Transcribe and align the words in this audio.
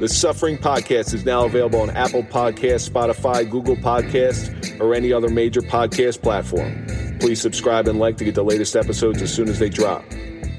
The 0.00 0.08
Suffering 0.08 0.56
Podcast 0.56 1.12
is 1.12 1.26
now 1.26 1.44
available 1.44 1.82
on 1.82 1.90
Apple 1.90 2.22
Podcasts, 2.22 2.88
Spotify, 2.88 3.46
Google 3.48 3.76
Podcasts, 3.76 4.80
or 4.80 4.94
any 4.94 5.12
other 5.12 5.28
major 5.28 5.60
podcast 5.60 6.22
platform. 6.22 6.86
Please 7.20 7.38
subscribe 7.38 7.86
and 7.86 7.98
like 7.98 8.16
to 8.16 8.24
get 8.24 8.34
the 8.34 8.42
latest 8.42 8.76
episodes 8.76 9.20
as 9.20 9.30
soon 9.30 9.50
as 9.50 9.58
they 9.58 9.68
drop. 9.68 10.02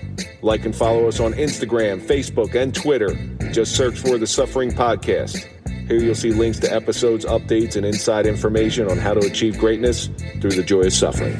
Like 0.40 0.64
and 0.64 0.76
follow 0.76 1.08
us 1.08 1.18
on 1.18 1.32
Instagram, 1.32 2.00
Facebook, 2.00 2.54
and 2.54 2.72
Twitter. 2.72 3.16
Just 3.50 3.74
search 3.74 3.98
for 3.98 4.18
The 4.18 4.26
Suffering 4.28 4.70
Podcast. 4.70 5.48
Here 5.88 5.98
you'll 5.98 6.14
see 6.14 6.32
links 6.32 6.58
to 6.60 6.72
episodes, 6.72 7.24
updates, 7.24 7.74
and 7.74 7.86
inside 7.86 8.26
information 8.26 8.90
on 8.90 8.98
how 8.98 9.14
to 9.14 9.26
achieve 9.26 9.56
greatness 9.56 10.08
through 10.38 10.50
the 10.50 10.62
joy 10.62 10.82
of 10.82 10.92
suffering. 10.92 11.36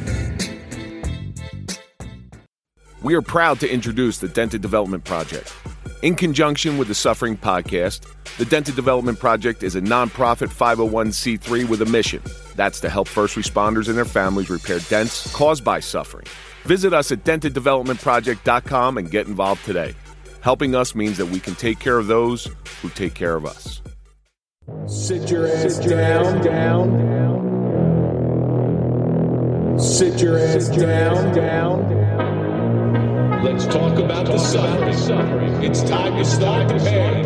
We 3.03 3.15
are 3.15 3.23
proud 3.23 3.61
to 3.61 3.71
introduce 3.71 4.19
the 4.19 4.29
Dented 4.29 4.63
Development 4.63 5.05
Project. 5.05 5.55
In 6.03 6.15
conjunction 6.15 6.79
with 6.79 6.89
the 6.89 6.95
Suffering 6.95 7.37
Podcast, 7.37 8.07
the 8.39 8.45
Dented 8.47 8.75
Development 8.75 9.19
Project 9.19 9.63
is 9.63 9.77
a 9.77 9.83
nonprofit 9.83 10.49
501c3 10.49 11.69
with 11.69 11.83
a 11.83 11.87
mission. 11.87 12.23
That's 12.57 12.81
to 12.81 12.89
help 12.89 13.07
first 13.07 13.37
responders 13.37 13.89
and 13.89 13.99
their 13.99 14.05
families 14.05 14.49
repair 14.49 14.79
dents 14.89 15.31
caused 15.35 15.63
by 15.63 15.81
suffering. 15.81 16.27
Visit 16.65 16.95
us 16.95 17.13
at 17.13 17.25
denteddevelopmentproject.com 17.25 18.97
and 18.97 19.11
get 19.11 19.27
involved 19.27 19.65
today. 19.65 19.95
Helping 20.41 20.75
us 20.75 20.95
means 20.95 21.19
that 21.19 21.27
we 21.27 21.39
can 21.39 21.55
take 21.55 21.79
care 21.81 21.99
of 21.99 22.07
those 22.07 22.49
who 22.81 22.89
take 22.91 23.15
care 23.15 23.35
of 23.37 23.45
us. 23.45 23.83
Sit 24.87 25.31
your 25.31 25.47
ass 25.47 25.79
down, 25.79 26.43
down, 26.43 26.99
down. 26.99 27.39
Sit 29.79 30.21
your 30.21 30.39
ass 30.39 30.69
down, 30.69 31.35
down, 31.35 31.89
down. 31.89 33.43
Let's 33.45 33.65
talk 33.67 33.99
about 33.99 34.27
the 34.27 34.39
suffering. 34.39 35.63
It's 35.65 35.83
time 35.83 36.17
to 36.17 36.25
start 36.25 36.69
the 36.69 36.79
pain. 36.79 37.25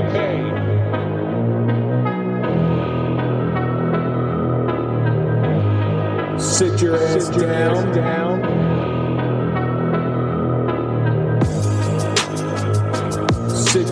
Sit 6.38 6.80
your 6.80 6.96
ass 6.96 7.28
down, 7.30 7.92
down. 7.92 8.71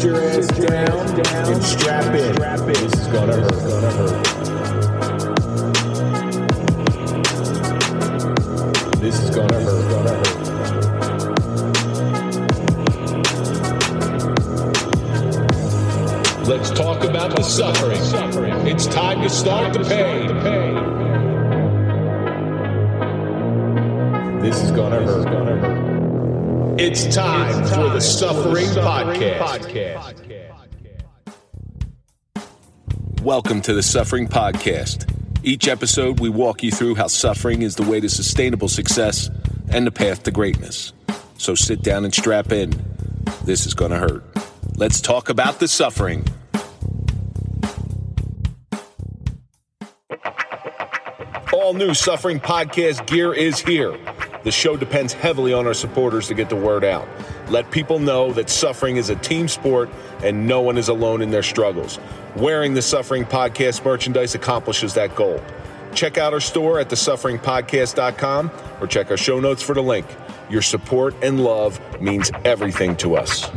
Sit 0.00 0.08
your 0.08 0.22
ass 0.22 0.46
down, 0.46 1.22
down. 1.22 1.52
And. 1.52 1.62
Strap 1.62 2.14
in. 2.14 2.34
This 2.72 2.94
is 2.94 3.06
gonna 3.08 3.36
hurt. 3.36 3.52
Gonna 3.68 3.90
hurt. 3.90 4.26
This 8.98 9.20
is 9.20 9.28
gonna 9.28 9.60
hurt. 9.60 9.90
Gonna 9.90 10.14
hurt. 10.14 10.38
Let's 16.48 16.70
talk 16.70 17.04
about 17.04 17.36
the 17.36 17.42
suffering. 17.42 18.00
It's 18.66 18.86
time 18.86 19.20
to 19.20 19.28
start 19.28 19.74
the 19.74 19.84
pain. 19.84 20.28
This 24.40 24.62
is 24.62 24.70
gonna 24.70 25.02
hurt. 25.02 25.29
It's 26.82 27.14
time 27.14 27.62
for 27.66 27.90
the 27.90 28.00
Suffering 28.00 28.64
Podcast. 28.64 30.00
Welcome 33.20 33.60
to 33.60 33.74
the 33.74 33.82
Suffering 33.82 34.26
Podcast. 34.26 35.04
Each 35.42 35.68
episode, 35.68 36.20
we 36.20 36.30
walk 36.30 36.62
you 36.62 36.70
through 36.70 36.94
how 36.94 37.08
suffering 37.08 37.60
is 37.60 37.76
the 37.76 37.82
way 37.82 38.00
to 38.00 38.08
sustainable 38.08 38.68
success 38.68 39.28
and 39.68 39.86
the 39.86 39.90
path 39.90 40.22
to 40.22 40.30
greatness. 40.30 40.94
So 41.36 41.54
sit 41.54 41.82
down 41.82 42.06
and 42.06 42.14
strap 42.14 42.50
in. 42.50 42.70
This 43.44 43.66
is 43.66 43.74
going 43.74 43.90
to 43.90 43.98
hurt. 43.98 44.24
Let's 44.76 45.02
talk 45.02 45.28
about 45.28 45.60
the 45.60 45.69
suffering. 45.69 46.24
All 51.52 51.74
new 51.74 51.92
Suffering 51.92 52.40
Podcast 52.40 53.06
gear 53.06 53.34
is 53.34 53.60
here. 53.60 53.98
The 54.42 54.50
show 54.50 54.76
depends 54.76 55.12
heavily 55.12 55.52
on 55.52 55.66
our 55.66 55.74
supporters 55.74 56.28
to 56.28 56.34
get 56.34 56.48
the 56.48 56.56
word 56.56 56.84
out. 56.84 57.06
Let 57.48 57.70
people 57.70 57.98
know 57.98 58.32
that 58.32 58.48
suffering 58.48 58.96
is 58.96 59.10
a 59.10 59.16
team 59.16 59.48
sport 59.48 59.90
and 60.22 60.46
no 60.46 60.60
one 60.60 60.78
is 60.78 60.88
alone 60.88 61.20
in 61.20 61.30
their 61.30 61.42
struggles. 61.42 61.98
Wearing 62.36 62.74
the 62.74 62.82
Suffering 62.82 63.24
Podcast 63.24 63.84
merchandise 63.84 64.34
accomplishes 64.34 64.94
that 64.94 65.14
goal. 65.14 65.42
Check 65.94 66.18
out 66.18 66.32
our 66.32 66.40
store 66.40 66.78
at 66.78 66.88
thesufferingpodcast.com 66.88 68.50
or 68.80 68.86
check 68.86 69.10
our 69.10 69.16
show 69.16 69.40
notes 69.40 69.62
for 69.62 69.74
the 69.74 69.82
link. 69.82 70.06
Your 70.48 70.62
support 70.62 71.14
and 71.22 71.42
love 71.42 71.80
means 72.00 72.30
everything 72.44 72.96
to 72.96 73.16
us. 73.16 73.50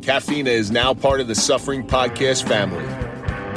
Caffeina 0.00 0.50
is 0.50 0.70
now 0.70 0.92
part 0.92 1.20
of 1.20 1.28
the 1.28 1.34
Suffering 1.34 1.86
Podcast 1.86 2.48
family. 2.48 2.84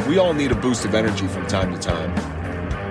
We 0.07 0.19
all 0.19 0.33
need 0.33 0.51
a 0.51 0.55
boost 0.55 0.85
of 0.85 0.93
energy 0.93 1.27
from 1.27 1.47
time 1.47 1.73
to 1.73 1.79
time. 1.79 2.32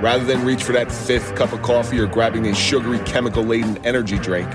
Rather 0.02 0.24
than 0.24 0.44
reach 0.44 0.64
for 0.64 0.72
that 0.72 0.90
fifth 0.90 1.32
cup 1.36 1.52
of 1.52 1.62
coffee 1.62 1.96
or 2.00 2.08
grabbing 2.08 2.48
a 2.48 2.54
sugary, 2.56 2.98
chemical 3.04 3.44
laden 3.44 3.78
energy 3.86 4.18
drink, 4.18 4.50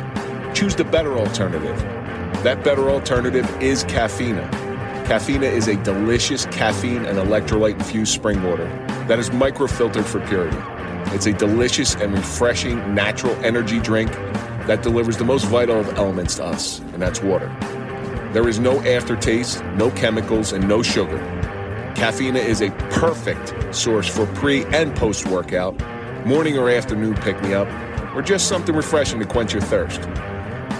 choose 0.53 0.75
the 0.75 0.83
better 0.83 1.17
alternative. 1.17 1.79
That 2.43 2.65
better 2.65 2.89
alternative 2.89 3.49
is 3.61 3.85
Caffeina. 3.85 4.45
Caffeina 5.05 5.45
is 5.45 5.69
a 5.69 5.77
delicious 5.83 6.45
caffeine 6.47 7.05
and 7.05 7.17
electrolyte 7.17 7.75
infused 7.75 8.13
spring 8.13 8.43
water 8.43 8.65
that 9.07 9.19
is 9.19 9.29
microfiltered 9.29 10.03
for 10.03 10.19
purity. 10.27 10.57
It's 11.15 11.27
a 11.27 11.31
delicious 11.31 11.95
and 11.95 12.11
refreshing 12.11 12.93
natural 12.93 13.33
energy 13.35 13.79
drink 13.79 14.11
that 14.67 14.83
delivers 14.83 15.15
the 15.15 15.23
most 15.23 15.45
vital 15.45 15.79
of 15.79 15.97
elements 15.97 16.35
to 16.35 16.43
us, 16.43 16.79
and 16.79 17.01
that's 17.01 17.21
water. 17.21 17.47
There 18.33 18.49
is 18.49 18.59
no 18.59 18.81
aftertaste, 18.81 19.63
no 19.75 19.91
chemicals, 19.91 20.51
and 20.51 20.67
no 20.67 20.83
sugar. 20.83 21.36
Caffeina 21.97 22.37
is 22.37 22.61
a 22.61 22.69
perfect 22.91 23.73
source 23.73 24.07
for 24.07 24.27
pre 24.35 24.63
and 24.65 24.95
post 24.95 25.27
workout, 25.29 25.75
morning 26.27 26.55
or 26.55 26.69
afternoon 26.69 27.15
pick 27.15 27.41
me 27.41 27.55
up, 27.55 27.67
or 28.15 28.21
just 28.21 28.47
something 28.47 28.75
refreshing 28.75 29.19
to 29.19 29.25
quench 29.25 29.51
your 29.51 29.63
thirst. 29.63 30.01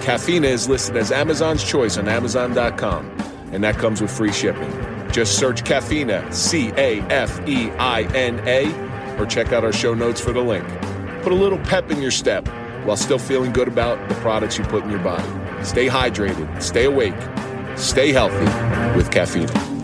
Caffeina 0.00 0.46
is 0.46 0.68
listed 0.68 0.96
as 0.96 1.10
Amazon's 1.10 1.64
choice 1.64 1.98
on 1.98 2.06
Amazon.com, 2.06 3.04
and 3.50 3.64
that 3.64 3.76
comes 3.78 4.00
with 4.00 4.16
free 4.16 4.32
shipping. 4.32 4.70
Just 5.10 5.36
search 5.36 5.64
Caffeina, 5.64 6.32
C 6.32 6.70
A 6.76 7.00
F 7.10 7.40
E 7.48 7.68
I 7.72 8.02
N 8.14 8.40
A, 8.46 9.18
or 9.18 9.26
check 9.26 9.52
out 9.52 9.64
our 9.64 9.72
show 9.72 9.94
notes 9.94 10.20
for 10.20 10.32
the 10.32 10.40
link. 10.40 10.68
Put 11.22 11.32
a 11.32 11.34
little 11.34 11.58
pep 11.58 11.90
in 11.90 12.00
your 12.00 12.12
step 12.12 12.46
while 12.84 12.96
still 12.96 13.18
feeling 13.18 13.52
good 13.52 13.66
about 13.66 14.08
the 14.08 14.14
products 14.16 14.56
you 14.56 14.62
put 14.62 14.84
in 14.84 14.90
your 14.90 15.00
body. 15.00 15.28
Stay 15.64 15.88
hydrated, 15.88 16.62
stay 16.62 16.84
awake, 16.84 17.16
stay 17.76 18.12
healthy 18.12 18.96
with 18.96 19.10
Caffeina. 19.10 19.77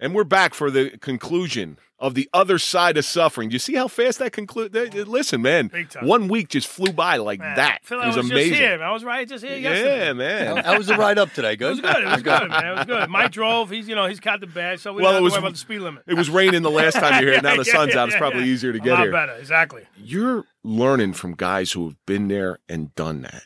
And 0.00 0.14
we're 0.14 0.24
back 0.24 0.54
for 0.54 0.70
the 0.70 0.90
conclusion 0.98 1.76
of 1.98 2.14
the 2.14 2.28
other 2.32 2.58
side 2.60 2.96
of 2.96 3.04
suffering. 3.04 3.48
Do 3.48 3.54
you 3.54 3.58
see 3.58 3.74
how 3.74 3.88
fast 3.88 4.20
that 4.20 4.30
concluded? 4.32 4.94
Listen, 5.08 5.42
man, 5.42 5.70
one 6.02 6.28
week 6.28 6.48
just 6.50 6.68
flew 6.68 6.92
by 6.92 7.16
like 7.16 7.40
Man, 7.40 7.56
that. 7.56 7.80
Phil, 7.82 7.98
it 7.98 8.04
I 8.04 8.06
was, 8.06 8.16
was 8.18 8.30
amazing. 8.30 8.50
Just 8.52 8.60
here. 8.60 8.80
I 8.82 8.92
was 8.92 9.02
right 9.02 9.28
just 9.28 9.44
here 9.44 9.56
yesterday. 9.56 10.06
Yeah, 10.06 10.12
man. 10.12 10.56
How 10.64 10.78
was 10.78 10.86
the 10.86 10.94
ride 10.94 11.18
up 11.18 11.32
today? 11.32 11.54
It 11.54 11.60
was 11.60 11.80
good. 11.80 11.96
It 12.04 12.06
was 12.06 12.22
good, 12.22 12.48
man. 12.48 12.66
It 12.66 12.76
was 12.76 12.86
good. 12.86 13.10
Mike 13.10 13.32
drove. 13.32 13.70
He's, 13.70 13.88
you 13.88 13.96
know, 13.96 14.06
he's 14.06 14.20
caught 14.20 14.38
the 14.40 14.46
badge, 14.46 14.78
so 14.78 14.92
we 14.92 15.02
Well, 15.02 15.10
don't 15.10 15.14
have 15.16 15.22
was- 15.24 15.32
to 15.32 15.36
worry 15.40 15.46
about 15.48 15.52
the 15.54 15.58
speed 15.58 15.80
limit. 15.80 16.04
It 16.06 16.14
was 16.14 16.30
raining 16.30 16.62
the 16.62 16.70
last 16.70 16.94
time 16.94 17.20
you 17.20 17.26
were 17.26 17.32
here. 17.32 17.42
Now 17.42 17.56
the 17.56 17.64
Yeah, 17.66 17.72
sun's 17.72 17.94
yeah, 17.94 18.02
out. 18.02 18.08
It's 18.10 18.16
probably 18.18 18.44
easier 18.44 18.72
to 18.72 18.78
A 18.78 18.80
get 18.82 18.90
lot 18.92 19.00
here. 19.02 19.10
better, 19.10 19.32
exactly. 19.32 19.82
You're 19.96 20.44
learning 20.62 21.14
from 21.14 21.34
guys 21.34 21.72
who 21.72 21.86
have 21.88 21.96
been 22.06 22.28
there 22.28 22.60
and 22.68 22.94
done 22.94 23.22
that. 23.22 23.42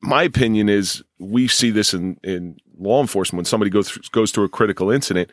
My 0.00 0.22
opinion 0.22 0.70
is 0.70 1.02
we 1.18 1.46
see 1.48 1.68
this 1.70 1.92
in, 1.92 2.16
in 2.24 2.56
law 2.78 3.02
enforcement 3.02 3.40
when 3.40 3.44
somebody 3.44 3.70
goes 3.70 3.90
through, 3.90 4.02
goes 4.12 4.30
through 4.32 4.44
a 4.44 4.48
critical 4.48 4.90
incident. 4.90 5.30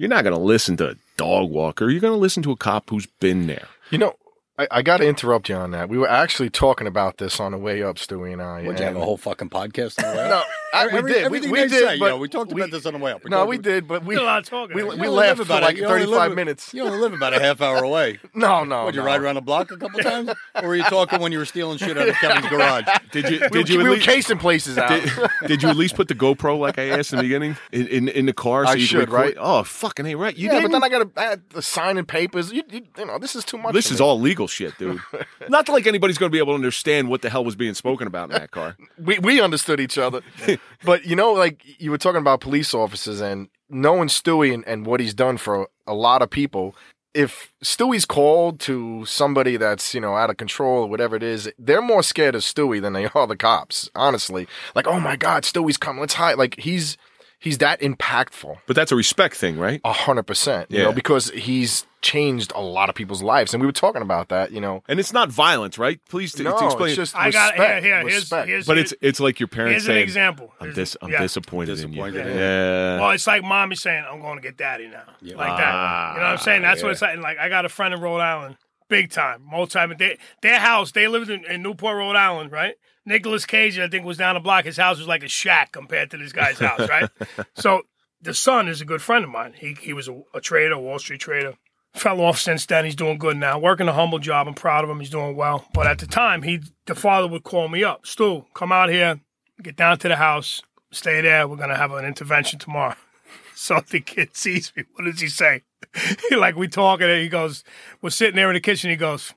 You're 0.00 0.08
not 0.08 0.24
going 0.24 0.34
to 0.34 0.40
listen 0.40 0.78
to 0.78 0.92
a 0.92 0.94
dog 1.18 1.50
walker. 1.50 1.90
You're 1.90 2.00
going 2.00 2.14
to 2.14 2.18
listen 2.18 2.42
to 2.44 2.52
a 2.52 2.56
cop 2.56 2.88
who's 2.88 3.04
been 3.04 3.46
there. 3.46 3.68
You 3.90 3.98
know, 3.98 4.14
I, 4.58 4.66
I 4.70 4.80
got 4.80 4.96
to 4.96 5.06
interrupt 5.06 5.50
you 5.50 5.54
on 5.56 5.72
that. 5.72 5.90
We 5.90 5.98
were 5.98 6.08
actually 6.08 6.48
talking 6.48 6.86
about 6.86 7.18
this 7.18 7.38
on 7.38 7.52
the 7.52 7.58
way 7.58 7.82
up, 7.82 7.96
Stewie 7.96 8.32
and 8.32 8.40
I. 8.40 8.62
Would 8.62 8.78
you 8.78 8.86
have 8.86 8.96
a 8.96 9.00
whole 9.00 9.18
fucking 9.18 9.50
podcast 9.50 10.02
on 10.02 10.16
the 10.16 10.22
way 10.22 10.28
No, 10.30 10.36
up? 10.38 10.46
I, 10.72 10.86
we 10.86 10.92
Every- 10.98 11.12
did. 11.12 11.30
We, 11.32 11.40
we 11.50 11.58
did. 11.60 11.70
say, 11.70 11.94
you 11.94 12.00
know, 12.00 12.16
we 12.18 12.28
talked 12.28 12.52
about 12.52 12.70
this 12.70 12.86
on 12.86 12.92
the 12.92 12.98
way 12.98 13.12
up. 13.12 13.24
We 13.24 13.30
No, 13.30 13.44
we 13.46 13.56
about- 13.56 13.64
did, 13.64 13.88
but 13.88 14.04
we 14.04 14.16
a 14.16 14.22
lot 14.22 14.38
of 14.40 14.44
talking. 14.48 14.76
we, 14.76 14.82
You 14.82 14.88
we 14.88 15.08
laughed 15.08 15.10
live 15.10 15.36
for 15.38 15.42
about 15.44 15.62
a- 15.62 15.66
like 15.66 15.78
35 15.78 16.34
minutes. 16.34 16.72
You 16.74 16.84
only 16.84 16.98
live 16.98 17.12
about 17.12 17.34
a 17.34 17.40
half 17.40 17.60
hour 17.60 17.82
away. 17.82 18.18
No, 18.34 18.64
no. 18.64 18.84
Would 18.86 18.94
you 18.94 19.02
ride 19.02 19.20
around 19.20 19.34
the 19.34 19.40
block 19.42 19.70
a 19.70 19.76
couple 19.76 20.00
times, 20.00 20.30
or 20.54 20.68
were 20.68 20.76
you 20.76 20.84
talking 20.84 21.20
when 21.20 21.32
you 21.32 21.38
were 21.38 21.44
stealing 21.44 21.76
shit 21.78 21.98
out 21.98 22.08
of 22.08 22.14
Kevin's 22.14 22.46
garage? 22.48 22.84
Did 23.10 23.28
you? 23.28 23.40
We, 23.50 23.58
Did 23.64 23.68
you? 23.68 23.78
we 23.78 23.84
at 23.84 23.88
were 23.88 23.94
least- 23.96 24.06
casing 24.06 24.38
places 24.38 24.78
out. 24.78 24.88
did, 24.88 25.10
did 25.46 25.62
you 25.62 25.68
at 25.68 25.76
least 25.76 25.94
put 25.96 26.08
the 26.08 26.14
GoPro 26.14 26.58
like 26.58 26.78
I 26.78 26.88
asked 26.90 27.12
in 27.12 27.18
the 27.18 27.22
beginning 27.24 27.56
in, 27.72 27.86
in, 27.88 28.08
in 28.08 28.26
the 28.26 28.32
car? 28.32 28.64
So 28.66 28.72
I 28.72 28.74
you 28.76 28.86
should, 28.86 29.00
could 29.00 29.10
record? 29.10 29.36
right? 29.36 29.36
Oh, 29.38 29.62
fucking 29.64 30.06
hey, 30.06 30.14
right. 30.14 30.34
You 30.36 30.46
yeah, 30.46 30.52
didn't? 30.60 30.70
but 30.70 30.80
then 30.80 30.84
I 30.84 30.88
got 30.88 31.14
to 31.14 31.20
add 31.22 31.42
the 31.50 31.62
signing 31.62 32.04
papers. 32.06 32.52
You, 32.52 32.62
you, 32.70 32.82
you 32.96 33.04
know, 33.06 33.18
this 33.18 33.34
is 33.36 33.44
too 33.44 33.58
much. 33.58 33.74
This 33.74 33.90
is 33.90 34.00
all 34.00 34.18
legal 34.20 34.46
shit, 34.46 34.76
dude. 34.78 35.00
Not 35.48 35.68
like 35.68 35.86
anybody's 35.86 36.16
going 36.18 36.30
to 36.30 36.34
be 36.34 36.38
able 36.38 36.52
to 36.52 36.56
understand 36.56 37.08
what 37.08 37.22
the 37.22 37.28
hell 37.30 37.44
was 37.44 37.56
being 37.56 37.74
spoken 37.74 38.06
about 38.06 38.30
in 38.30 38.36
that 38.38 38.50
car. 38.52 38.76
We 38.98 39.18
we 39.18 39.40
understood 39.40 39.80
each 39.80 39.98
other. 39.98 40.20
but 40.84 41.04
you 41.04 41.16
know, 41.16 41.32
like 41.32 41.62
you 41.80 41.90
were 41.90 41.98
talking 41.98 42.20
about 42.20 42.40
police 42.40 42.74
officers 42.74 43.20
and 43.20 43.48
knowing 43.68 44.08
Stewie 44.08 44.52
and, 44.54 44.66
and 44.66 44.86
what 44.86 45.00
he's 45.00 45.14
done 45.14 45.36
for 45.36 45.68
a 45.86 45.94
lot 45.94 46.22
of 46.22 46.30
people. 46.30 46.74
If 47.12 47.52
Stewie's 47.64 48.04
called 48.04 48.60
to 48.60 49.04
somebody 49.04 49.56
that's 49.56 49.94
you 49.94 50.00
know 50.00 50.14
out 50.14 50.30
of 50.30 50.36
control 50.36 50.84
or 50.84 50.88
whatever 50.88 51.16
it 51.16 51.22
is, 51.24 51.50
they're 51.58 51.82
more 51.82 52.02
scared 52.04 52.34
of 52.36 52.42
Stewie 52.42 52.80
than 52.80 52.92
they 52.92 53.06
are 53.14 53.26
the 53.26 53.36
cops. 53.36 53.90
Honestly, 53.96 54.46
like 54.76 54.86
oh 54.86 55.00
my 55.00 55.16
god, 55.16 55.42
Stewie's 55.42 55.76
coming, 55.76 56.00
let's 56.00 56.14
hide. 56.14 56.38
Like 56.38 56.58
he's 56.60 56.96
he's 57.40 57.58
that 57.58 57.80
impactful. 57.80 58.58
But 58.66 58.76
that's 58.76 58.92
a 58.92 58.96
respect 58.96 59.34
thing, 59.36 59.58
right? 59.58 59.80
A 59.84 59.92
hundred 59.92 60.22
percent, 60.24 60.70
you 60.70 60.78
Yeah. 60.78 60.84
know, 60.84 60.92
because 60.92 61.30
he's 61.30 61.84
changed 62.02 62.52
a 62.54 62.60
lot 62.60 62.88
of 62.88 62.94
people's 62.94 63.22
lives, 63.22 63.52
and 63.52 63.60
we 63.60 63.66
were 63.66 63.72
talking 63.72 64.02
about 64.02 64.28
that, 64.28 64.52
you 64.52 64.60
know. 64.60 64.82
And 64.88 64.98
it's 64.98 65.12
not 65.12 65.30
violence, 65.30 65.78
right? 65.78 66.00
Please 66.08 66.32
t- 66.32 66.42
No, 66.42 66.58
to 66.58 66.64
explain. 66.66 66.88
it's 66.88 66.96
just 66.96 67.16
I 67.16 67.30
got 67.30 67.52
respect. 67.52 67.84
here. 67.84 67.94
Here, 67.94 68.00
here's, 68.08 68.14
respect. 68.22 68.48
here's 68.48 68.66
but 68.66 68.78
it's 68.78 68.94
it's 69.00 69.20
like 69.20 69.38
your 69.40 69.48
parents 69.48 69.84
here's 69.84 69.96
an 69.96 70.02
example. 70.02 70.52
"I'm 70.60 70.66
Here's- 70.68 70.76
dis- 70.76 70.96
I'm 71.02 71.10
yeah. 71.10 71.20
disappointed, 71.20 71.74
Disappointed 71.76 72.16
in 72.16 72.26
in 72.26 72.32
you." 72.32 72.34
you. 72.34 72.40
Yeah. 72.40 73.00
Well, 73.00 73.10
it's 73.10 73.26
like 73.26 73.42
mommy 73.42 73.76
saying, 73.76 74.04
"I'm 74.10 74.20
going 74.20 74.36
to 74.36 74.42
get 74.42 74.56
daddy 74.56 74.88
now," 74.88 75.04
Yeah. 75.20 75.36
like 75.36 75.56
that. 75.58 76.14
You 76.14 76.20
know 76.20 76.26
what 76.26 76.32
I'm 76.32 76.38
ah, 76.38 76.42
saying? 76.42 76.62
That's 76.62 76.82
what 76.82 76.92
it's 76.92 77.02
like. 77.02 77.18
Like 77.18 77.38
I 77.38 77.48
got 77.48 77.64
a 77.64 77.68
friend 77.68 77.92
in 77.94 78.00
Rhode 78.00 78.20
Island, 78.20 78.56
big 78.88 79.10
time, 79.10 79.42
multi. 79.48 79.78
They, 79.98 80.18
their 80.42 80.58
house, 80.58 80.92
they 80.92 81.06
lived 81.08 81.30
in, 81.30 81.44
in 81.44 81.62
Newport, 81.62 81.96
Rhode 81.96 82.16
Island, 82.16 82.50
right? 82.52 82.74
Nicolas 83.06 83.46
Cage, 83.46 83.78
I 83.78 83.88
think, 83.88 84.04
was 84.04 84.18
down 84.18 84.34
the 84.34 84.40
block. 84.40 84.64
His 84.64 84.76
house 84.76 84.98
was 84.98 85.08
like 85.08 85.22
a 85.22 85.28
shack 85.28 85.72
compared 85.72 86.10
to 86.12 86.16
this 86.16 86.32
guy's 86.32 86.58
house, 86.58 86.88
right? 86.88 87.08
so 87.54 87.82
the 88.22 88.34
son 88.34 88.68
is 88.68 88.80
a 88.80 88.84
good 88.84 89.02
friend 89.02 89.24
of 89.24 89.30
mine. 89.30 89.54
He 89.56 89.74
he 89.80 89.92
was 89.92 90.08
a, 90.08 90.22
a 90.34 90.40
trader, 90.40 90.74
a 90.74 90.78
Wall 90.80 90.98
Street 90.98 91.20
trader. 91.20 91.54
Fell 91.94 92.20
off 92.20 92.38
since 92.38 92.66
then. 92.66 92.84
He's 92.84 92.94
doing 92.94 93.18
good 93.18 93.36
now. 93.36 93.58
Working 93.58 93.88
a 93.88 93.92
humble 93.92 94.18
job. 94.20 94.46
I'm 94.46 94.54
proud 94.54 94.84
of 94.84 94.90
him. 94.90 95.00
He's 95.00 95.10
doing 95.10 95.36
well. 95.36 95.66
But 95.74 95.86
at 95.86 95.98
the 95.98 96.06
time, 96.06 96.42
he 96.42 96.60
the 96.86 96.94
father 96.94 97.26
would 97.26 97.42
call 97.42 97.68
me 97.68 97.82
up. 97.84 98.06
Stu, 98.06 98.44
come 98.54 98.72
out 98.72 98.90
here. 98.90 99.20
Get 99.62 99.76
down 99.76 99.98
to 99.98 100.08
the 100.08 100.16
house. 100.16 100.62
Stay 100.92 101.20
there. 101.20 101.46
We're 101.46 101.56
gonna 101.56 101.76
have 101.76 101.92
an 101.92 102.04
intervention 102.04 102.58
tomorrow. 102.58 102.96
So 103.52 103.78
the 103.90 104.00
kid 104.00 104.34
sees 104.34 104.72
me. 104.74 104.84
What 104.94 105.04
does 105.04 105.20
he 105.20 105.28
say? 105.28 105.64
Like 106.30 106.56
we 106.56 106.66
talking 106.66 107.10
and 107.10 107.20
he 107.20 107.28
goes, 107.28 107.62
We're 108.00 108.08
sitting 108.08 108.36
there 108.36 108.48
in 108.48 108.54
the 108.54 108.60
kitchen. 108.60 108.88
He 108.88 108.96
goes, 108.96 109.34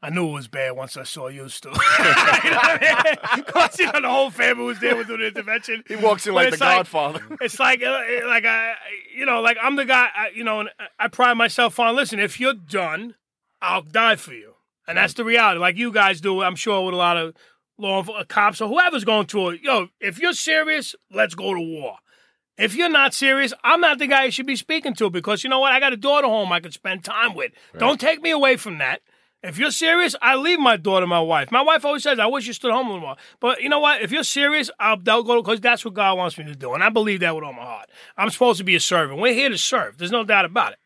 I 0.00 0.10
knew 0.10 0.28
it 0.28 0.32
was 0.32 0.46
bad 0.48 0.76
once 0.76 0.96
I 0.96 1.02
saw 1.02 1.26
you, 1.26 1.48
Stu. 1.48 1.68
you 1.70 1.74
know 1.74 1.80
what 1.80 2.82
I 2.82 3.16
mean? 3.34 3.44
'Cause, 3.46 3.78
you 3.80 3.86
know, 3.86 4.00
the 4.00 4.08
whole 4.08 4.30
family 4.30 4.64
was 4.64 4.78
there 4.78 4.94
with 4.96 5.08
the 5.08 5.14
intervention. 5.26 5.82
He 5.88 5.96
walks 5.96 6.24
in 6.26 6.34
But 6.34 6.44
like 6.50 6.58
the 6.58 6.64
like- 6.64 6.76
Godfather. 6.76 7.20
It's 7.40 7.58
like, 7.58 7.82
uh, 7.82 8.00
like 8.26 8.44
I, 8.44 8.74
you 9.16 9.26
know, 9.26 9.40
like 9.40 9.56
I'm 9.60 9.74
the 9.76 9.84
guy. 9.84 10.08
I, 10.14 10.28
you 10.34 10.44
know, 10.44 10.60
and 10.60 10.68
I 11.00 11.08
pride 11.08 11.34
myself 11.34 11.80
on. 11.80 11.96
Listen, 11.96 12.20
if 12.20 12.38
you're 12.38 12.54
done, 12.54 13.16
I'll 13.60 13.82
die 13.82 14.14
for 14.16 14.34
you, 14.34 14.54
and 14.86 14.98
that's 14.98 15.14
the 15.14 15.24
reality. 15.24 15.58
Like 15.60 15.76
you 15.76 15.90
guys 15.90 16.20
do, 16.20 16.42
I'm 16.42 16.54
sure 16.56 16.84
with 16.84 16.94
a 16.94 16.96
lot 16.96 17.16
of 17.16 17.34
law 17.76 18.02
enfor- 18.04 18.26
cops 18.28 18.60
or 18.60 18.68
whoever's 18.68 19.04
going 19.04 19.26
through 19.26 19.48
it. 19.50 19.62
Yo, 19.62 19.88
if 20.00 20.20
you're 20.20 20.32
serious, 20.32 20.94
let's 21.12 21.34
go 21.34 21.54
to 21.54 21.60
war. 21.60 21.96
If 22.56 22.74
you're 22.76 22.88
not 22.88 23.14
serious, 23.14 23.52
I'm 23.64 23.80
not 23.80 23.98
the 23.98 24.06
guy 24.08 24.24
you 24.26 24.30
should 24.32 24.46
be 24.46 24.56
speaking 24.56 24.94
to 24.94 25.10
because 25.10 25.42
you 25.44 25.50
know 25.50 25.60
what? 25.60 25.72
I 25.72 25.78
got 25.80 25.92
a 25.92 25.96
daughter 25.96 26.26
home 26.28 26.52
I 26.52 26.58
could 26.60 26.72
spend 26.72 27.04
time 27.04 27.34
with. 27.34 27.52
Don't 27.78 28.00
take 28.00 28.20
me 28.22 28.30
away 28.30 28.56
from 28.56 28.78
that. 28.78 29.00
If 29.42 29.56
you're 29.56 29.70
serious, 29.70 30.16
I 30.20 30.34
leave 30.34 30.58
my 30.58 30.76
daughter, 30.76 31.06
my 31.06 31.20
wife. 31.20 31.52
My 31.52 31.62
wife 31.62 31.84
always 31.84 32.02
says, 32.02 32.18
"I 32.18 32.26
wish 32.26 32.46
you 32.46 32.52
stood 32.52 32.72
home 32.72 32.88
a 32.88 32.90
little 32.90 33.06
more." 33.06 33.16
But 33.38 33.62
you 33.62 33.68
know 33.68 33.78
what? 33.78 34.02
If 34.02 34.10
you're 34.10 34.24
serious, 34.24 34.68
I'll, 34.80 34.98
I'll 35.06 35.22
go 35.22 35.40
because 35.40 35.60
that's 35.60 35.84
what 35.84 35.94
God 35.94 36.18
wants 36.18 36.36
me 36.38 36.44
to 36.44 36.56
do, 36.56 36.74
and 36.74 36.82
I 36.82 36.88
believe 36.88 37.20
that 37.20 37.34
with 37.34 37.44
all 37.44 37.52
my 37.52 37.62
heart. 37.62 37.88
I'm 38.16 38.30
supposed 38.30 38.58
to 38.58 38.64
be 38.64 38.74
a 38.74 38.80
servant. 38.80 39.20
We're 39.20 39.34
here 39.34 39.48
to 39.48 39.58
serve. 39.58 39.98
There's 39.98 40.10
no 40.10 40.24
doubt 40.24 40.44
about 40.44 40.72
it. 40.72 40.78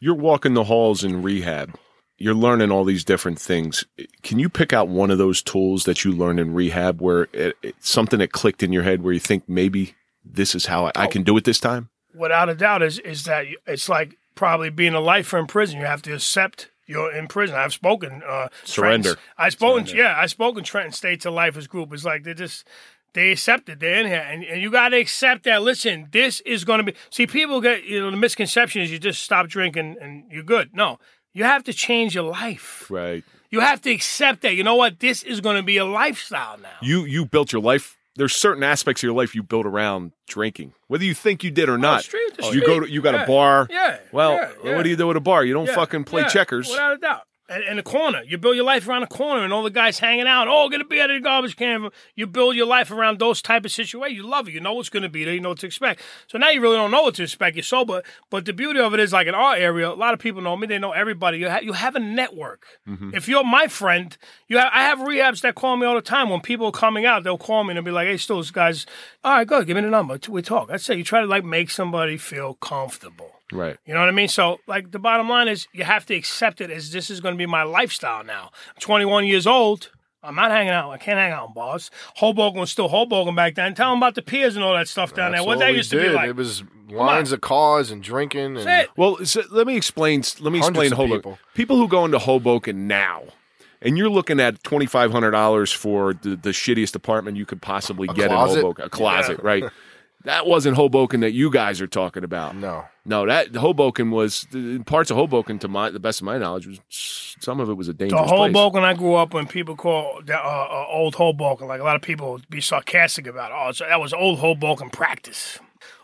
You're 0.00 0.14
walking 0.14 0.54
the 0.54 0.64
halls 0.64 1.04
in 1.04 1.22
rehab. 1.22 1.76
You're 2.16 2.34
learning 2.34 2.70
all 2.70 2.84
these 2.84 3.04
different 3.04 3.38
things. 3.38 3.84
Can 4.22 4.38
you 4.38 4.48
pick 4.48 4.72
out 4.72 4.88
one 4.88 5.10
of 5.10 5.18
those 5.18 5.42
tools 5.42 5.84
that 5.84 6.04
you 6.04 6.12
learned 6.12 6.40
in 6.40 6.54
rehab 6.54 7.00
where 7.00 7.28
it, 7.32 7.56
it, 7.62 7.74
something 7.80 8.18
that 8.18 8.32
clicked 8.32 8.62
in 8.62 8.72
your 8.72 8.82
head 8.82 9.02
where 9.02 9.12
you 9.12 9.20
think 9.20 9.48
maybe 9.48 9.94
this 10.24 10.54
is 10.54 10.66
how 10.66 10.86
I, 10.86 10.92
I 10.96 11.06
can 11.06 11.22
do 11.22 11.36
it 11.36 11.44
this 11.44 11.60
time? 11.60 11.90
Without 12.14 12.48
a 12.48 12.54
doubt, 12.54 12.82
is 12.82 12.98
is 12.98 13.24
that 13.24 13.46
it's 13.66 13.88
like 13.90 14.16
probably 14.34 14.70
being 14.70 14.94
a 14.94 15.00
lifer 15.00 15.38
in 15.38 15.46
prison. 15.46 15.80
You 15.80 15.86
have 15.86 16.02
to 16.02 16.14
accept 16.14 16.70
you're 16.90 17.12
in 17.12 17.28
prison. 17.28 17.56
I've 17.56 17.72
spoken 17.72 18.22
uh, 18.26 18.48
Surrender. 18.64 19.14
Trenton's- 19.14 19.26
I 19.38 19.48
spoken, 19.48 19.86
yeah, 19.96 20.14
I 20.18 20.26
spoken 20.26 20.64
Trenton 20.64 20.92
State 20.92 21.20
to 21.22 21.30
Lifers 21.30 21.66
Group. 21.66 21.92
It's 21.92 22.04
like 22.04 22.24
they 22.24 22.34
just 22.34 22.66
they 23.12 23.32
accept 23.32 23.68
it. 23.68 23.80
They're 23.80 24.00
in 24.00 24.06
here, 24.06 24.24
and, 24.30 24.44
and 24.44 24.60
you 24.62 24.70
got 24.70 24.90
to 24.90 24.98
accept 24.98 25.44
that. 25.44 25.62
Listen, 25.62 26.08
this 26.12 26.40
is 26.40 26.64
going 26.64 26.78
to 26.78 26.92
be. 26.92 26.94
See, 27.10 27.26
people 27.26 27.60
get 27.60 27.84
you 27.84 28.00
know 28.00 28.10
the 28.10 28.16
misconception 28.16 28.82
is 28.82 28.90
you 28.90 28.98
just 28.98 29.22
stop 29.22 29.48
drinking 29.48 29.96
and 30.00 30.24
you're 30.30 30.42
good. 30.42 30.70
No, 30.74 30.98
you 31.32 31.44
have 31.44 31.64
to 31.64 31.72
change 31.72 32.14
your 32.14 32.24
life. 32.24 32.86
Right. 32.90 33.24
You 33.50 33.60
have 33.60 33.80
to 33.82 33.90
accept 33.90 34.42
that. 34.42 34.54
You 34.54 34.62
know 34.62 34.76
what? 34.76 35.00
This 35.00 35.22
is 35.24 35.40
going 35.40 35.56
to 35.56 35.62
be 35.62 35.76
a 35.76 35.84
lifestyle 35.84 36.58
now. 36.58 36.78
You 36.82 37.04
you 37.04 37.24
built 37.26 37.52
your 37.52 37.62
life. 37.62 37.96
There's 38.16 38.34
certain 38.34 38.62
aspects 38.62 39.00
of 39.02 39.04
your 39.04 39.14
life 39.14 39.34
you 39.34 39.42
build 39.42 39.66
around 39.66 40.12
drinking, 40.26 40.74
whether 40.88 41.04
you 41.04 41.14
think 41.14 41.44
you 41.44 41.50
did 41.50 41.68
or 41.68 41.74
oh, 41.74 41.76
not. 41.76 42.02
street 42.02 42.36
to 42.38 42.54
you 42.54 42.66
go 42.66 42.80
to 42.80 42.90
you 42.90 43.00
got 43.00 43.14
Yeah. 43.14 43.24
a 43.24 43.26
bar. 43.26 43.66
Yeah, 43.70 43.98
Well, 44.12 44.32
yeah, 44.64 44.76
what 44.76 44.82
do 44.82 44.90
you 44.90 44.96
do 44.96 45.10
at 45.10 45.16
a 45.16 45.20
bar? 45.20 45.44
You 45.44 45.54
don't 45.54 45.68
fucking 45.68 46.04
play 46.04 46.24
checkers. 46.28 46.68
Without 46.68 46.94
a 46.94 46.98
doubt. 46.98 47.22
And, 47.52 47.64
and 47.64 47.78
the 47.80 47.82
corner. 47.82 48.22
You 48.22 48.38
build 48.38 48.54
your 48.54 48.64
life 48.64 48.86
around 48.86 49.00
the 49.00 49.08
corner 49.08 49.42
and 49.42 49.52
all 49.52 49.64
the 49.64 49.70
guys 49.70 49.98
hanging 49.98 50.28
out. 50.28 50.46
Oh, 50.48 50.68
get 50.68 50.80
a 50.80 50.84
beer 50.84 51.02
out 51.02 51.10
of 51.10 51.16
the 51.16 51.20
garbage 51.20 51.56
can. 51.56 51.88
You 52.14 52.28
build 52.28 52.54
your 52.54 52.66
life 52.66 52.92
around 52.92 53.18
those 53.18 53.42
type 53.42 53.64
of 53.64 53.72
situations. 53.72 54.16
You 54.16 54.22
love 54.28 54.46
it. 54.46 54.54
You 54.54 54.60
know 54.60 54.74
what's 54.74 54.88
going 54.88 55.02
to 55.02 55.08
be 55.08 55.24
there. 55.24 55.34
You 55.34 55.40
know 55.40 55.48
what 55.48 55.58
to 55.58 55.66
expect. 55.66 56.00
So 56.28 56.38
now 56.38 56.50
you 56.50 56.60
really 56.60 56.76
don't 56.76 56.92
know 56.92 57.02
what 57.02 57.16
to 57.16 57.24
expect. 57.24 57.56
You're 57.56 57.64
sober. 57.64 58.04
But 58.30 58.44
the 58.44 58.52
beauty 58.52 58.78
of 58.78 58.94
it 58.94 59.00
is, 59.00 59.12
like 59.12 59.26
in 59.26 59.34
our 59.34 59.56
area, 59.56 59.90
a 59.90 59.94
lot 59.94 60.14
of 60.14 60.20
people 60.20 60.40
know 60.42 60.56
me. 60.56 60.68
They 60.68 60.78
know 60.78 60.92
everybody. 60.92 61.38
You, 61.38 61.50
ha- 61.50 61.58
you 61.60 61.72
have 61.72 61.96
a 61.96 61.98
network. 61.98 62.66
Mm-hmm. 62.88 63.10
If 63.14 63.26
you're 63.26 63.42
my 63.42 63.66
friend, 63.66 64.16
you 64.46 64.58
have, 64.58 64.70
I 64.72 64.84
have 64.84 65.00
rehabs 65.00 65.40
that 65.40 65.56
call 65.56 65.76
me 65.76 65.86
all 65.86 65.96
the 65.96 66.02
time. 66.02 66.30
When 66.30 66.40
people 66.40 66.66
are 66.66 66.72
coming 66.72 67.04
out, 67.04 67.24
they'll 67.24 67.36
call 67.36 67.64
me 67.64 67.74
and 67.74 67.84
be 67.84 67.90
like, 67.90 68.06
hey, 68.06 68.16
still, 68.16 68.38
this 68.38 68.52
guy's, 68.52 68.86
all 69.24 69.32
right, 69.32 69.46
good. 69.46 69.66
Give 69.66 69.74
me 69.74 69.82
the 69.82 69.90
number. 69.90 70.20
We 70.28 70.40
talk. 70.42 70.70
I 70.70 70.76
say 70.76 70.94
You 70.94 71.04
try 71.04 71.20
to 71.20 71.26
like 71.26 71.42
make 71.44 71.70
somebody 71.70 72.16
feel 72.16 72.54
comfortable. 72.54 73.39
Right. 73.52 73.76
You 73.86 73.94
know 73.94 74.00
what 74.00 74.08
I 74.08 74.12
mean? 74.12 74.28
So, 74.28 74.58
like, 74.66 74.90
the 74.90 74.98
bottom 74.98 75.28
line 75.28 75.48
is 75.48 75.66
you 75.72 75.84
have 75.84 76.06
to 76.06 76.14
accept 76.14 76.60
it 76.60 76.70
as 76.70 76.90
this 76.92 77.10
is 77.10 77.20
going 77.20 77.34
to 77.34 77.38
be 77.38 77.46
my 77.46 77.62
lifestyle 77.62 78.24
now. 78.24 78.50
I'm 78.68 78.80
21 78.80 79.26
years 79.26 79.46
old. 79.46 79.90
I'm 80.22 80.34
not 80.34 80.50
hanging 80.50 80.72
out. 80.72 80.90
I 80.90 80.98
can't 80.98 81.18
hang 81.18 81.32
out 81.32 81.48
in 81.48 81.54
bars. 81.54 81.90
Hoboken 82.16 82.60
was 82.60 82.70
still 82.70 82.88
Hoboken 82.88 83.34
back 83.34 83.54
then. 83.54 83.74
Tell 83.74 83.90
them 83.90 83.98
about 83.98 84.14
the 84.14 84.22
piers 84.22 84.54
and 84.54 84.62
all 84.64 84.74
that 84.74 84.86
stuff 84.86 85.14
down 85.14 85.32
That's 85.32 85.40
there. 85.42 85.46
What 85.46 85.54
all 85.54 85.60
that 85.60 85.70
we 85.70 85.76
used 85.78 85.90
to 85.92 85.98
did. 85.98 86.08
be 86.10 86.14
like. 86.14 86.28
It 86.28 86.36
was 86.36 86.62
lines 86.90 87.32
of 87.32 87.40
cars 87.40 87.90
and 87.90 88.02
drinking. 88.02 88.40
And 88.40 88.56
That's 88.58 88.84
it. 88.84 88.90
Well, 88.96 89.24
so 89.24 89.42
let 89.50 89.66
me 89.66 89.76
explain. 89.76 90.22
Let 90.40 90.52
me 90.52 90.58
explain 90.58 90.92
Hoboken. 90.92 91.16
people. 91.18 91.38
People 91.54 91.76
who 91.78 91.88
go 91.88 92.04
into 92.04 92.18
Hoboken 92.18 92.86
now, 92.86 93.22
and 93.80 93.96
you're 93.96 94.10
looking 94.10 94.40
at 94.40 94.62
twenty 94.62 94.84
five 94.84 95.10
hundred 95.10 95.30
dollars 95.30 95.72
for 95.72 96.12
the, 96.12 96.36
the 96.36 96.50
shittiest 96.50 96.94
apartment 96.94 97.38
you 97.38 97.46
could 97.46 97.62
possibly 97.62 98.06
get 98.08 98.28
closet? 98.28 98.58
in 98.58 98.64
Hoboken, 98.64 98.84
a 98.84 98.88
closet, 98.90 99.40
right? 99.42 99.64
That 100.24 100.46
wasn't 100.46 100.76
Hoboken 100.76 101.20
that 101.20 101.32
you 101.32 101.50
guys 101.50 101.80
are 101.80 101.86
talking 101.86 102.24
about. 102.24 102.54
No. 102.54 102.84
no, 103.06 103.26
that 103.26 103.54
Hoboken 103.54 104.10
was 104.10 104.46
parts 104.84 105.10
of 105.10 105.16
Hoboken. 105.16 105.58
To 105.60 105.68
my, 105.68 105.88
the 105.90 106.00
best 106.00 106.20
of 106.20 106.26
my 106.26 106.36
knowledge, 106.36 106.66
was 106.66 106.80
some 106.90 107.58
of 107.58 107.70
it 107.70 107.74
was 107.74 107.88
a 107.88 107.92
The 107.92 107.98
dangerous 108.08 108.30
place. 108.30 108.54
Hoboken 108.54 108.84
I 108.84 108.94
grew 108.94 109.14
up 109.14 109.32
when 109.32 109.46
people 109.46 109.76
call 109.76 110.20
that 110.26 110.40
uh, 110.44 110.48
uh, 110.70 110.86
old 110.90 111.14
Hoboken, 111.14 111.68
like 111.68 111.80
a 111.80 111.84
lot 111.84 111.96
of 111.96 112.02
people 112.02 112.32
would 112.32 112.50
be 112.50 112.60
sarcastic 112.60 113.26
about. 113.26 113.50
Oh, 113.52 113.72
so 113.72 113.86
that 113.88 114.00
was 114.00 114.12
old 114.12 114.40
Hoboken 114.40 114.90
practice. 114.90 115.58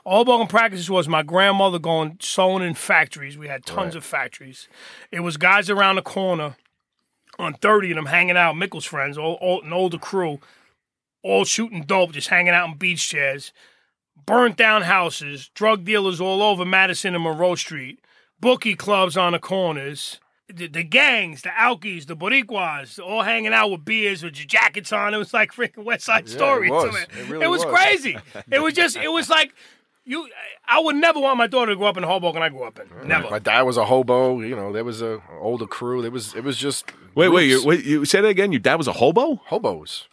Hoboken 0.06 0.46
practice 0.46 0.88
was 0.88 1.08
my 1.08 1.22
grandmother 1.22 1.78
going 1.78 2.16
sewing 2.20 2.62
in 2.62 2.74
factories. 2.74 3.36
We 3.36 3.48
had 3.48 3.66
tons 3.66 3.94
of 3.94 4.04
factories. 4.04 4.68
It 5.10 5.20
was 5.20 5.36
guys 5.36 5.68
around 5.68 5.96
the 5.96 6.02
corner 6.02 6.56
on 7.38 7.54
30 7.54 7.90
of 7.90 7.96
them 7.96 8.06
hanging 8.06 8.36
out, 8.36 8.56
Mickles 8.56 8.84
friends, 8.84 9.18
all, 9.18 9.34
all, 9.40 9.62
an 9.62 9.72
older 9.72 9.98
crew, 9.98 10.38
all 11.22 11.44
shooting 11.44 11.82
dope, 11.82 12.12
just 12.12 12.28
hanging 12.28 12.54
out 12.54 12.68
in 12.68 12.76
beach 12.76 13.08
chairs, 13.08 13.52
burnt 14.26 14.56
down 14.56 14.82
houses, 14.82 15.50
drug 15.54 15.84
dealers 15.84 16.20
all 16.20 16.42
over 16.42 16.64
Madison 16.64 17.14
and 17.14 17.24
Monroe 17.24 17.54
Street, 17.54 18.00
bookie 18.40 18.74
clubs 18.74 19.16
on 19.16 19.32
the 19.32 19.38
corners, 19.38 20.20
the, 20.52 20.68
the 20.68 20.82
gangs, 20.82 21.42
the 21.42 21.48
Alkies, 21.50 22.06
the 22.06 22.16
Boricuas, 22.16 22.98
all 22.98 23.22
hanging 23.22 23.52
out 23.52 23.70
with 23.70 23.84
beers 23.84 24.22
with 24.22 24.36
your 24.38 24.46
jackets 24.46 24.92
on. 24.92 25.14
It 25.14 25.18
was 25.18 25.32
like 25.32 25.52
freaking 25.52 25.84
West 25.84 26.04
Side 26.04 26.28
Story. 26.28 26.68
it 26.68 26.72
was. 26.72 26.84
to 26.84 26.92
me. 26.92 27.22
It 27.22 27.28
really 27.28 27.46
was 27.48 27.64
was. 27.64 27.74
crazy. 27.74 28.16
it 28.50 28.60
was 28.60 28.74
just, 28.74 28.96
it 28.96 29.10
was 29.10 29.28
like, 29.28 29.52
you. 30.04 30.28
I 30.68 30.78
would 30.78 30.96
never 30.96 31.18
want 31.18 31.36
my 31.36 31.46
daughter 31.48 31.72
to 31.72 31.76
grow 31.76 31.88
up 31.88 31.96
in 31.96 32.04
Hoboken 32.04 32.42
I 32.42 32.48
grew 32.48 32.62
up 32.62 32.78
in. 32.78 32.86
Mm-hmm. 32.86 33.08
Never. 33.08 33.30
My 33.30 33.38
dad 33.40 33.62
was 33.62 33.76
a 33.76 33.84
hobo. 33.84 34.40
You 34.40 34.54
know, 34.54 34.72
there 34.72 34.84
was 34.84 35.02
a 35.02 35.20
older 35.40 35.66
crew. 35.66 36.00
There 36.00 36.12
was 36.12 36.34
it 36.34 36.44
was 36.44 36.56
just 36.56 36.92
Wait, 37.16 37.28
wait, 37.28 37.48
groups. 37.48 37.62
you, 37.62 37.68
wait, 37.68 37.84
you 37.84 38.04
say 38.04 38.20
that 38.20 38.28
again? 38.28 38.52
Your 38.52 38.60
dad 38.60 38.76
was 38.76 38.86
a 38.86 38.92
hobo? 38.92 39.40
hobos. 39.46 40.06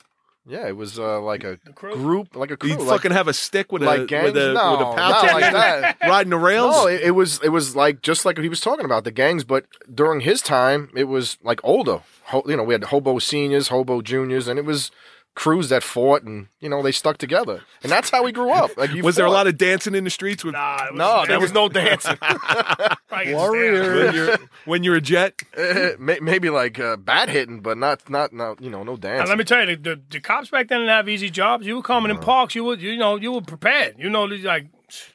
Yeah, 0.46 0.68
it 0.68 0.76
was 0.76 1.00
uh, 1.00 1.22
like 1.22 1.46
a 1.46 1.56
group, 1.74 2.36
like 2.36 2.52
a 2.52 2.58
crew. 2.58 2.72
You 2.72 2.78
like, 2.78 2.88
fucking 2.88 3.12
have 3.12 3.30
a 3.30 3.34
stick 3.34 3.72
with 3.72 3.82
like 3.82 4.02
a 4.02 4.06
gangs? 4.06 4.34
with 4.34 4.38
a 4.38 4.54
No, 4.54 4.72
with 4.72 4.82
a 4.82 4.94
pouch 4.94 5.24
not 5.24 5.42
like 5.42 5.54
that. 5.54 5.98
riding 6.02 6.32
the 6.32 6.38
rails. 6.38 6.76
No, 6.76 6.88
it, 6.88 7.02
it 7.02 7.12
was 7.12 7.40
it 7.42 7.50
was 7.50 7.78
like 7.78 8.02
just 8.02 8.26
like 8.26 8.36
what 8.36 8.44
he 8.44 8.50
was 8.50 8.60
talking 8.60 8.84
about 8.84 9.06
the 9.06 9.12
gangs, 9.12 9.46
but 9.46 9.66
during 9.94 10.20
his 10.20 10.42
time, 10.42 10.90
it 10.96 11.06
was 11.06 11.38
like 11.44 11.62
older. 11.64 12.02
Ho, 12.26 12.44
you 12.46 12.58
know, 12.58 12.64
we 12.64 12.74
had 12.74 12.86
hobo 12.86 13.20
seniors, 13.20 13.70
hobo 13.70 14.02
juniors, 14.02 14.50
and 14.50 14.60
it 14.60 14.66
was 14.66 14.92
crews 15.36 15.70
that 15.70 15.84
fought, 15.84 16.24
and 16.24 16.48
you 16.60 16.70
know 16.70 16.82
they 16.84 16.92
stuck 16.92 17.18
together, 17.18 17.62
and 17.82 17.92
that's 17.92 18.10
how 18.10 18.24
we 18.24 18.32
grew 18.32 18.52
up. 18.52 18.76
Like, 18.78 18.92
you 18.92 19.04
Was 19.04 19.16
there 19.16 19.26
a 19.26 19.32
lot 19.32 19.48
of 19.48 19.58
dancing 19.58 19.96
in 19.96 20.04
the 20.04 20.10
streets 20.10 20.44
with 20.44 20.54
Nah, 20.54 20.90
was, 20.92 20.98
No, 20.98 21.26
there 21.28 21.40
was 21.40 21.52
no 21.54 21.70
dancing. 21.70 22.18
Warrior. 23.12 24.06
when 24.06 24.14
you're 24.16 24.38
when 24.66 24.84
you're 24.84 24.96
a 24.96 25.02
jet? 25.02 25.42
May- 26.00 26.20
Maybe 26.20 26.50
like 26.50 26.80
uh, 26.80 26.98
bat 26.98 27.30
hitting, 27.30 27.62
but 27.62 27.78
not 27.78 28.10
not 28.10 28.34
no 28.34 28.56
you 28.60 28.70
know 28.70 28.84
no 28.84 28.94
And 28.94 29.02
dancing. 29.02 29.30
let 29.30 29.38
me 29.38 29.44
tell 29.44 29.68
you, 29.68 29.76
the, 29.76 29.96
the, 29.96 30.02
the 30.12 30.20
cops 30.20 30.50
back 30.50 30.68
then 30.68 30.80
didn't 30.80 30.90
have 30.90 31.10
easy 31.10 31.30
jobs. 31.30 31.66
You 31.66 31.76
were 31.76 31.82
coming 31.84 32.12
in 32.12 32.18
parks. 32.20 32.56
You 32.56 32.64
were, 32.64 32.76
you 32.76 32.98
know, 32.98 33.16
you 33.16 33.32
were 33.32 33.42
prepared. 33.42 33.96
You 33.98 34.10
know, 34.10 34.24
like 34.26 34.68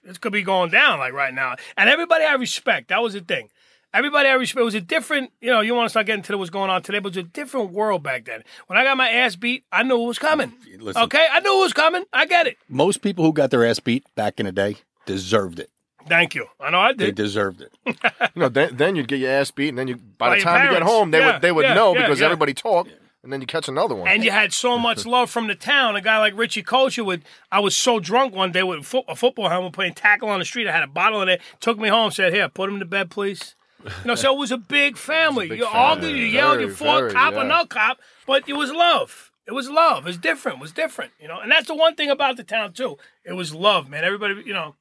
this 0.05 0.19
could 0.19 0.33
be 0.33 0.43
going 0.43 0.71
down 0.71 0.99
like 0.99 1.13
right 1.13 1.35
now. 1.35 1.57
And 1.77 1.89
everybody 1.89 2.25
i 2.25 2.35
respect. 2.35 2.89
That 2.89 3.03
was 3.03 3.15
the 3.15 3.21
thing. 3.21 3.49
Everybody 3.95 4.29
had 4.29 4.35
respect. 4.35 4.61
It 4.61 4.65
was 4.65 4.75
a 4.75 4.81
different, 4.83 5.33
you 5.41 5.51
know, 5.51 5.61
you 5.61 5.75
want 5.75 5.87
to 5.87 5.91
start 5.91 6.07
getting 6.07 6.23
to 6.23 6.37
what's 6.37 6.51
going 6.51 6.69
on 6.71 6.83
today, 6.83 6.99
but 6.99 7.09
it 7.17 7.17
was 7.17 7.25
a 7.25 7.29
different 7.29 7.71
world 7.73 8.03
back 8.03 8.27
then. 8.27 8.43
When 8.67 8.79
I 8.79 8.85
got 8.85 8.97
my 8.99 9.09
ass 9.09 9.35
beat, 9.35 9.65
I 9.73 9.83
knew 9.83 10.03
it 10.03 10.07
was 10.07 10.19
coming. 10.19 10.53
Listen. 10.79 11.03
Okay, 11.05 11.27
I 11.33 11.41
knew 11.41 11.59
it 11.59 11.63
was 11.63 11.73
coming. 11.73 12.05
I 12.13 12.27
get 12.27 12.47
it. 12.47 12.59
Most 12.69 13.01
people 13.01 13.25
who 13.25 13.33
got 13.33 13.51
their 13.51 13.65
ass 13.65 13.81
beat 13.81 14.05
back 14.15 14.39
in 14.41 14.47
the 14.47 14.53
day 14.53 14.77
deserved 15.07 15.59
it. 15.59 15.71
Thank 16.07 16.35
you. 16.35 16.47
I 16.61 16.71
know 16.71 16.81
I 16.81 16.93
did. 16.93 17.01
They 17.01 17.11
deserved 17.13 17.63
it. 17.63 17.73
you 17.87 17.95
know, 18.37 18.49
then, 18.49 18.77
then 18.77 18.95
you'd 18.97 19.09
get 19.09 19.19
your 19.21 19.31
ass 19.31 19.51
beat, 19.51 19.71
and 19.71 19.79
then 19.79 19.89
you 19.89 19.97
by 19.97 20.31
By 20.31 20.37
the 20.37 20.43
time 20.43 20.67
you 20.67 20.73
get 20.73 20.83
home, 20.83 21.11
they 21.11 21.19
Yeah, 21.19 21.33
would 21.35 21.43
they 21.43 21.53
would 21.53 21.65
yeah, 21.65 21.75
know 21.75 21.95
yeah, 21.95 22.03
because 22.03 22.21
yeah. 22.21 22.27
everybody 22.27 22.55
talked, 22.55 22.91
and 23.23 23.33
then 23.33 23.41
you 23.43 23.47
catch 23.47 23.69
another 23.69 23.95
one. 23.95 24.09
And 24.09 24.23
you 24.25 24.31
had 24.31 24.53
so 24.53 24.79
much 24.79 25.05
love 25.17 25.29
from 25.31 25.49
the 25.49 25.55
town. 25.55 25.97
A 25.97 26.01
guy 26.01 26.19
like 26.19 26.37
Richie 26.37 26.63
Kosher 26.63 27.05
would. 27.05 27.25
I 27.53 27.61
was 27.61 27.77
so 27.77 28.01
drunk 28.01 28.35
one 28.35 28.53
day 28.53 28.63
with 28.63 28.87
fo- 28.87 29.05
a 29.09 29.17
football 29.17 29.49
helmet 29.51 29.73
playing 29.73 29.95
tackle 29.95 30.29
on 30.31 30.39
the 30.39 30.45
street. 30.47 30.67
I 30.67 30.73
had 30.73 30.83
a 30.83 30.87
bottle 30.89 31.21
in 31.23 31.29
it. 31.29 31.41
Took 31.61 31.79
me 31.79 31.89
home. 31.89 32.11
Said, 32.11 32.33
"Here, 32.33 32.49
put 32.49 32.71
him 32.71 32.79
to 32.79 32.87
bed, 32.87 33.11
please." 33.11 33.55
You 33.85 33.91
know, 34.05 34.15
so 34.15 34.35
it 34.35 34.39
was 34.39 34.51
a 34.51 34.59
big 34.59 34.97
family. 35.13 35.49
big 35.49 35.59
you 35.59 35.67
argued, 35.67 36.17
you 36.17 36.25
yelled, 36.25 36.61
you 36.61 36.73
fought, 36.73 37.13
cop 37.13 37.35
or 37.35 37.45
no 37.45 37.65
cop, 37.65 37.99
but 38.27 38.49
it 38.49 38.55
was 38.55 38.71
love. 38.71 39.31
It 39.47 39.53
was 39.53 39.71
love. 39.71 40.05
It 40.05 40.09
was 40.09 40.19
different. 40.19 40.59
It 40.59 40.61
was 40.61 40.73
different. 40.73 41.13
You 41.21 41.29
know, 41.29 41.41
and 41.41 41.51
that's 41.51 41.69
the 41.69 41.75
one 41.75 41.95
thing 41.95 42.11
about 42.11 42.37
the 42.37 42.45
town 42.45 42.73
too. 42.73 42.99
It 43.25 43.33
was 43.33 43.55
love, 43.55 43.89
man. 43.89 44.05
Everybody, 44.05 44.43
you 44.45 44.53
know, 44.53 44.75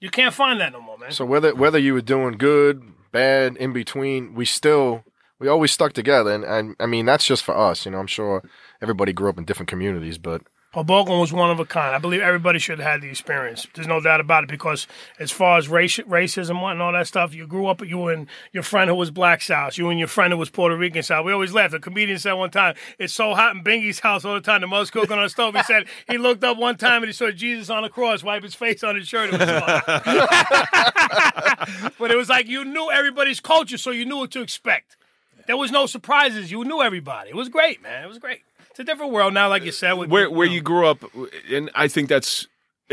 you 0.00 0.10
can't 0.10 0.34
find 0.34 0.60
that 0.60 0.72
no 0.72 0.80
more, 0.80 0.98
man. 0.98 1.12
So 1.12 1.24
whether 1.24 1.54
whether 1.54 1.78
you 1.78 1.94
were 1.94 2.02
doing 2.02 2.36
good, 2.36 2.82
bad, 3.12 3.56
in 3.56 3.72
between, 3.72 4.34
we 4.34 4.44
still 4.44 5.04
we 5.38 5.48
always 5.48 5.72
stuck 5.72 5.92
together, 5.92 6.32
and, 6.32 6.44
and 6.44 6.76
I 6.78 6.86
mean 6.86 7.06
that's 7.06 7.26
just 7.26 7.44
for 7.44 7.56
us. 7.56 7.86
You 7.86 7.92
know, 7.92 7.98
I'm 7.98 8.06
sure 8.06 8.42
everybody 8.82 9.12
grew 9.12 9.30
up 9.30 9.38
in 9.38 9.44
different 9.44 9.68
communities, 9.68 10.18
but 10.18 10.42
Hoboken 10.74 11.18
was 11.18 11.32
one 11.32 11.50
of 11.50 11.58
a 11.58 11.64
kind. 11.64 11.94
I 11.94 11.98
believe 11.98 12.20
everybody 12.20 12.58
should 12.58 12.78
have 12.78 12.86
had 12.86 13.00
the 13.00 13.08
experience. 13.08 13.66
There's 13.72 13.86
no 13.86 13.98
doubt 13.98 14.20
about 14.20 14.44
it 14.44 14.50
because 14.50 14.86
as 15.18 15.30
far 15.30 15.56
as 15.56 15.68
race, 15.68 15.96
racism 16.00 16.62
and 16.70 16.82
all 16.82 16.92
that 16.92 17.06
stuff, 17.06 17.34
you 17.34 17.46
grew 17.46 17.66
up, 17.66 17.82
you 17.82 18.08
and 18.08 18.26
your 18.52 18.62
friend 18.62 18.90
who 18.90 18.94
was 18.94 19.10
black 19.10 19.40
South, 19.40 19.78
you 19.78 19.88
and 19.88 19.98
your 19.98 20.08
friend 20.08 20.34
who 20.34 20.38
was 20.38 20.50
Puerto 20.50 20.76
Rican 20.76 21.02
South. 21.02 21.24
We 21.24 21.32
always 21.32 21.54
laughed. 21.54 21.72
A 21.72 21.80
comedian 21.80 22.18
said 22.18 22.34
one 22.34 22.50
time, 22.50 22.74
it's 22.98 23.14
so 23.14 23.34
hot 23.34 23.56
in 23.56 23.62
Bingy's 23.62 24.00
house 24.00 24.26
all 24.26 24.34
the 24.34 24.42
time, 24.42 24.60
the 24.60 24.66
mother's 24.66 24.90
cooking 24.90 25.16
on 25.16 25.22
the 25.22 25.30
stove. 25.30 25.54
He 25.54 25.62
said 25.62 25.86
he 26.10 26.18
looked 26.18 26.44
up 26.44 26.58
one 26.58 26.76
time 26.76 27.02
and 27.02 27.06
he 27.06 27.14
saw 27.14 27.30
Jesus 27.30 27.70
on 27.70 27.82
the 27.82 27.88
cross, 27.88 28.22
wipe 28.22 28.42
his 28.42 28.54
face 28.54 28.84
on 28.84 28.96
his 28.96 29.08
shirt. 29.08 29.30
It 29.32 29.38
but 31.98 32.10
it 32.10 32.16
was 32.16 32.28
like 32.28 32.48
you 32.48 32.66
knew 32.66 32.90
everybody's 32.90 33.40
culture, 33.40 33.78
so 33.78 33.92
you 33.92 34.04
knew 34.04 34.18
what 34.18 34.30
to 34.32 34.42
expect. 34.42 34.98
There 35.46 35.56
was 35.56 35.70
no 35.70 35.86
surprises. 35.86 36.50
You 36.50 36.64
knew 36.64 36.82
everybody. 36.82 37.30
It 37.30 37.36
was 37.36 37.48
great, 37.48 37.82
man. 37.82 38.04
It 38.04 38.08
was 38.08 38.18
great. 38.18 38.40
It's 38.76 38.80
a 38.80 38.84
different 38.84 39.12
world 39.12 39.32
now, 39.32 39.48
like 39.48 39.64
you 39.64 39.72
said. 39.72 39.94
With, 39.94 40.10
Where 40.10 40.30
where 40.30 40.46
know. 40.46 40.52
you 40.52 40.60
grew 40.60 40.86
up, 40.86 40.98
and 41.50 41.70
I 41.74 41.88
think 41.88 42.10
that's. 42.10 42.46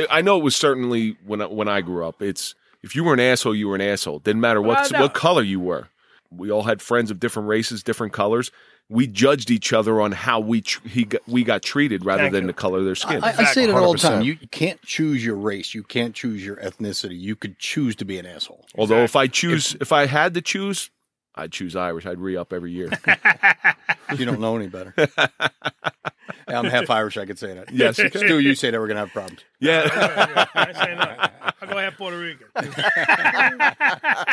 I 0.10 0.22
know 0.22 0.38
it 0.38 0.44
was 0.44 0.56
certainly 0.56 1.18
when 1.26 1.42
I, 1.42 1.48
when 1.48 1.68
I 1.68 1.82
grew 1.82 2.08
up. 2.08 2.22
It's 2.22 2.56
if 2.82 2.96
you 2.96 3.04
were 3.04 3.14
an 3.14 3.20
asshole, 3.20 3.54
you 3.54 3.68
were 3.68 3.76
an 3.76 3.82
asshole. 3.82 4.20
Didn't 4.20 4.40
matter 4.40 4.62
what 4.62 4.80
Well, 4.80 4.90
no. 4.94 5.02
what 5.02 5.14
color 5.14 5.42
you 5.42 5.60
were. 5.60 5.90
We 6.32 6.50
all 6.50 6.64
had 6.64 6.82
friends 6.82 7.12
of 7.12 7.20
different 7.20 7.50
races, 7.50 7.84
different 7.84 8.14
colors. 8.14 8.50
We 8.88 9.08
judged 9.08 9.52
each 9.52 9.74
other 9.74 10.00
on 10.00 10.14
how 10.14 10.40
we 10.40 10.62
tr- 10.62 10.88
he 10.88 11.04
got, 11.04 11.22
we 11.28 11.44
got 11.44 11.64
treated 11.64 12.06
rather 12.06 12.24
Thank 12.24 12.34
ttle 12.34 12.42
you. 12.42 12.48
the 12.48 12.54
color 12.54 12.80
of 12.80 12.86
their 12.86 12.96
skin. 12.96 13.22
I, 13.22 13.36
I 13.40 13.44
say 13.44 13.66
it 13.66 13.70
all 13.70 13.92
the 13.92 14.00
time. 14.00 14.22
100%. 14.24 14.26
You 14.26 14.38
can't 14.52 14.82
choose 14.84 15.24
your 15.26 15.36
race. 15.36 15.74
You 15.74 15.84
can't 15.84 16.16
choose 16.16 16.46
your 16.46 16.56
ethnicity. 16.58 17.20
You 17.20 17.36
could 17.36 17.60
choose 17.60 17.98
to 17.98 18.06
be 18.06 18.18
an 18.20 18.26
asshole. 18.26 18.66
Although 18.78 19.04
if 19.04 19.18
I 19.18 19.28
choose, 19.28 19.76
if, 19.82 19.92
I 19.92 20.06
had 20.06 20.34
to 20.36 20.42
choose, 20.42 20.90
I'd 21.36 21.52
choose 21.52 21.76
Irish. 21.76 22.06
I'd 22.06 22.20
re 22.20 22.38
up 22.38 22.54
every 22.54 22.72
year. 22.72 22.90
You 24.18 24.26
don't 24.26 24.40
know 24.42 24.56
any 24.56 24.68
better. 24.68 24.94
I'm 26.48 26.66
half 26.66 26.88
Irish. 26.90 27.18
I 27.18 27.26
could 27.26 27.40
say 27.40 27.56
that. 27.56 27.72
Yes, 27.72 27.98
you. 27.98 28.10
Stu, 28.10 28.38
you 28.38 28.54
say 28.54 28.70
that 28.70 28.80
we're 28.80 28.88
gonna 28.88 29.00
have 29.00 29.12
problems. 29.12 29.40
yeah. 29.60 30.48
I 30.54 30.66
ain't 30.68 30.78
saying 30.78 30.98
nothing. 30.98 31.18
I 31.62 31.66
go 31.66 31.78
ahead 31.80 31.98
Puerto 31.98 32.20
Rican. 32.20 32.46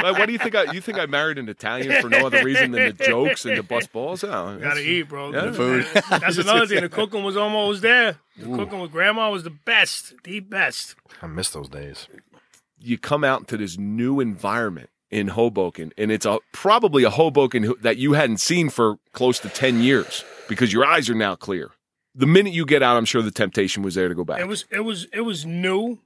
Well, 0.02 0.14
what 0.14 0.26
do 0.26 0.32
you 0.32 0.38
think? 0.38 0.54
I, 0.54 0.72
you 0.72 0.80
think 0.82 0.98
I 0.98 1.06
married 1.06 1.38
an 1.38 1.48
Italian 1.48 2.02
for 2.02 2.08
no 2.10 2.26
other 2.26 2.44
reason 2.44 2.72
than 2.72 2.94
the 2.96 3.04
jokes 3.04 3.44
and 3.46 3.56
the 3.56 3.62
bust 3.62 3.92
balls? 3.92 4.22
Oh, 4.24 4.58
Gotta 4.60 4.80
eat, 4.80 5.02
bro. 5.02 5.32
Yeah. 5.32 5.46
The 5.46 5.52
Food. 5.54 5.86
That's 6.10 6.36
another 6.38 6.66
thing. 6.66 6.82
The 6.82 6.88
cooking 6.88 7.22
was 7.22 7.36
almost 7.36 7.80
there. 7.80 8.16
The 8.36 8.56
cooking 8.56 8.80
with 8.80 8.92
grandma 8.92 9.30
was 9.30 9.44
the 9.44 9.50
best, 9.50 10.14
the 10.24 10.40
best. 10.40 10.94
I 11.22 11.26
miss 11.26 11.50
those 11.50 11.68
days. 11.68 12.08
you 12.78 12.98
come 12.98 13.24
out 13.24 13.40
into 13.40 13.56
this 13.56 13.78
new 13.78 14.20
environment 14.20 14.90
in 15.10 15.28
Hoboken, 15.28 15.92
and 15.98 16.10
it's 16.12 16.26
a 16.26 16.38
probably 16.52 17.04
a 17.04 17.10
Hoboken 17.10 17.74
that 17.82 17.96
you 17.96 18.12
hadn't 18.12 18.38
seen 18.38 18.70
for 18.70 18.98
close 19.12 19.38
to 19.40 19.48
ten 19.48 19.82
years 19.82 20.24
because 20.48 20.72
your 20.72 20.84
eyes 20.84 21.10
are 21.10 21.14
now 21.14 21.34
clear. 21.34 21.70
The 22.14 22.26
minute 22.26 22.52
you 22.52 22.64
get 22.66 22.82
out, 22.82 22.96
I'm 22.96 23.04
sure 23.04 23.22
the 23.22 23.30
temptation 23.30 23.82
was 23.82 23.94
there 23.94 24.08
to 24.08 24.14
go 24.14 24.24
back. 24.24 24.40
It 24.40 24.48
was, 24.48 24.64
it 24.70 24.80
was, 24.80 25.06
it 25.12 25.20
was 25.20 25.46
new, 25.46 25.98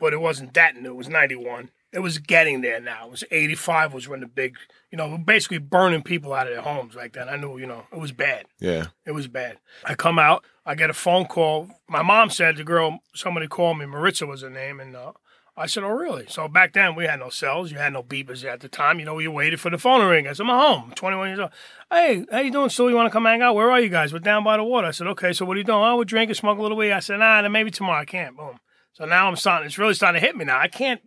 but 0.00 0.12
it 0.12 0.20
wasn't 0.20 0.54
that 0.54 0.76
new. 0.76 0.90
It 0.92 0.96
was 0.96 1.08
ninety 1.08 1.36
one. 1.36 1.70
It 1.92 2.00
was 2.00 2.18
getting 2.18 2.62
there 2.62 2.80
now. 2.80 3.04
It 3.06 3.10
was 3.10 3.24
eighty 3.30 3.54
five. 3.54 3.92
Was 3.92 4.08
when 4.08 4.20
the 4.20 4.26
big, 4.26 4.56
you 4.90 4.96
know, 4.98 5.18
basically 5.18 5.58
burning 5.58 6.02
people 6.02 6.32
out 6.32 6.46
of 6.46 6.52
their 6.54 6.62
homes 6.62 6.94
like 6.94 7.12
that. 7.12 7.28
I 7.28 7.36
knew, 7.36 7.58
you 7.58 7.66
know, 7.66 7.84
it 7.92 7.98
was 7.98 8.12
bad. 8.12 8.46
yeah, 8.60 8.86
It 9.04 9.12
was 9.12 9.28
bad. 9.28 9.58
I 9.84 9.94
come 9.94 10.18
out, 10.18 10.44
I 10.64 10.74
get 10.74 10.88
a 10.90 10.94
phone 10.94 11.26
call. 11.26 11.68
My 11.88 12.02
mom 12.02 12.30
said 12.30 12.56
the 12.56 12.64
girl, 12.64 13.00
somebody 13.14 13.46
called 13.46 13.78
me, 13.78 13.86
Maritza 13.86 14.26
was 14.26 14.40
her 14.42 14.48
name, 14.50 14.80
and 14.80 14.96
uh, 14.96 15.12
I 15.56 15.66
said, 15.66 15.84
"Oh, 15.84 15.90
really?" 15.90 16.24
So 16.28 16.48
back 16.48 16.72
then 16.72 16.94
we 16.94 17.04
had 17.04 17.20
no 17.20 17.28
cells, 17.28 17.70
you 17.70 17.78
had 17.78 17.92
no 17.92 18.02
beepers 18.02 18.44
at 18.44 18.60
the 18.60 18.68
time. 18.68 18.98
You 18.98 19.04
know, 19.04 19.18
you 19.18 19.30
waited 19.30 19.60
for 19.60 19.68
the 19.70 19.78
phone 19.78 20.00
to 20.00 20.06
ring. 20.06 20.26
I 20.26 20.32
said, 20.32 20.44
"I'm 20.44 20.48
home, 20.48 20.92
21 20.94 21.28
years 21.28 21.38
old." 21.40 21.50
Hey, 21.90 22.24
how 22.30 22.40
you 22.40 22.50
doing? 22.50 22.70
Still, 22.70 22.88
you 22.88 22.96
want 22.96 23.06
to 23.06 23.12
come 23.12 23.24
hang 23.24 23.42
out? 23.42 23.54
Where 23.54 23.70
are 23.70 23.80
you 23.80 23.90
guys? 23.90 24.12
We're 24.12 24.20
down 24.20 24.44
by 24.44 24.56
the 24.56 24.64
water. 24.64 24.86
I 24.86 24.92
said, 24.92 25.06
"Okay." 25.08 25.32
So 25.32 25.44
what 25.44 25.56
are 25.56 25.58
you 25.58 25.64
doing? 25.64 25.82
Oh, 25.82 25.96
we're 25.96 26.04
drinking, 26.04 26.34
smoke 26.36 26.58
a 26.58 26.62
little 26.62 26.76
weed. 26.76 26.92
I 26.92 27.00
said, 27.00 27.18
"Nah, 27.18 27.42
then 27.42 27.52
maybe 27.52 27.70
tomorrow." 27.70 28.00
I 28.00 28.04
can't. 28.06 28.36
Boom. 28.36 28.60
So 28.92 29.04
now 29.04 29.28
I'm 29.28 29.36
starting. 29.36 29.66
It's 29.66 29.78
really 29.78 29.94
starting 29.94 30.20
to 30.20 30.26
hit 30.26 30.36
me 30.36 30.44
now. 30.44 30.58
I 30.58 30.68
can't. 30.68 31.00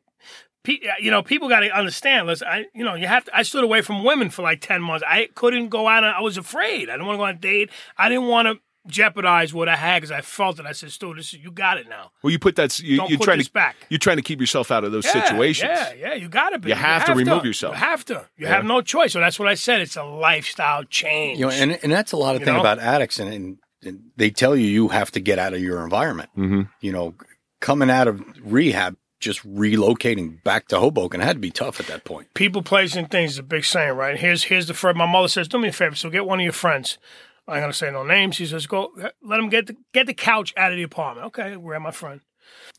You 0.68 1.12
know, 1.12 1.22
people 1.22 1.48
got 1.48 1.60
to 1.60 1.70
understand. 1.70 2.26
Listen, 2.26 2.48
I, 2.48 2.66
you 2.74 2.84
know, 2.84 2.96
you 2.96 3.06
have 3.06 3.26
to. 3.26 3.38
I 3.38 3.44
stood 3.44 3.64
away 3.64 3.82
from 3.82 4.04
women 4.04 4.32
for 4.32 4.42
like 4.42 4.62
ten 4.62 4.82
months. 4.82 5.06
I 5.08 5.30
couldn't 5.36 5.70
go 5.70 5.88
out. 5.88 6.04
I 6.04 6.22
was 6.22 6.38
afraid. 6.38 6.90
I 6.90 6.94
didn't 6.94 7.06
want 7.06 7.16
to 7.16 7.20
go 7.20 7.26
on 7.26 7.36
a 7.36 7.38
date. 7.38 7.70
I 8.00 8.10
didn't 8.10 8.28
want 8.28 8.48
to 8.48 8.60
jeopardize 8.88 9.54
what 9.54 9.68
I 9.70 9.76
had 9.76 9.98
because 10.02 10.12
I 10.12 10.22
felt 10.22 10.60
it. 10.60 10.66
I 10.66 10.72
said, 10.72 10.92
"Stu, 10.92 11.14
this 11.16 11.34
is, 11.34 11.44
you 11.44 11.52
got 11.52 11.78
it 11.78 11.88
now. 11.90 12.12
well, 12.24 12.32
you 12.32 12.40
put 12.40 12.56
that. 12.58 12.78
You, 12.80 12.98
Don't 12.98 13.10
you're 13.10 13.18
put 13.18 13.26
trying 13.26 13.38
this 13.40 13.48
to 13.48 13.54
back." 13.54 13.76
you're 13.90 13.98
trying 14.00 14.18
to 14.18 14.24
keep 14.24 14.40
yourself 14.40 14.72
out 14.72 14.84
of 14.84 14.92
those 14.92 15.06
Yeah, 15.06 15.24
situations. 15.26 15.70
Yeah, 15.74 15.94
yeah, 15.94 16.14
you 16.14 16.30
got 16.30 16.50
to 16.52 16.60
be. 16.60 16.70
You 16.70 16.76
have 16.76 17.06
to 17.06 17.16
remove 17.16 17.46
yourself. 17.46 17.76
You 17.76 17.80
have 17.80 18.06
to. 18.06 18.26
You 18.38 18.48
have 18.48 18.66
no 18.66 18.82
choice. 18.82 19.14
So 19.14 19.20
that's 19.20 19.40
what 19.40 19.48
I 19.48 19.56
said. 19.56 19.82
It's 19.82 19.96
a 19.96 20.04
lifestyle 20.04 20.84
change. 20.84 21.40
You 21.40 21.46
know, 21.46 21.52
and 21.52 21.80
and 21.84 21.92
that's 21.92 22.12
a 22.12 22.18
lot 22.18 22.36
of 22.36 22.42
You 22.42 22.46
thing 22.46 22.56
know? 22.56 22.60
about 22.62 22.80
addicts, 22.80 23.20
and, 23.20 23.34
and, 23.34 23.58
and 23.84 24.00
they 24.18 24.30
tell 24.30 24.56
you 24.56 24.68
you 24.68 24.88
have 24.90 25.12
to 25.12 25.20
get 25.20 25.40
out 25.40 25.54
of 25.54 25.60
your 25.62 25.84
environment. 25.84 26.30
Mm-hmm. 26.38 26.62
You 26.82 26.92
know, 26.92 27.16
coming 27.62 27.90
out 27.90 28.08
of 28.08 28.24
rehab, 28.44 28.96
just 29.20 29.44
relocating 29.48 30.44
back 30.44 30.68
to 30.68 30.80
Hoboken 30.80 31.22
had 31.22 31.34
to 31.38 31.40
be 31.40 31.50
tough 31.52 31.80
at 31.80 31.88
that 31.88 32.04
point. 32.04 32.28
people, 32.34 32.62
places, 32.62 32.98
and 32.98 33.10
things 33.10 33.32
is 33.32 33.38
a 33.40 33.44
big 33.44 33.66
saying, 33.66 33.94
right? 33.94 34.18
Here's 34.20 34.44
here's 34.44 34.68
the 34.68 34.74
first. 34.74 34.96
My 34.98 35.06
mother 35.06 35.28
says, 35.28 35.48
"Do 35.48 35.58
me 35.58 35.70
a 35.70 35.72
favor. 35.72 35.96
So 35.96 36.10
get 36.10 36.26
one 36.26 36.40
of 36.40 36.44
your 36.44 36.54
friends. 36.54 36.98
I 37.48 37.56
ain't 37.56 37.64
gonna 37.64 37.74
say 37.74 37.92
no 37.92 38.04
names. 38.04 38.38
He 38.38 38.46
says, 38.46 38.66
go 38.68 38.92
let 39.22 39.40
him 39.40 39.50
get 39.50 39.68
the 39.68 39.76
get 39.94 40.08
the 40.08 40.14
couch 40.14 40.54
out 40.58 40.72
of 40.72 40.78
the 40.78 40.84
apartment. 40.84 41.28
Okay, 41.28 41.56
we're 41.56 41.76
at 41.76 41.82
my 41.82 41.92
friend. 41.92 42.22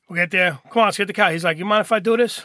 We 0.08 0.16
get 0.16 0.30
there. 0.30 0.58
Come 0.70 0.80
on, 0.80 0.86
let's 0.86 0.98
get 0.98 1.06
the 1.06 1.12
couch. 1.12 1.32
He's 1.32 1.44
like, 1.44 1.58
you 1.58 1.64
mind 1.64 1.82
if 1.82 1.92
I 1.92 1.98
do 1.98 2.16
this? 2.16 2.44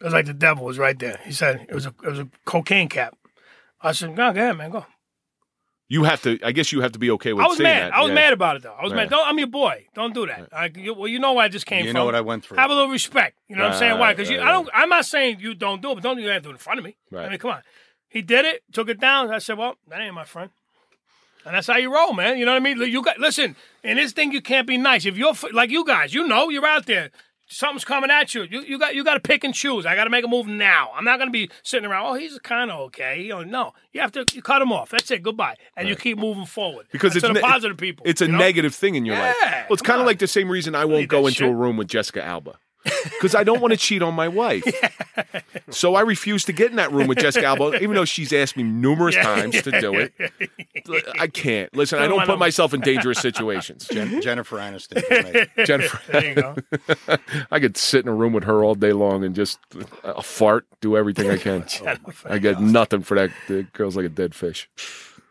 It 0.00 0.04
was 0.04 0.12
like 0.12 0.26
the 0.26 0.34
devil 0.34 0.64
was 0.64 0.78
right 0.78 0.98
there. 0.98 1.18
He 1.24 1.32
said 1.32 1.66
it 1.68 1.74
was 1.74 1.86
a 1.86 1.94
it 2.04 2.08
was 2.08 2.18
a 2.20 2.28
cocaine 2.44 2.88
cap. 2.88 3.16
I 3.80 3.92
said, 3.92 4.10
no, 4.16 4.32
go 4.32 4.40
ahead, 4.40 4.56
man, 4.56 4.70
go. 4.70 4.86
You 5.90 6.04
have 6.04 6.20
to. 6.22 6.38
I 6.44 6.52
guess 6.52 6.70
you 6.70 6.82
have 6.82 6.92
to 6.92 6.98
be 6.98 7.10
okay 7.12 7.32
with. 7.32 7.44
I 7.44 7.48
was 7.48 7.56
saying 7.56 7.64
mad. 7.64 7.92
That. 7.92 7.96
I 7.96 8.00
was 8.02 8.10
yeah. 8.10 8.14
mad 8.14 8.32
about 8.34 8.56
it 8.56 8.62
though. 8.62 8.74
I 8.74 8.82
was 8.82 8.92
Yeah. 8.92 8.96
mad. 8.96 9.10
Don't, 9.10 9.26
I'm 9.26 9.38
your 9.38 9.46
boy. 9.48 9.86
Don't 9.94 10.12
do 10.12 10.26
that. 10.26 10.48
I, 10.52 10.70
you, 10.76 10.92
well, 10.92 11.08
you 11.08 11.18
know 11.18 11.32
where 11.32 11.44
I 11.46 11.48
just 11.48 11.64
came 11.64 11.78
You 11.78 11.84
from. 11.84 11.88
You 11.88 11.92
know 11.94 12.04
what 12.04 12.14
I 12.14 12.20
went 12.20 12.44
through. 12.44 12.58
Have 12.58 12.70
a 12.70 12.74
little 12.74 12.90
respect. 12.90 13.38
You 13.48 13.56
know 13.56 13.62
what 13.62 13.72
I'm 13.72 13.78
saying? 13.78 13.98
Why? 13.98 14.12
Because 14.12 14.28
Right, 14.28 14.40
I 14.40 14.52
don't. 14.52 14.68
I'm 14.74 14.90
not 14.90 15.06
saying 15.06 15.40
you 15.40 15.54
don't 15.54 15.80
do 15.80 15.92
it, 15.92 15.94
but 15.94 16.04
don't 16.04 16.18
you 16.18 16.28
have 16.28 16.42
to 16.42 16.48
do 16.48 16.50
it 16.50 16.52
in 16.52 16.58
front 16.58 16.78
of 16.78 16.84
me. 16.84 16.96
I 17.16 17.28
mean, 17.30 17.38
come 17.38 17.52
on. 17.52 17.62
He 18.10 18.20
did 18.20 18.44
it. 18.44 18.64
Took 18.72 18.90
it 18.90 19.00
down. 19.00 19.30
I 19.30 19.38
said, 19.38 19.56
well, 19.56 19.76
that 19.88 20.00
ain't 20.00 20.14
my 20.14 20.24
friend. 20.24 20.50
And 21.48 21.56
that's 21.56 21.66
how 21.66 21.78
you 21.78 21.92
roll, 21.92 22.12
man. 22.12 22.36
You 22.36 22.44
know 22.44 22.52
what 22.52 22.58
I 22.58 22.74
mean? 22.74 22.76
You 22.76 23.02
got 23.02 23.18
listen. 23.18 23.56
In 23.82 23.96
this 23.96 24.12
thing, 24.12 24.32
you 24.32 24.42
can't 24.42 24.66
be 24.66 24.76
nice. 24.76 25.06
If 25.06 25.16
you're 25.16 25.32
like 25.52 25.70
you 25.70 25.82
guys, 25.82 26.12
you 26.12 26.28
know, 26.28 26.50
you're 26.50 26.66
out 26.66 26.84
there. 26.84 27.10
Something's 27.46 27.86
coming 27.86 28.10
at 28.10 28.34
you. 28.34 28.42
You 28.42 28.60
you 28.60 28.78
got 28.78 28.94
you 28.94 29.02
got 29.02 29.14
to 29.14 29.20
pick 29.20 29.44
and 29.44 29.54
choose. 29.54 29.86
I 29.86 29.94
got 29.94 30.04
to 30.04 30.10
make 30.10 30.26
a 30.26 30.28
move 30.28 30.46
now. 30.46 30.90
I'm 30.94 31.06
not 31.06 31.18
going 31.18 31.28
to 31.28 31.32
be 31.32 31.50
sitting 31.62 31.88
around. 31.88 32.04
Oh, 32.04 32.14
he's 32.18 32.38
kind 32.40 32.70
of 32.70 32.78
okay. 32.80 33.22
You 33.22 33.30
know, 33.30 33.42
no, 33.44 33.72
you 33.94 34.02
have 34.02 34.12
to 34.12 34.26
you 34.34 34.42
cut 34.42 34.60
him 34.60 34.72
off. 34.72 34.90
That's 34.90 35.10
it. 35.10 35.22
Goodbye, 35.22 35.56
and 35.74 35.88
you 35.88 35.96
keep 35.96 36.18
moving 36.18 36.44
forward 36.44 36.86
because 36.92 37.14
That's 37.14 37.24
it's 37.24 37.34
ne- 37.34 37.40
positive 37.40 37.78
people. 37.78 38.04
It's 38.06 38.20
a 38.20 38.26
you 38.26 38.32
know? 38.32 38.38
negative 38.38 38.74
thing 38.74 38.94
in 38.94 39.06
your 39.06 39.16
life. 39.16 39.34
Well, 39.42 39.66
it's 39.70 39.80
kind 39.80 40.00
of 40.00 40.06
like 40.06 40.18
the 40.18 40.26
same 40.26 40.50
reason 40.50 40.74
I 40.74 40.84
won't 40.84 41.08
go 41.08 41.26
into 41.26 41.46
a 41.46 41.54
room 41.54 41.78
with 41.78 41.88
Jessica 41.88 42.22
Alba 42.22 42.58
because 43.04 43.34
I 43.34 43.44
don't 43.44 43.60
want 43.60 43.72
to 43.72 43.76
cheat 43.78 44.02
on 44.02 44.14
my 44.14 44.28
wife. 44.28 44.64
So 45.70 45.96
I 45.96 46.00
refuse 46.00 46.44
to 46.44 46.52
get 46.52 46.70
in 46.70 46.76
that 46.76 46.92
room 46.92 47.08
with 47.08 47.18
Jessica 47.18 47.44
Alba, 47.44 47.82
even 47.82 47.94
though 47.94 48.06
she's 48.06 48.32
asked 48.32 48.56
me 48.56 48.62
numerous 48.62 49.16
Yeah. 49.16 49.22
times 49.22 49.60
to 49.62 49.80
do 49.80 49.94
it. 49.94 50.12
I 51.20 51.26
can't 51.26 51.74
listen. 51.76 51.98
I 51.98 52.06
don't 52.06 52.20
put 52.20 52.30
on- 52.30 52.38
myself 52.48 52.72
in 52.72 52.80
dangerous 52.80 53.18
situations. 53.18 53.86
Jen- 53.88 54.22
Jennifer 54.22 54.56
Aniston. 54.56 55.02
for. 55.56 55.64
Jennifer, 55.66 56.00
There 56.12 56.24
you 56.26 56.34
go. 56.34 56.56
I 57.50 57.60
could 57.60 57.76
sit 57.76 58.04
in 58.04 58.08
a 58.08 58.14
room 58.14 58.32
with 58.32 58.44
her 58.44 58.64
all 58.64 58.74
day 58.76 58.92
long 58.94 59.24
and 59.24 59.34
just 59.34 59.58
uh, 60.04 60.22
fart, 60.22 60.66
do 60.80 60.96
everything 60.96 61.28
I 61.30 61.36
can. 61.36 61.66
I 62.24 62.38
get 62.38 62.60
nothing 62.62 63.02
for 63.02 63.16
that. 63.16 63.30
The 63.48 63.64
girl's 63.74 63.96
like 63.96 64.06
a 64.06 64.10
dead 64.10 64.34
fish. 64.34 64.70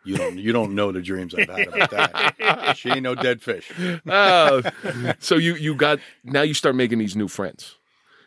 You 0.08 0.16
don't 0.16 0.38
you 0.38 0.54
don't 0.54 0.74
know 0.74 0.92
the 0.94 1.02
dreams 1.02 1.36
I've 1.36 1.50
had 1.50 1.68
about 1.68 1.92
that. 1.92 2.78
She 2.78 2.90
ain't 2.90 3.04
no 3.04 3.14
dead 3.14 3.42
fish. 3.42 3.70
Oh, 4.08 4.62
so 5.20 5.36
you 5.36 5.56
you 5.56 5.76
got 5.76 6.00
now 6.24 6.44
you 6.44 6.54
start 6.54 6.76
making 6.76 7.00
these 7.00 7.16
new 7.16 7.28
friends. 7.28 7.76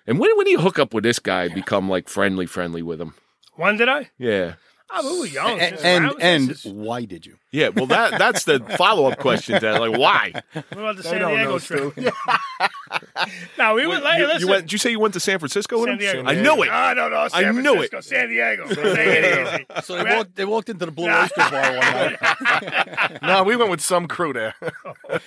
And 0.07 0.19
when 0.19 0.37
when 0.37 0.45
do 0.45 0.51
you 0.51 0.61
hook 0.61 0.79
up 0.79 0.93
with 0.93 1.05
this 1.05 1.19
guy? 1.19 1.49
Become 1.49 1.89
like 1.89 2.09
friendly, 2.09 2.45
friendly 2.45 2.83
with 2.83 3.01
him? 3.01 3.15
When 3.55 3.79
did 3.79 3.89
I? 3.89 4.11
Yeah, 4.19 4.55
Oh, 4.93 5.15
we 5.15 5.21
were 5.21 5.27
young. 5.27 5.61
And 5.61 5.79
and, 5.79 6.13
and 6.21 6.47
since- 6.57 6.65
why 6.65 7.05
did 7.05 7.25
you? 7.27 7.37
yeah. 7.53 7.69
Well, 7.69 7.87
that 7.87 8.19
that's 8.19 8.45
the 8.45 8.59
follow 8.77 9.07
up 9.07 9.19
question. 9.19 9.55
To 9.55 9.61
that. 9.61 9.81
Like, 9.81 9.99
why? 9.99 10.33
what 10.53 10.65
about 10.73 10.97
the 10.97 11.03
They 11.03 11.11
San 11.11 11.21
don't 11.21 11.35
Diego 11.37 11.51
know, 11.53 11.59
trip? 11.59 11.93
Stu. 11.93 12.11
no, 13.59 13.75
we 13.75 13.87
went. 13.87 14.03
Like, 14.05 14.19
you, 14.19 14.27
listen, 14.27 14.41
you 14.41 14.49
went? 14.49 14.63
Did 14.65 14.73
you 14.73 14.79
say 14.79 14.91
you 14.91 15.01
went 15.01 15.15
to 15.15 15.21
San 15.21 15.39
Francisco 15.39 15.77
with 15.79 15.87
San 15.87 15.93
him? 15.95 15.99
Diego. 15.99 16.29
I 16.29 16.35
know 16.35 16.63
it. 16.63 16.67
No, 16.67 16.93
no, 16.95 17.09
no. 17.09 17.29
San 17.29 17.45
I 17.45 17.61
knew 17.61 17.83
it. 17.83 18.05
San 18.05 18.29
Diego. 18.29 18.67
Take 18.69 18.79
it 18.85 19.65
easy. 19.71 19.83
So 19.83 19.97
they 20.03 20.17
walked 20.17 20.35
they 20.37 20.45
walked 20.45 20.69
into 20.69 20.87
the 20.87 20.93
Blue 20.93 21.09
Oyster 21.09 21.35
Bar 21.37 21.71
one 21.77 21.81
night. 22.21 23.23
no, 23.23 23.45
we 23.45 23.57
went 23.57 23.71
with 23.71 23.81
some 23.81 24.09
crew 24.09 24.33
there. 24.33 24.55
Oh, 24.63 25.19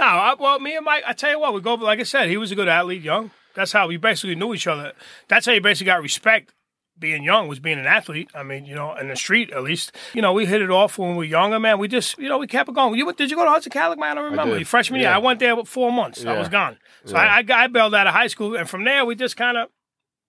no, 0.00 0.04
I, 0.04 0.34
well, 0.38 0.58
me 0.58 0.76
and 0.76 0.84
Mike, 0.84 1.04
I 1.06 1.12
tell 1.12 1.30
you 1.30 1.38
what, 1.40 1.52
we 1.54 1.60
go. 1.60 1.74
Like 1.74 2.00
I 2.00 2.04
said, 2.04 2.28
he 2.28 2.36
was 2.36 2.50
a 2.50 2.54
good 2.54 2.68
athlete, 2.68 3.02
young. 3.02 3.30
That's 3.54 3.72
how 3.72 3.88
we 3.88 3.96
basically 3.96 4.36
knew 4.36 4.54
each 4.54 4.66
other. 4.66 4.92
That's 5.26 5.46
how 5.46 5.52
you 5.52 5.60
basically 5.60 5.86
got 5.86 6.02
respect. 6.02 6.52
Being 6.98 7.22
young 7.22 7.48
was 7.48 7.60
being 7.60 7.78
an 7.78 7.86
athlete. 7.86 8.28
I 8.34 8.42
mean, 8.42 8.64
you 8.64 8.74
know, 8.74 8.94
in 8.96 9.08
the 9.08 9.16
street 9.16 9.50
at 9.50 9.62
least. 9.62 9.94
You 10.14 10.22
know, 10.22 10.32
we 10.32 10.46
hit 10.46 10.60
it 10.62 10.70
off 10.70 10.98
when 10.98 11.10
we 11.10 11.16
were 11.16 11.24
younger, 11.24 11.60
man. 11.60 11.78
We 11.78 11.88
just, 11.88 12.18
you 12.18 12.28
know, 12.28 12.38
we 12.38 12.46
kept 12.46 12.68
it 12.68 12.74
going. 12.74 12.98
You 12.98 13.12
did 13.12 13.30
you 13.30 13.36
go 13.36 13.44
to 13.44 13.50
Hudson 13.50 13.70
Catholic, 13.70 13.98
man? 13.98 14.12
I 14.12 14.14
don't 14.20 14.30
remember. 14.30 14.56
Your 14.56 14.64
freshman 14.66 15.00
year, 15.00 15.10
I 15.10 15.18
went 15.18 15.40
there 15.40 15.54
for 15.56 15.64
four 15.64 15.92
months. 15.92 16.24
I 16.24 16.38
was 16.38 16.48
gone, 16.48 16.76
so 17.04 17.14
Yeah. 17.16 17.22
I, 17.22 17.38
I, 17.48 17.64
I 17.64 17.66
bailed 17.68 17.94
out 17.94 18.06
of 18.06 18.14
high 18.14 18.26
school, 18.26 18.56
and 18.56 18.68
from 18.68 18.84
there 18.84 19.04
we 19.04 19.14
just 19.14 19.36
kind 19.36 19.56
of. 19.56 19.68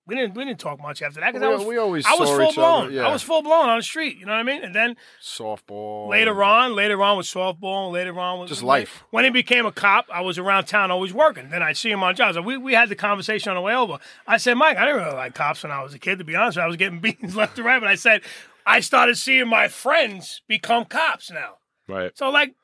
We 0.09 0.15
didn't 0.15 0.35
we 0.35 0.43
didn't 0.43 0.59
talk 0.59 0.81
much 0.81 1.01
after 1.01 1.19
that 1.21 1.33
because 1.33 1.45
I 1.45 1.49
was 1.49 1.65
we 1.65 1.77
always 1.77 2.05
I 2.05 2.15
was 2.19 2.29
full 2.29 2.51
blown. 2.51 2.91
yeah. 2.91 3.07
I 3.07 3.11
was 3.11 3.21
full 3.21 3.41
blown 3.41 3.69
on 3.69 3.77
the 3.77 3.83
street. 3.83 4.17
You 4.17 4.25
know 4.25 4.33
what 4.33 4.39
I 4.39 4.43
mean? 4.43 4.63
And 4.63 4.75
then 4.75 4.97
Softball. 5.21 6.09
Later 6.09 6.43
on, 6.43 6.75
later 6.75 7.01
on 7.01 7.17
with 7.17 7.25
softball, 7.27 7.91
later 7.91 8.19
on 8.19 8.39
with 8.39 8.49
Just 8.49 8.63
life. 8.63 9.03
When 9.11 9.23
he 9.23 9.29
became 9.29 9.65
a 9.65 9.71
cop, 9.71 10.07
I 10.11 10.21
was 10.21 10.37
around 10.37 10.65
town 10.65 10.91
always 10.91 11.13
working. 11.13 11.49
Then 11.49 11.61
I'd 11.61 11.77
see 11.77 11.91
him 11.91 12.03
on 12.03 12.15
jobs. 12.15 12.37
We, 12.39 12.57
we 12.57 12.73
had 12.73 12.89
the 12.89 12.95
conversation 12.95 13.49
on 13.51 13.55
the 13.55 13.61
way 13.61 13.75
over. 13.75 13.99
I 14.27 14.37
said, 14.37 14.55
Mike, 14.55 14.77
I 14.77 14.85
didn't 14.85 15.01
really 15.03 15.15
like 15.15 15.35
cops 15.35 15.63
when 15.63 15.71
I 15.71 15.83
was 15.83 15.93
a 15.93 15.99
kid, 15.99 16.17
to 16.19 16.25
be 16.25 16.35
honest. 16.35 16.57
I 16.57 16.67
was 16.67 16.75
getting 16.75 16.99
beatings 17.01 17.35
left 17.35 17.57
and 17.57 17.65
right. 17.65 17.79
But 17.79 17.89
I 17.89 17.95
said, 17.95 18.21
I 18.65 18.79
started 18.79 19.17
seeing 19.17 19.47
my 19.47 19.67
friends 19.67 20.41
become 20.47 20.85
cops 20.85 21.31
now. 21.31 21.55
Right. 21.87 22.11
So 22.17 22.29
like 22.29 22.55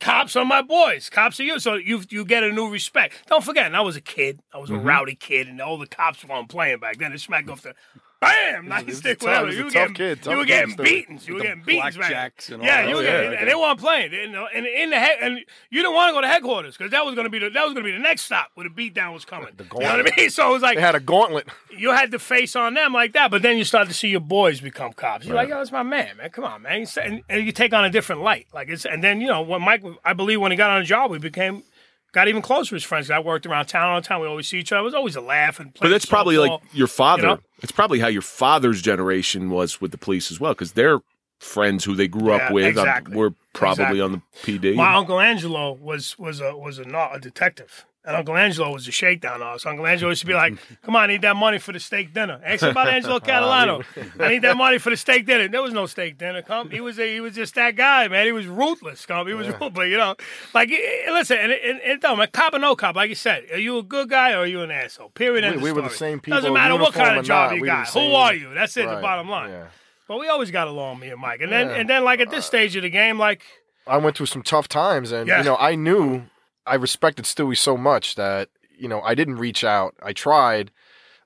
cops 0.00 0.34
are 0.34 0.44
my 0.44 0.62
boys. 0.62 1.08
Cops 1.10 1.38
are 1.38 1.44
you. 1.44 1.60
So 1.60 1.74
you 1.74 2.02
you 2.08 2.24
get 2.24 2.42
a 2.42 2.50
new 2.50 2.68
respect. 2.68 3.14
Don't 3.28 3.44
forget, 3.44 3.72
I 3.74 3.80
was 3.80 3.96
a 3.96 4.00
kid. 4.00 4.40
I 4.52 4.58
was 4.58 4.70
a 4.70 4.74
mm-hmm. 4.74 4.86
rowdy 4.86 5.14
kid, 5.14 5.46
and 5.46 5.60
all 5.60 5.78
the 5.78 5.86
cops 5.86 6.24
weren't 6.24 6.48
playing 6.48 6.80
back 6.80 6.98
then. 6.98 7.12
They 7.12 7.18
smacked 7.18 7.48
off 7.48 7.62
the 7.62 7.74
bam, 8.20 8.68
nice 8.68 8.98
stick, 8.98 9.22
whatever. 9.22 9.50
You 9.50 9.64
were 9.64 9.70
getting, 9.70 9.94
kid, 9.94 10.26
you 10.26 10.36
were 10.36 10.44
getting 10.44 10.76
beatings. 10.76 11.26
You 11.26 11.34
were 11.34 11.40
getting 11.40 11.62
beatings 11.62 11.96
back. 11.96 12.12
blackjacks 12.36 12.52
and 12.52 12.60
all 12.60 12.66
yeah, 12.66 12.82
that. 12.82 12.88
you 12.88 12.96
were 12.96 13.02
getting, 13.02 13.38
and 13.38 13.48
they 13.48 13.54
weren't 13.54 13.80
playing. 13.80 14.32
Know, 14.32 14.46
and 14.54 14.66
in 14.66 14.90
the 14.90 14.98
head, 14.98 15.18
and 15.22 15.38
you 15.70 15.82
didn't 15.82 15.94
want 15.94 16.10
to 16.10 16.12
go 16.12 16.20
to 16.20 16.28
headquarters 16.28 16.76
because 16.76 16.90
that 16.92 17.04
was 17.04 17.14
going 17.14 17.24
to 17.24 17.30
be 17.30 17.38
the 17.38 17.50
that 17.50 17.64
was 17.64 17.72
going 17.72 17.84
to 17.84 17.90
be 17.90 17.96
the 17.96 18.02
next 18.02 18.22
stop 18.22 18.50
where 18.54 18.64
the 18.64 18.70
beat 18.70 18.94
down 18.94 19.14
was 19.14 19.24
coming. 19.24 19.48
you 19.58 19.64
know 19.80 19.86
what 19.86 20.00
I 20.00 20.16
mean? 20.16 20.30
So 20.30 20.48
it 20.50 20.52
was 20.52 20.62
like 20.62 20.76
They 20.76 20.82
had 20.82 20.94
a 20.94 21.00
gauntlet. 21.00 21.48
you 21.76 21.90
had 21.90 22.10
to 22.12 22.18
face 22.18 22.54
on 22.54 22.74
them 22.74 22.92
like 22.92 23.12
that, 23.14 23.30
but 23.30 23.42
then 23.42 23.56
you 23.58 23.64
start 23.64 23.88
to 23.88 23.94
see 23.94 24.08
your 24.08 24.20
boys 24.20 24.60
become 24.60 24.92
cops. 24.92 25.26
You're 25.26 25.34
like, 25.34 25.48
yo, 25.48 25.60
it's 25.60 25.72
my 25.72 25.82
man, 25.82 26.16
man. 26.18 26.30
Come 26.30 26.44
on, 26.44 26.62
man. 26.62 26.86
And, 27.02 27.22
and 27.28 27.44
you 27.44 27.52
take 27.52 27.72
on 27.72 27.84
a 27.84 27.90
different 27.90 28.22
light. 28.22 28.46
Like 28.52 28.68
it's, 28.68 28.84
and 28.84 29.02
then 29.02 29.20
you 29.20 29.26
know 29.26 29.42
when 29.42 29.62
Mike, 29.62 29.82
I 30.04 30.12
believe 30.12 30.40
when 30.40 30.50
he 30.52 30.56
got 30.56 30.70
on 30.70 30.80
the 30.80 30.86
job, 30.86 31.10
we 31.10 31.18
became 31.18 31.62
got 32.12 32.28
even 32.28 32.42
closer 32.42 32.76
as 32.76 32.84
friends. 32.84 33.10
I 33.10 33.18
worked 33.18 33.46
around 33.46 33.66
town 33.66 33.88
all 33.90 34.00
the 34.00 34.06
time. 34.06 34.20
We 34.20 34.26
always 34.26 34.48
see 34.48 34.58
each 34.58 34.72
other. 34.72 34.80
It 34.80 34.84
was 34.84 34.94
always 34.94 35.16
a 35.16 35.20
laugh 35.20 35.60
and. 35.60 35.76
But 35.80 35.88
that's 35.90 36.06
probably 36.06 36.38
like 36.38 36.60
your 36.72 36.86
father. 36.86 37.22
you 37.22 37.28
know? 37.28 37.38
It's 37.62 37.72
probably 37.72 37.98
how 38.00 38.08
your 38.08 38.22
father's 38.22 38.80
generation 38.82 39.50
was 39.50 39.80
with 39.80 39.90
the 39.92 39.98
police 39.98 40.30
as 40.30 40.40
well, 40.40 40.52
because 40.52 40.72
they're 40.72 41.00
friends 41.38 41.84
who 41.84 41.94
they 41.94 42.06
grew 42.08 42.32
up 42.32 42.40
Yeah, 42.42 42.52
with 42.52 42.64
um, 42.64 42.68
exactly. 42.70 43.16
were 43.16 43.32
probably 43.54 43.84
Exactly. 43.84 44.00
on 44.02 44.12
the 44.12 44.22
PD. 44.42 44.74
My 44.76 44.94
uncle 44.94 45.18
Angelo 45.20 45.72
was 45.72 46.18
was 46.18 46.40
a 46.40 46.56
was 46.56 46.78
a, 46.78 46.84
not 46.84 47.16
a 47.16 47.18
detective. 47.18 47.86
And 48.02 48.16
Uncle 48.16 48.34
Angelo 48.34 48.72
was 48.72 48.88
a 48.88 48.90
shakedown 48.90 49.42
artist. 49.42 49.66
Uncle 49.66 49.86
Angelo 49.86 50.08
used 50.10 50.22
to 50.22 50.26
be 50.26 50.32
like, 50.32 50.54
"Come 50.82 50.96
on, 50.96 51.02
I 51.02 51.06
need 51.08 51.20
that 51.20 51.36
money 51.36 51.58
for 51.58 51.72
the 51.72 51.80
steak 51.80 52.14
dinner." 52.14 52.40
Ask 52.42 52.62
him 52.62 52.70
about 52.70 52.88
Angelo 52.88 53.18
Catalano. 53.20 53.84
I 54.18 54.28
need 54.28 54.42
that 54.42 54.56
money 54.56 54.78
for 54.78 54.88
the 54.88 54.96
steak 54.96 55.26
dinner. 55.26 55.48
There 55.48 55.60
was 55.62 55.74
no 55.74 55.84
steak 55.84 56.16
dinner. 56.16 56.40
Come, 56.40 56.70
he 56.70 56.80
was 56.80 56.98
a, 56.98 57.12
he 57.12 57.20
was 57.20 57.34
just 57.34 57.54
that 57.56 57.76
guy, 57.76 58.08
man. 58.08 58.24
He 58.24 58.32
was 58.32 58.46
ruthless. 58.46 59.04
Come, 59.04 59.26
he 59.28 59.34
was 59.34 59.48
ruthless. 59.48 59.88
You 59.90 59.98
know, 59.98 60.14
like 60.54 60.70
eh, 60.70 60.76
eh, 61.08 61.12
listen, 61.12 61.36
and 61.38 61.52
it, 61.52 61.60
it 61.62 62.00
don't 62.00 62.16
matter, 62.16 62.30
cop 62.32 62.54
or 62.54 62.58
no 62.58 62.74
cop. 62.74 62.96
Like 62.96 63.10
you 63.10 63.14
said, 63.14 63.44
are 63.52 63.58
you 63.58 63.76
a 63.76 63.82
good 63.82 64.08
guy 64.08 64.32
or 64.32 64.38
are 64.38 64.46
you 64.46 64.62
an 64.62 64.70
asshole? 64.70 65.10
Period. 65.10 65.56
We- 65.56 65.62
we 65.64 65.72
were 65.72 65.82
the 65.82 65.90
same 65.90 66.20
people, 66.20 66.38
Doesn't 66.38 66.54
matter 66.54 66.76
what 66.76 66.94
kind 66.94 67.18
of 67.18 67.24
job 67.26 67.50
not, 67.50 67.56
you 67.56 67.62
we 67.62 67.66
got. 67.68 67.86
Who 67.90 68.12
are 68.14 68.32
you? 68.34 68.54
That's 68.54 68.76
it. 68.78 68.88
The 68.88 68.96
bottom 69.02 69.28
line. 69.28 69.50
yeah. 69.50 69.66
But 70.08 70.18
we 70.18 70.28
always 70.28 70.50
got 70.50 70.68
along, 70.68 71.00
me 71.00 71.10
and 71.10 71.20
Mike. 71.20 71.42
And 71.42 71.52
then 71.52 71.68
Yeah. 71.68 71.74
and 71.76 71.88
then 71.90 72.02
like 72.02 72.20
at 72.20 72.30
this 72.30 72.46
stage 72.46 72.74
of 72.76 72.82
the 72.82 72.88
game, 72.90 73.18
like. 73.18 73.42
I 73.86 73.98
went 73.98 74.16
through 74.16 74.26
some 74.26 74.42
tough 74.42 74.68
times, 74.68 75.12
and 75.12 75.28
Yeah. 75.28 75.38
you 75.38 75.44
know, 75.44 75.56
I 75.56 75.74
knew 75.74 76.22
I 76.66 76.74
respected 76.74 77.24
Stewie 77.24 77.56
so 77.56 77.76
much 77.76 78.14
that 78.14 78.48
you 78.76 78.88
know 78.88 79.00
I 79.02 79.14
didn't 79.14 79.36
reach 79.36 79.64
out. 79.64 79.94
I 80.02 80.12
tried, 80.12 80.70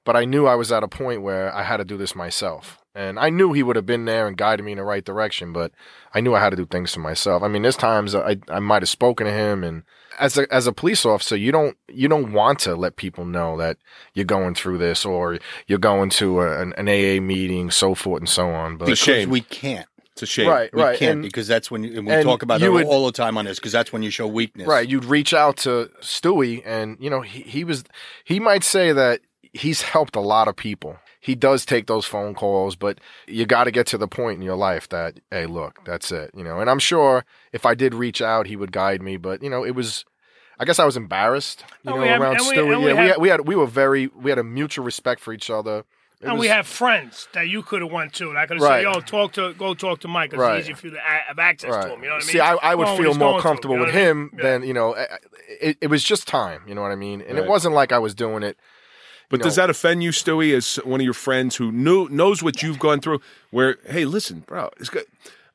but 0.04 0.16
I 0.16 0.24
knew 0.24 0.46
I 0.46 0.54
was 0.54 0.72
at 0.72 0.82
a 0.82 0.88
point 0.88 1.22
where 1.22 1.54
I 1.54 1.62
had 1.62 1.78
to 1.78 1.84
do 1.84 1.96
this 1.96 2.14
myself, 2.14 2.78
and 2.94 3.18
I 3.18 3.30
knew 3.30 3.52
he 3.52 3.62
would 3.62 3.76
have 3.76 3.86
been 3.86 4.04
there 4.04 4.26
and 4.26 4.36
guided 4.36 4.64
me 4.64 4.72
in 4.72 4.78
the 4.78 4.84
right 4.84 5.04
direction. 5.04 5.52
But 5.52 5.72
I 6.14 6.20
knew 6.20 6.34
I 6.34 6.40
had 6.40 6.50
to 6.50 6.56
do 6.56 6.66
things 6.66 6.92
to 6.92 7.00
myself. 7.00 7.42
I 7.42 7.48
mean, 7.48 7.62
there's 7.62 7.76
times 7.76 8.14
I 8.14 8.36
I 8.48 8.60
might 8.60 8.82
have 8.82 8.88
spoken 8.88 9.26
to 9.26 9.32
him, 9.32 9.64
and 9.64 9.82
as 10.18 10.38
a 10.38 10.52
as 10.52 10.66
a 10.66 10.72
police 10.72 11.04
officer, 11.04 11.36
you 11.36 11.52
don't 11.52 11.76
you 11.88 12.08
don't 12.08 12.32
want 12.32 12.60
to 12.60 12.76
let 12.76 12.96
people 12.96 13.24
know 13.24 13.56
that 13.58 13.78
you're 14.14 14.24
going 14.24 14.54
through 14.54 14.78
this 14.78 15.04
or 15.04 15.38
you're 15.66 15.78
going 15.78 16.10
to 16.10 16.40
a, 16.40 16.60
an, 16.60 16.72
an 16.74 16.88
AA 16.88 17.20
meeting, 17.20 17.70
so 17.70 17.94
forth 17.94 18.20
and 18.20 18.28
so 18.28 18.50
on. 18.50 18.76
But 18.76 18.88
It's 18.88 19.00
a. 19.28 19.30
We 19.30 19.40
can't. 19.40 19.86
It's 20.14 20.22
a 20.22 20.27
shame. 20.27 20.48
right, 20.48 20.72
We 20.72 20.81
right, 20.83 20.98
can't 20.98 21.12
and- 21.12 21.22
because 21.22 21.46
that's 21.48 21.70
when 21.70 21.83
you, 21.85 21.98
and 21.98 22.07
we 22.07 22.12
and 22.12 22.22
talk 22.22 22.42
about 22.42 22.62
it 22.62 22.68
would- 22.70 22.87
all 22.87 23.05
the 23.07 23.12
time 23.12 23.37
on 23.37 23.44
this 23.44 23.59
because 23.59 23.72
that's 23.72 23.92
when 23.92 24.03
you 24.03 24.11
show 24.11 24.27
weakness. 24.27 24.66
Right. 24.66 24.88
You'd 24.88 25.05
reach 25.05 25.35
out 25.35 25.57
to 25.59 25.90
Stewie 26.00 26.62
and, 26.64 26.96
you 27.00 27.11
know, 27.11 27.20
he, 27.20 27.42
he 27.42 27.64
was, 27.64 27.85
he 28.24 28.38
might 28.40 28.62
say 28.64 28.92
that 28.92 29.20
he's 29.53 29.83
helped 29.83 30.14
a 30.16 30.20
lot 30.20 30.46
of 30.48 30.55
people. 30.57 30.96
He 31.20 31.35
does 31.35 31.64
take 31.64 31.87
those 31.87 32.05
phone 32.05 32.35
calls, 32.35 32.77
but 32.77 32.98
you 33.27 33.46
got 33.46 33.64
to 33.64 33.70
get 33.70 33.87
to 33.88 33.98
the 33.98 34.07
point 34.07 34.37
in 34.37 34.42
your 34.42 34.57
life 34.57 34.88
that, 34.90 35.18
hey, 35.31 35.46
look, 35.46 35.81
that's 35.85 36.12
it, 36.12 36.31
you 36.37 36.44
know. 36.44 36.61
And 36.61 36.68
I'm 36.70 36.79
sure 36.79 37.24
if 37.53 37.64
I 37.66 37.74
did 37.74 37.94
reach 37.94 38.20
out, 38.22 38.46
he 38.46 38.57
would 38.57 38.72
guide 38.72 39.00
me, 39.03 39.16
but, 39.16 39.42
you 39.42 39.48
know, 39.50 39.64
it 39.64 39.74
was, 39.74 40.05
I 40.61 40.64
guess 40.64 40.79
I 40.79 40.85
was 40.85 40.96
embarrassed, 40.98 41.64
you 41.83 41.90
And 41.90 41.96
know, 41.96 42.03
we 42.03 42.09
had- 42.09 42.20
around 42.20 42.37
and 42.37 42.44
Stewie. 42.44 42.66
we 42.68 42.72
yeah, 42.72 42.79
we 42.79 42.85
had- 42.85 43.09
had, 43.09 43.16
we 43.20 43.29
had, 43.31 43.48
we 43.48 43.57
were 43.57 43.66
very, 43.66 44.09
we 44.09 44.31
had 44.31 44.38
a 44.38 44.44
mutual 44.44 44.85
respect 44.85 45.20
for 45.20 45.33
each 45.33 45.48
other. 45.50 45.85
It 46.24 46.30
and 46.30 46.38
we 46.38 46.48
have 46.48 46.66
friends 46.66 47.28
that 47.32 47.48
you 47.48 47.62
could 47.62 47.82
have 47.82 47.92
went 47.92 48.12
to. 48.14 48.28
And 48.30 48.38
I 48.38 48.46
could 48.46 48.56
have 48.58 48.62
Right. 48.64 48.84
said, 48.84 48.94
"Yo, 48.94 49.00
talk 49.00 49.32
to, 49.34 49.52
go 49.54 49.74
talk 49.74 50.00
to 50.00 50.08
Mike. 50.08 50.30
'cause 50.30 50.40
Right. 50.40 50.58
It's 50.58 50.68
easy 50.68 50.74
for 50.74 50.87
you 50.88 50.92
to 50.94 50.98
a- 50.98 51.00
have 51.28 51.38
access 51.38 51.84
to 51.84 51.92
him." 51.92 52.02
You 52.02 52.08
know 52.08 52.14
what 52.16 52.22
I 52.24 52.26
mean? 52.26 52.32
See, 52.32 52.40
I, 52.40 52.54
I 52.54 52.74
would 52.74 52.84
Going 52.87 53.02
feel 53.02 53.14
more 53.14 53.28
going 53.30 53.37
to, 53.37 53.42
comfortable 53.42 53.74
you 53.74 53.80
know 53.80 53.87
with 53.87 53.94
what 53.94 54.00
I 54.00 54.04
mean? 54.12 54.22
him 54.22 54.30
Yeah. 54.37 54.42
than, 54.42 54.62
you 54.66 54.74
know, 54.74 54.94
it, 55.60 55.78
it 55.80 55.87
was 55.88 56.02
just 56.02 56.26
time, 56.26 56.62
you 56.66 56.74
know 56.74 56.82
what 56.82 56.90
I 56.92 56.96
mean? 56.96 57.20
And 57.20 57.34
Right. 57.38 57.44
it 57.44 57.48
wasn't 57.48 57.74
like 57.74 57.92
I 57.92 57.98
was 57.98 58.14
doing 58.14 58.42
it. 58.42 58.56
But 59.30 59.40
you 59.40 59.44
does 59.44 59.56
know- 59.56 59.64
that 59.64 59.70
offend 59.70 60.02
you, 60.02 60.10
Stewie, 60.10 60.54
as 60.54 60.76
one 60.76 61.00
of 61.00 61.04
your 61.04 61.14
friends 61.14 61.56
who 61.56 61.72
knew 61.72 62.08
knows 62.10 62.42
what 62.42 62.62
you've 62.62 62.78
gone 62.78 63.00
through? 63.00 63.20
Where, 63.50 63.76
hey, 63.88 64.04
listen, 64.04 64.40
bro, 64.46 64.70
it's 64.78 64.90
good. 64.90 65.04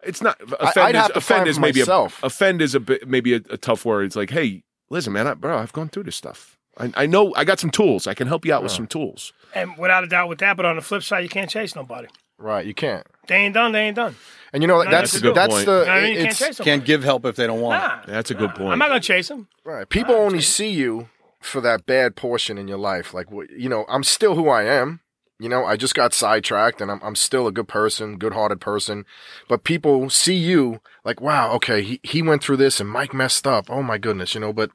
It's 0.03 0.21
not 0.21 0.39
offend. 0.59 0.87
I'd 0.87 0.95
is, 0.95 1.01
have 1.01 1.11
to 1.13 1.17
offend 1.17 1.47
is 1.47 1.59
maybe 1.59 1.81
myself. 1.81 2.21
a 2.23 2.27
offend 2.27 2.61
is 2.61 2.73
a 2.75 2.79
bit 2.79 3.07
maybe 3.07 3.33
a, 3.33 3.41
a 3.49 3.57
tough 3.57 3.85
word. 3.85 4.05
It's 4.05 4.15
like, 4.15 4.29
hey, 4.29 4.63
listen, 4.89 5.13
man, 5.13 5.27
I, 5.27 5.33
bro, 5.33 5.57
I've 5.57 5.73
gone 5.73 5.89
through 5.89 6.03
this 6.03 6.15
stuff. 6.15 6.57
I, 6.79 6.91
I 6.95 7.05
know 7.05 7.33
I 7.35 7.43
got 7.43 7.59
some 7.59 7.69
tools. 7.71 8.07
I 8.07 8.13
can 8.13 8.27
help 8.27 8.45
you 8.45 8.53
out 8.53 8.63
with 8.63 8.71
some 8.71 8.87
tools. 8.87 9.33
And 9.53 9.77
without 9.77 10.03
a 10.03 10.07
doubt, 10.07 10.29
with 10.29 10.39
that, 10.39 10.55
but 10.57 10.65
on 10.65 10.75
the 10.75 10.81
flip 10.81 11.03
side, 11.03 11.19
you 11.19 11.29
can't 11.29 11.49
chase 11.49 11.75
nobody. 11.75 12.07
Right, 12.37 12.65
you 12.65 12.73
can't. 12.73 13.05
They 13.27 13.35
ain't 13.35 13.53
done. 13.53 13.73
They 13.73 13.81
ain't 13.81 13.95
done. 13.95 14.15
And 14.53 14.63
you 14.63 14.67
know 14.67 14.77
No, 14.81 14.89
that's 14.89 15.11
that's 15.11 15.15
a 15.15 15.21
good 15.21 15.35
that's 15.35 15.53
point. 15.53 15.65
the 15.65 15.71
You 15.71 15.77
know 15.77 15.85
what 15.85 15.89
I 15.89 16.01
mean? 16.01 16.09
You 16.11 16.17
can't 16.17 16.29
it's 16.31 16.39
chase 16.39 16.57
somebody. 16.57 16.77
Can't 16.77 16.85
give 16.85 17.03
help 17.03 17.25
if 17.25 17.35
they 17.35 17.45
don't 17.47 17.61
want 17.61 17.83
Nah, 17.83 17.99
That's 18.07 18.31
a 18.31 18.33
good 18.33 18.55
point. 18.55 18.71
I'm 18.71 18.79
not 18.79 18.87
gonna 18.87 19.01
chase 19.01 19.29
him. 19.29 19.47
right. 19.63 19.87
People 19.87 20.15
only 20.15 20.41
see 20.41 20.69
you 20.69 21.09
for 21.41 21.61
that 21.61 21.85
bad 21.85 22.15
portion 22.15 22.57
in 22.57 22.67
your 22.67 22.77
life. 22.77 23.13
Like 23.13 23.29
what 23.31 23.49
you 23.51 23.69
know, 23.69 23.85
I'm 23.89 24.03
still 24.03 24.35
who 24.35 24.49
I 24.49 24.63
am. 24.63 25.01
You 25.41 25.47
know, 25.49 25.65
I 25.65 25.77
just 25.77 25.95
got 25.95 26.13
sidetracked 26.13 26.81
and 26.81 26.89
I'm 26.89 26.99
I'm 27.03 27.15
still 27.15 27.45
a 27.45 27.51
good 27.51 27.67
person, 27.67 28.17
good 28.17 28.33
hearted 28.33 28.59
person. 28.61 29.05
But 29.47 29.63
people 29.63 30.09
see 30.09 30.35
you 30.35 30.79
like, 31.05 31.21
wow, 31.21 31.51
okay, 31.53 31.81
he, 31.83 31.99
he 32.03 32.21
went 32.21 32.41
through 32.43 32.57
this 32.57 32.79
and 32.79 32.89
Mike 32.89 33.13
messed 33.13 33.45
up. 33.45 33.69
Oh 33.69 33.83
my 33.83 33.97
goodness, 33.97 34.33
you 34.33 34.41
know, 34.41 34.53
but 34.53 34.71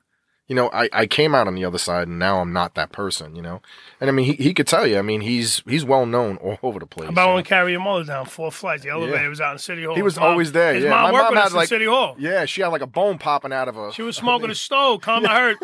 you 0.46 0.54
know, 0.54 0.68
I, 0.72 0.88
I 0.92 1.06
came 1.06 1.34
out 1.34 1.46
on 1.46 1.54
the 1.54 1.64
other 1.64 1.78
side 1.78 2.06
and 2.08 2.18
now 2.18 2.40
I'm 2.40 2.52
not 2.52 2.74
that 2.74 2.92
person, 2.92 3.34
you 3.34 3.40
know? 3.40 3.62
And 4.00 4.10
I 4.10 4.12
mean, 4.12 4.26
he, 4.26 4.32
he 4.34 4.52
could 4.52 4.66
tell 4.66 4.86
you, 4.86 4.98
I 4.98 5.02
mean, 5.02 5.22
he's, 5.22 5.62
he's 5.66 5.84
well 5.84 6.04
known 6.04 6.36
all 6.36 6.58
over 6.62 6.78
the 6.78 6.86
place. 6.86 7.08
About 7.08 7.22
you 7.22 7.26
when 7.28 7.34
know? 7.34 7.36
we 7.38 7.42
carry 7.44 7.72
your 7.72 7.80
mother 7.80 8.04
down 8.04 8.26
four 8.26 8.52
flights? 8.52 8.82
The 8.82 8.90
elevator 8.90 9.28
was 9.30 9.40
out 9.40 9.52
in 9.52 9.58
City 9.58 9.84
Hall. 9.84 9.94
He 9.94 10.02
was 10.02 10.16
mom- 10.16 10.30
always 10.32 10.52
there, 10.52 10.74
His 10.74 10.84
yeah. 10.84 10.90
mom 10.90 11.02
My 11.04 11.12
worked 11.12 11.34
mom 11.34 11.42
had, 11.42 11.52
like- 11.52 11.68
City 11.68 11.86
Hall. 11.86 12.14
Yeah, 12.18 12.44
she 12.44 12.60
had 12.60 12.68
like 12.68 12.82
a 12.82 12.86
bone 12.86 13.16
popping 13.18 13.52
out 13.52 13.68
of 13.68 13.74
her. 13.76 13.90
She 13.92 14.02
was 14.02 14.16
smoking 14.24 14.50
a 14.50 14.54
stove. 14.54 15.00
Come, 15.00 15.26
I 15.26 15.34
heard. 15.34 15.56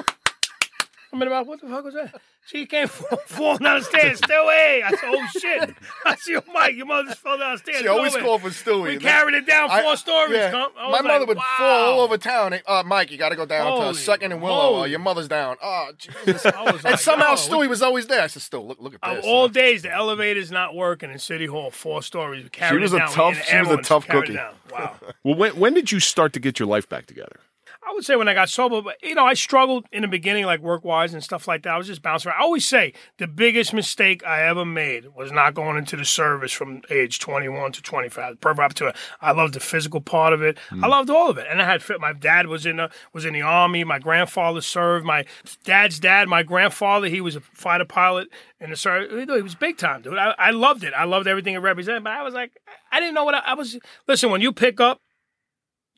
I'm 1.13 1.21
in 1.23 1.29
the 1.29 1.35
about 1.35 1.47
what 1.47 1.61
the 1.61 1.67
fuck 1.69 1.85
was 1.85 1.95
that? 1.95 2.21
She 2.47 2.67
came 2.67 2.87
falling 3.27 3.59
down 3.59 3.81
the 3.81 3.85
stairs. 3.85 4.19
Still, 4.19 4.49
hey! 4.49 4.83
I 4.85 4.91
said, 4.91 4.99
oh 5.05 5.27
shit! 5.39 5.75
I 6.07 6.15
see 6.17 6.33
your 6.33 6.43
Mike. 6.55 6.77
Your 6.77 6.87
mother 6.87 7.09
just 7.09 7.19
fell 7.21 7.37
down 7.37 7.53
the 7.53 7.59
stairs. 7.59 7.79
She 7.81 7.89
always 7.89 8.15
Go 8.15 8.23
called 8.23 8.43
away. 8.43 8.51
for 8.51 8.71
Stewie. 8.71 8.83
We 8.85 8.97
carried 8.99 9.35
it 9.35 9.47
down 9.47 9.69
four 9.69 9.93
I- 9.93 9.95
stories. 9.97 10.33
yeah. 10.35 10.51
Come. 10.51 10.73
I 10.79 10.85
My 10.85 10.91
was 10.91 11.03
mother 11.03 11.19
like, 11.21 11.29
would 11.29 11.37
wow. 11.37 11.45
fall 11.59 11.93
all 11.95 12.01
over 12.01 12.17
town. 12.17 12.53
Hey, 12.53 12.63
Uh, 12.67 12.83
Mike, 12.87 13.11
you 13.11 13.19
got 13.19 13.31
to 13.31 13.37
go 13.37 13.45
down 13.45 13.67
Holy 13.67 13.93
to 13.93 13.99
Second 13.99 14.33
and 14.33 14.41
Willow. 14.41 14.71
moly. 14.73 14.81
Or 14.81 14.87
your 14.89 14.99
mother's 15.01 15.29
down. 15.29 15.57
Oh, 15.63 15.91
Jesus. 15.99 16.47
I 16.47 16.71
was 16.73 16.85
and 16.85 16.99
somehow 16.99 17.31
yo, 17.31 17.35
Stewie 17.37 17.69
was 17.69 17.83
always 17.83 18.07
there. 18.07 18.23
I 18.23 18.27
said, 18.29 18.43
Stu, 18.43 18.59
look, 18.61 18.81
look 18.81 18.95
at 18.95 19.01
Of 19.11 19.17
this. 19.17 19.27
all 19.27 19.49
days, 19.49 19.83
the 19.83 19.91
elevator's 19.93 20.51
not 20.51 20.75
working 20.75 21.11
in 21.11 21.19
City 21.19 21.47
Hall. 21.47 21.71
Four 21.71 22.03
stories. 22.03 22.45
We 22.45 22.51
carried 22.51 22.81
was 22.83 22.93
it 22.93 22.97
a 22.97 22.99
down. 23.01 23.09
We 23.09 23.15
tough- 23.15 23.35
had 23.35 23.35
she 23.35 23.41
was 23.41 23.49
a 23.53 23.57
ambulance, 23.57 23.89
tough 23.89 24.07
carried 24.07 24.19
it 24.19 24.27
cookie. 24.27 24.37
down. 24.37 24.55
Wow. 24.73 24.97
Well, 25.25 25.35
when 25.35 25.57
when 25.59 25.75
did 25.75 25.93
you 25.93 26.01
start 26.01 26.33
to 26.35 26.41
get 26.41 26.59
your 26.59 26.67
life 26.69 26.89
back 26.89 27.05
together? 27.07 27.41
I 27.83 27.93
would 27.95 28.05
say 28.05 28.15
when 28.15 28.29
I 28.29 28.35
got 28.35 28.51
sober, 28.51 28.83
but 28.83 28.97
you 29.03 29.15
know, 29.15 29.25
I 29.25 29.35
struggled 29.35 29.87
in 29.91 30.03
the 30.03 30.09
beginning, 30.09 30.45
like 30.45 30.61
work 30.61 30.85
wise 30.85 31.15
and 31.15 31.25
stuff 31.25 31.49
like 31.49 31.63
that. 31.63 31.73
I 31.73 31.79
was 31.79 31.87
just 31.87 32.03
bouncing 32.03 32.31
around. 32.31 32.41
I 32.41 32.45
always 32.45 32.69
say 32.69 32.93
the 33.17 33.27
biggest 33.27 33.73
mistake 33.73 34.25
I 34.25 34.43
ever 34.43 34.67
made 34.67 35.07
was 35.17 35.33
not 35.33 35.55
going 35.55 35.79
into 35.79 35.97
the 35.97 36.05
service 36.05 36.53
from 36.53 36.83
age 36.91 37.21
21 37.21 37.73
to 37.73 37.83
25. 37.83 38.41
Perfect 38.41 38.61
opportunity. 38.61 38.99
I 39.21 39.33
loved 39.33 39.55
the 39.55 39.61
physical 39.61 40.01
part 40.03 40.35
of 40.35 40.43
it. 40.43 40.59
I 40.71 40.75
mm. 40.75 40.89
loved 40.91 41.09
all 41.09 41.31
of 41.31 41.39
it, 41.39 41.47
and 41.51 41.61
I 41.63 41.65
had 41.65 41.83
fit. 41.83 42.01
my 42.01 42.13
dad 42.13 42.49
was 42.49 42.67
in 42.67 42.77
the 42.77 42.91
was 43.15 43.25
in 43.25 43.33
the 43.33 43.43
army. 43.43 43.83
My 43.85 43.99
grandfather 43.99 44.61
served. 44.61 45.07
My 45.07 45.25
dad's 45.65 45.99
dad, 45.99 46.29
my 46.29 46.43
grandfather, 46.43 47.09
he 47.09 47.23
was 47.23 47.35
a 47.35 47.41
fighter 47.41 47.87
pilot 47.87 48.29
in 48.61 48.71
the 48.71 48.77
service. 48.77 49.27
He 49.27 49.43
was 49.43 49.55
big 49.55 49.79
time, 49.79 50.03
dude. 50.03 50.19
I, 50.19 50.35
I 50.39 50.51
loved 50.51 50.85
it. 50.85 50.93
I 50.95 51.05
loved 51.05 51.27
everything 51.27 51.55
it 51.55 51.59
represented. 51.59 52.05
But 52.05 52.13
I 52.13 52.23
was 52.23 52.35
like, 52.35 52.53
I 52.93 53.01
didn't 53.01 53.15
know 53.15 53.25
what 53.25 53.35
I, 53.35 53.41
I 53.47 53.55
was. 53.55 53.79
Listen, 54.07 54.31
when 54.31 54.43
you 54.43 54.53
pick 54.53 54.81
up 54.81 55.01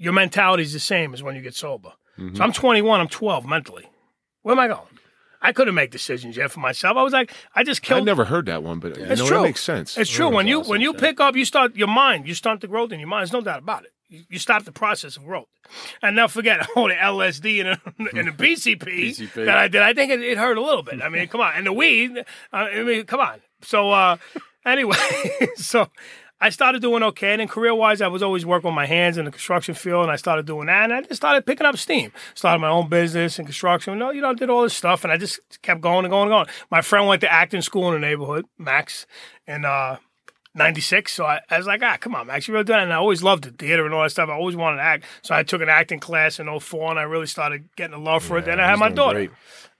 your 0.02 0.12
mentality 0.12 0.62
is 0.64 0.72
the 0.72 0.80
same 0.80 1.14
as 1.14 1.22
when 1.22 1.34
you 1.36 1.42
get 1.42 1.54
sober. 1.54 1.92
So 2.34 2.42
I'm 2.44 2.52
21, 2.52 3.00
I'm 3.00 3.08
12 3.08 3.46
mentally. 3.46 3.88
Where 4.42 4.52
am 4.52 4.58
I 4.60 4.68
going? 4.68 4.80
I 5.40 5.52
couldn't 5.52 5.74
make 5.74 5.90
decisions 5.90 6.36
yet 6.36 6.50
for 6.52 6.60
myself. 6.60 6.96
I 6.96 7.02
was 7.02 7.12
like, 7.12 7.32
I 7.54 7.64
just 7.64 7.82
killed. 7.82 8.02
I 8.02 8.04
never 8.04 8.24
heard 8.26 8.46
that 8.46 8.62
one, 8.62 8.78
but 8.78 8.96
you 8.96 9.04
It's 9.04 9.20
know 9.20 9.26
true. 9.26 9.36
that 9.38 9.42
makes 9.42 9.60
sense. 9.62 9.96
It's 9.98 10.10
true. 10.10 10.28
When 10.28 10.46
you 10.46 10.60
when 10.60 10.80
you 10.80 10.92
pick 10.94 11.18
up, 11.20 11.34
you 11.34 11.44
start 11.44 11.74
your 11.74 11.88
mind. 11.88 12.28
You 12.28 12.34
start 12.34 12.60
the 12.60 12.68
growth 12.68 12.92
in 12.92 13.00
your 13.00 13.08
mind. 13.08 13.22
There's 13.22 13.32
no 13.32 13.40
doubt 13.40 13.58
about 13.60 13.84
it. 13.84 13.90
You, 14.08 14.22
you 14.28 14.38
stop 14.38 14.64
the 14.64 14.72
process 14.72 15.16
of 15.16 15.24
growth. 15.24 15.48
And 16.02 16.14
now 16.14 16.28
forget 16.28 16.64
oh 16.76 16.86
the 16.86 16.94
LSD 16.94 17.60
and 17.66 17.80
the, 18.06 18.18
and 18.18 18.28
the 18.28 18.32
PCP, 18.44 18.78
PCP. 19.08 19.46
that 19.46 19.56
I 19.58 19.66
did. 19.68 19.82
I 19.82 19.94
think 19.94 20.12
it, 20.12 20.20
it 20.22 20.38
hurt 20.38 20.58
a 20.58 20.62
little 20.62 20.82
bit. 20.84 21.02
I 21.02 21.08
mean, 21.08 21.26
come 21.28 21.40
on, 21.40 21.54
and 21.56 21.66
the 21.66 21.72
weed. 21.72 22.18
uh, 22.18 22.56
I 22.56 22.82
mean, 22.84 23.04
come 23.06 23.20
on. 23.20 23.40
So 23.62 23.90
uh, 23.90 24.18
anyway, 24.66 24.96
so 25.56 25.88
I 26.42 26.50
started 26.50 26.82
doing 26.82 27.04
okay. 27.04 27.32
And 27.32 27.40
then 27.40 27.46
career 27.46 27.74
wise, 27.74 28.00
I 28.00 28.08
was 28.08 28.22
always 28.22 28.44
working 28.44 28.68
with 28.68 28.74
my 28.74 28.86
hands 28.86 29.16
in 29.16 29.24
the 29.24 29.30
construction 29.30 29.74
field, 29.74 30.02
and 30.02 30.10
I 30.10 30.16
started 30.16 30.44
doing 30.44 30.66
that. 30.66 30.84
And 30.84 30.92
I 30.92 31.00
just 31.02 31.14
started 31.14 31.46
picking 31.46 31.66
up 31.66 31.78
steam. 31.78 32.10
Started 32.34 32.58
my 32.58 32.68
own 32.68 32.88
business 32.88 33.38
in 33.38 33.44
construction. 33.44 33.96
No, 33.96 34.10
you 34.10 34.20
know, 34.20 34.30
I 34.30 34.34
did 34.34 34.50
all 34.50 34.62
this 34.62 34.74
stuff, 34.74 35.04
and 35.04 35.12
I 35.12 35.16
just 35.16 35.38
kept 35.62 35.80
going 35.80 36.04
and 36.04 36.10
going 36.10 36.24
and 36.24 36.30
going. 36.30 36.46
My 36.68 36.82
friend 36.82 37.06
went 37.06 37.20
to 37.20 37.32
acting 37.32 37.62
school 37.62 37.86
in 37.88 38.00
the 38.00 38.06
neighborhood, 38.06 38.44
Max, 38.58 39.06
and 39.46 39.64
uh, 39.64 39.98
96. 40.54 41.12
So 41.12 41.24
I, 41.24 41.40
I 41.48 41.58
was 41.58 41.66
like, 41.66 41.80
ah, 41.82 41.96
come 41.98 42.14
on, 42.14 42.26
Max, 42.26 42.48
you 42.48 42.54
really 42.54 42.64
doing 42.64 42.80
it. 42.80 42.84
And 42.84 42.92
I 42.92 42.96
always 42.96 43.22
loved 43.22 43.44
the 43.44 43.50
theater 43.50 43.84
and 43.84 43.94
all 43.94 44.02
that 44.02 44.10
stuff. 44.10 44.28
I 44.28 44.32
always 44.32 44.56
wanted 44.56 44.78
to 44.78 44.82
act. 44.82 45.04
So 45.22 45.34
I 45.34 45.42
took 45.42 45.62
an 45.62 45.68
acting 45.68 46.00
class 46.00 46.38
in 46.38 46.60
04 46.60 46.90
and 46.90 46.98
I 46.98 47.04
really 47.04 47.26
started 47.26 47.68
getting 47.76 47.94
a 47.94 48.00
love 48.00 48.22
for 48.22 48.38
it. 48.38 48.44
Then 48.44 48.60
I 48.60 48.66
had 48.66 48.78
my 48.78 48.90
daughter. 48.90 49.20
great. 49.20 49.30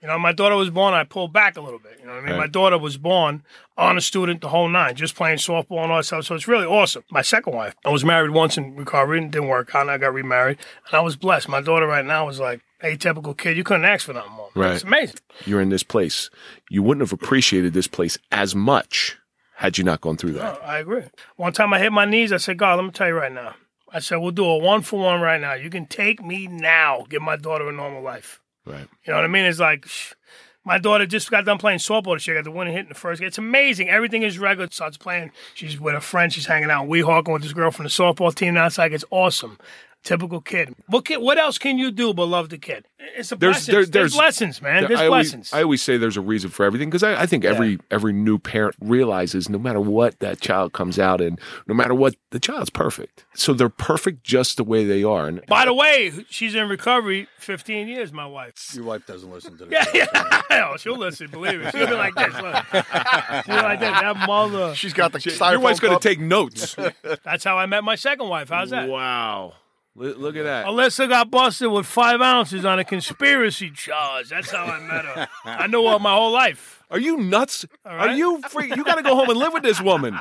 You 0.03 0.09
know, 0.09 0.19
my 0.19 0.33
daughter 0.33 0.57
was 0.57 0.69
born, 0.69 0.93
I 0.93 1.05
pulled 1.05 1.31
back 1.31 1.55
a 1.55 1.61
little 1.61 1.79
bit. 1.79 1.97
You 2.01 2.05
know 2.05 2.15
what 2.15 2.23
I 2.23 2.25
mean? 2.25 2.31
Right. 2.33 2.41
My 2.41 2.47
daughter 2.47 2.77
was 2.77 2.97
born 2.97 3.41
on 3.77 3.97
a 3.97 4.01
student 4.01 4.41
the 4.41 4.49
whole 4.49 4.67
nine, 4.67 4.95
just 4.95 5.15
playing 5.15 5.37
softball 5.37 5.81
and 5.83 5.93
all 5.93 5.99
that 5.99 6.03
stuff. 6.03 6.25
So 6.25 6.35
it's 6.35 6.45
really 6.45 6.65
awesome. 6.65 7.05
My 7.09 7.21
second 7.21 7.55
wife, 7.55 7.73
I 7.85 7.89
was 7.89 8.03
married 8.03 8.31
once 8.31 8.57
in 8.57 8.75
recovery 8.75 9.19
and 9.19 9.31
didn't 9.31 9.47
work 9.47 9.73
out, 9.73 9.83
and 9.83 9.91
I 9.91 9.97
got 9.97 10.13
remarried. 10.13 10.57
And 10.87 10.95
I 10.95 10.99
was 10.99 11.15
blessed. 11.15 11.47
My 11.47 11.61
daughter 11.61 11.87
right 11.87 12.03
now 12.03 12.27
is 12.27 12.37
like 12.37 12.59
atypical 12.83 13.37
kid. 13.37 13.55
You 13.55 13.63
couldn't 13.63 13.85
ask 13.85 14.05
for 14.05 14.11
nothing 14.11 14.33
more. 14.33 14.49
Right. 14.55 14.73
It's 14.73 14.83
amazing. 14.83 15.19
You're 15.45 15.61
in 15.61 15.69
this 15.69 15.83
place. 15.83 16.29
You 16.69 16.83
wouldn't 16.83 17.01
have 17.01 17.13
appreciated 17.13 17.71
this 17.71 17.87
place 17.87 18.17
as 18.29 18.53
much 18.53 19.17
had 19.55 19.77
you 19.77 19.85
not 19.85 20.01
gone 20.01 20.17
through 20.17 20.33
that. 20.33 20.59
Oh, 20.61 20.65
I 20.65 20.79
agree. 20.79 21.03
One 21.37 21.53
time 21.53 21.73
I 21.73 21.79
hit 21.79 21.93
my 21.93 22.03
knees. 22.03 22.33
I 22.33 22.37
said, 22.37 22.57
God, 22.57 22.75
let 22.75 22.83
me 22.83 22.91
tell 22.91 23.07
you 23.07 23.13
right 23.13 23.31
now. 23.31 23.55
I 23.89 23.99
said, 23.99 24.17
we'll 24.17 24.31
do 24.31 24.43
a 24.43 24.57
one 24.57 24.81
for 24.81 24.99
one 24.99 25.21
right 25.21 25.39
now. 25.39 25.53
You 25.53 25.69
can 25.69 25.85
take 25.85 26.21
me 26.21 26.47
now, 26.47 27.05
give 27.07 27.21
my 27.21 27.37
daughter 27.37 27.69
a 27.69 27.71
normal 27.71 28.01
life. 28.03 28.41
Right. 28.65 28.87
You 29.05 29.11
know 29.11 29.15
what 29.15 29.25
I 29.25 29.27
mean? 29.27 29.45
It's 29.45 29.59
like 29.59 29.85
shh, 29.85 30.13
my 30.65 30.77
daughter 30.77 31.05
just 31.05 31.29
got 31.29 31.45
done 31.45 31.57
playing 31.57 31.79
softball 31.79 32.19
She. 32.19 32.35
Got 32.35 32.45
the 32.45 32.51
winning 32.51 32.73
hit 32.73 32.83
in 32.83 32.89
the 32.89 32.95
first 32.95 33.19
game. 33.19 33.27
It's 33.27 33.37
amazing. 33.37 33.89
Everything 33.89 34.23
is 34.23 34.39
regular. 34.39 34.69
Starts 34.71 34.97
playing. 34.97 35.31
She's 35.53 35.79
with 35.79 35.95
a 35.95 36.01
friend. 36.01 36.31
She's 36.31 36.45
hanging 36.45 36.69
out 36.71 36.83
in 36.83 36.89
hawking 37.01 37.33
with 37.33 37.43
this 37.43 37.53
girl 37.53 37.71
from 37.71 37.83
the 37.83 37.89
softball 37.89 38.33
team. 38.33 38.55
It's 38.57 38.77
like 38.77 38.91
it's 38.93 39.05
awesome. 39.11 39.57
Typical 40.03 40.41
kid. 40.41 40.75
What 40.87 41.05
kid? 41.05 41.17
What 41.17 41.37
else 41.37 41.57
can 41.57 41.77
you 41.77 41.89
do 41.89 42.13
but 42.13 42.25
love 42.25 42.49
the 42.49 42.57
kid? 42.57 42.85
It's 43.15 43.31
a 43.31 43.35
There's- 43.37 43.55
blessing. 43.67 43.71
there- 43.73 43.81
There's, 43.85 43.89
there's- 43.91 44.15
lessons, 44.17 44.61
man. 44.61 44.85
There's 44.87 44.99
I 44.99 45.05
always. 45.07 45.53
I 45.53 45.63
always 45.63 45.81
say 45.81 45.95
there's 45.97 46.17
a 46.17 46.21
reason 46.21 46.49
for 46.49 46.65
everything 46.65 46.89
because 46.89 47.03
I, 47.03 47.21
I 47.21 47.25
think 47.25 47.45
every 47.45 47.79
every 47.89 48.11
new 48.11 48.37
parent 48.37 48.75
realizes 48.81 49.47
no 49.49 49.57
matter 49.57 49.79
what 49.79 50.19
that 50.19 50.41
child 50.41 50.73
comes 50.73 50.99
out 50.99 51.21
in, 51.21 51.37
no 51.67 51.73
matter 51.73 51.93
what 51.93 52.15
the 52.31 52.39
child's 52.39 52.69
perfect. 52.69 53.23
So 53.33 53.53
they're 53.53 53.69
perfect 53.69 54.23
just 54.23 54.57
the 54.57 54.63
way 54.65 54.83
they 54.85 55.03
are. 55.03 55.27
And 55.27 55.45
By 55.47 55.65
the 55.65 55.73
way, 55.73 56.11
she's 56.29 56.53
in 56.53 56.67
recovery 56.67 57.27
15 57.39 57.87
years. 57.87 58.11
My 58.11 58.25
wife. 58.25 58.71
Your 58.75 58.83
wife 58.83 59.05
doesn't 59.05 59.31
listen 59.31 59.57
to 59.57 59.65
this. 59.67 59.87
Yeah, 59.93 60.05
yeah. 60.13 60.41
Oh, 60.71 60.77
she'll 60.77 60.97
listen. 60.97 61.29
Believe 61.31 61.61
me. 61.61 61.71
She'll 61.71 61.87
be 61.87 61.93
like 61.93 62.13
this. 62.15 62.33
Look. 62.33 62.65
She'll 62.65 63.55
be 63.55 63.61
like 63.61 63.79
that. 63.79 64.01
That 64.01 64.27
mother. 64.27 64.75
She's 64.75 64.93
got 64.93 65.13
the 65.13 65.19
your 65.19 65.33
styrofoam 65.33 65.61
wife's 65.61 65.79
going 65.79 65.97
to 65.97 66.07
take 66.09 66.19
notes. 66.19 66.75
That's 67.23 67.43
how 67.45 67.57
I 67.57 67.65
met 67.67 67.83
my 67.85 67.95
second 67.95 68.27
wife. 68.27 68.49
How's 68.49 68.71
that? 68.71 68.89
wow. 68.89 69.53
Look, 69.95 70.17
look 70.17 70.35
at 70.35 70.43
that. 70.43 70.65
Alyssa 70.65 71.07
got 71.07 71.29
busted 71.29 71.69
with 71.69 71.85
five 71.85 72.19
ounces 72.19 72.65
on 72.65 72.79
a 72.79 72.83
conspiracy 72.83 73.69
charge. 73.69 74.29
That's 74.29 74.49
how 74.49 74.65
I 74.65 74.79
met 74.79 75.05
her. 75.05 75.27
I 75.45 75.67
know 75.67 75.87
her 75.91 75.99
my 75.99 76.13
whole 76.15 76.31
life. 76.31 76.81
Are 76.89 76.99
you 76.99 77.17
nuts? 77.17 77.65
Are 77.85 78.11
you 78.13 78.39
free? 78.49 78.71
You 78.75 78.83
got 78.83 78.95
to 78.95 79.03
go 79.03 79.15
home 79.15 79.29
and 79.29 79.37
live 79.37 79.53
with 79.53 79.63
this 79.63 79.79
woman. 79.81 80.19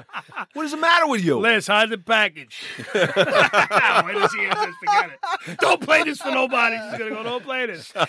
What 0.55 0.65
is 0.65 0.71
the 0.73 0.77
matter 0.79 1.07
with 1.07 1.23
you? 1.25 1.39
Liz, 1.39 1.67
hide 1.67 1.91
the 1.91 1.99
package. 1.99 2.63
Wait 2.95 3.15
till 3.15 4.29
she 4.29 4.41
answers, 4.41 4.75
forget 4.79 5.11
it. 5.47 5.59
Don't 5.59 5.81
play 5.83 6.03
this 6.03 6.19
for 6.19 6.31
nobody. 6.31 6.77
She's 6.91 6.99
gonna 6.99 7.11
go, 7.11 7.23
don't 7.23 7.45
play 7.45 7.67
this. 7.67 7.93
That, 7.93 8.09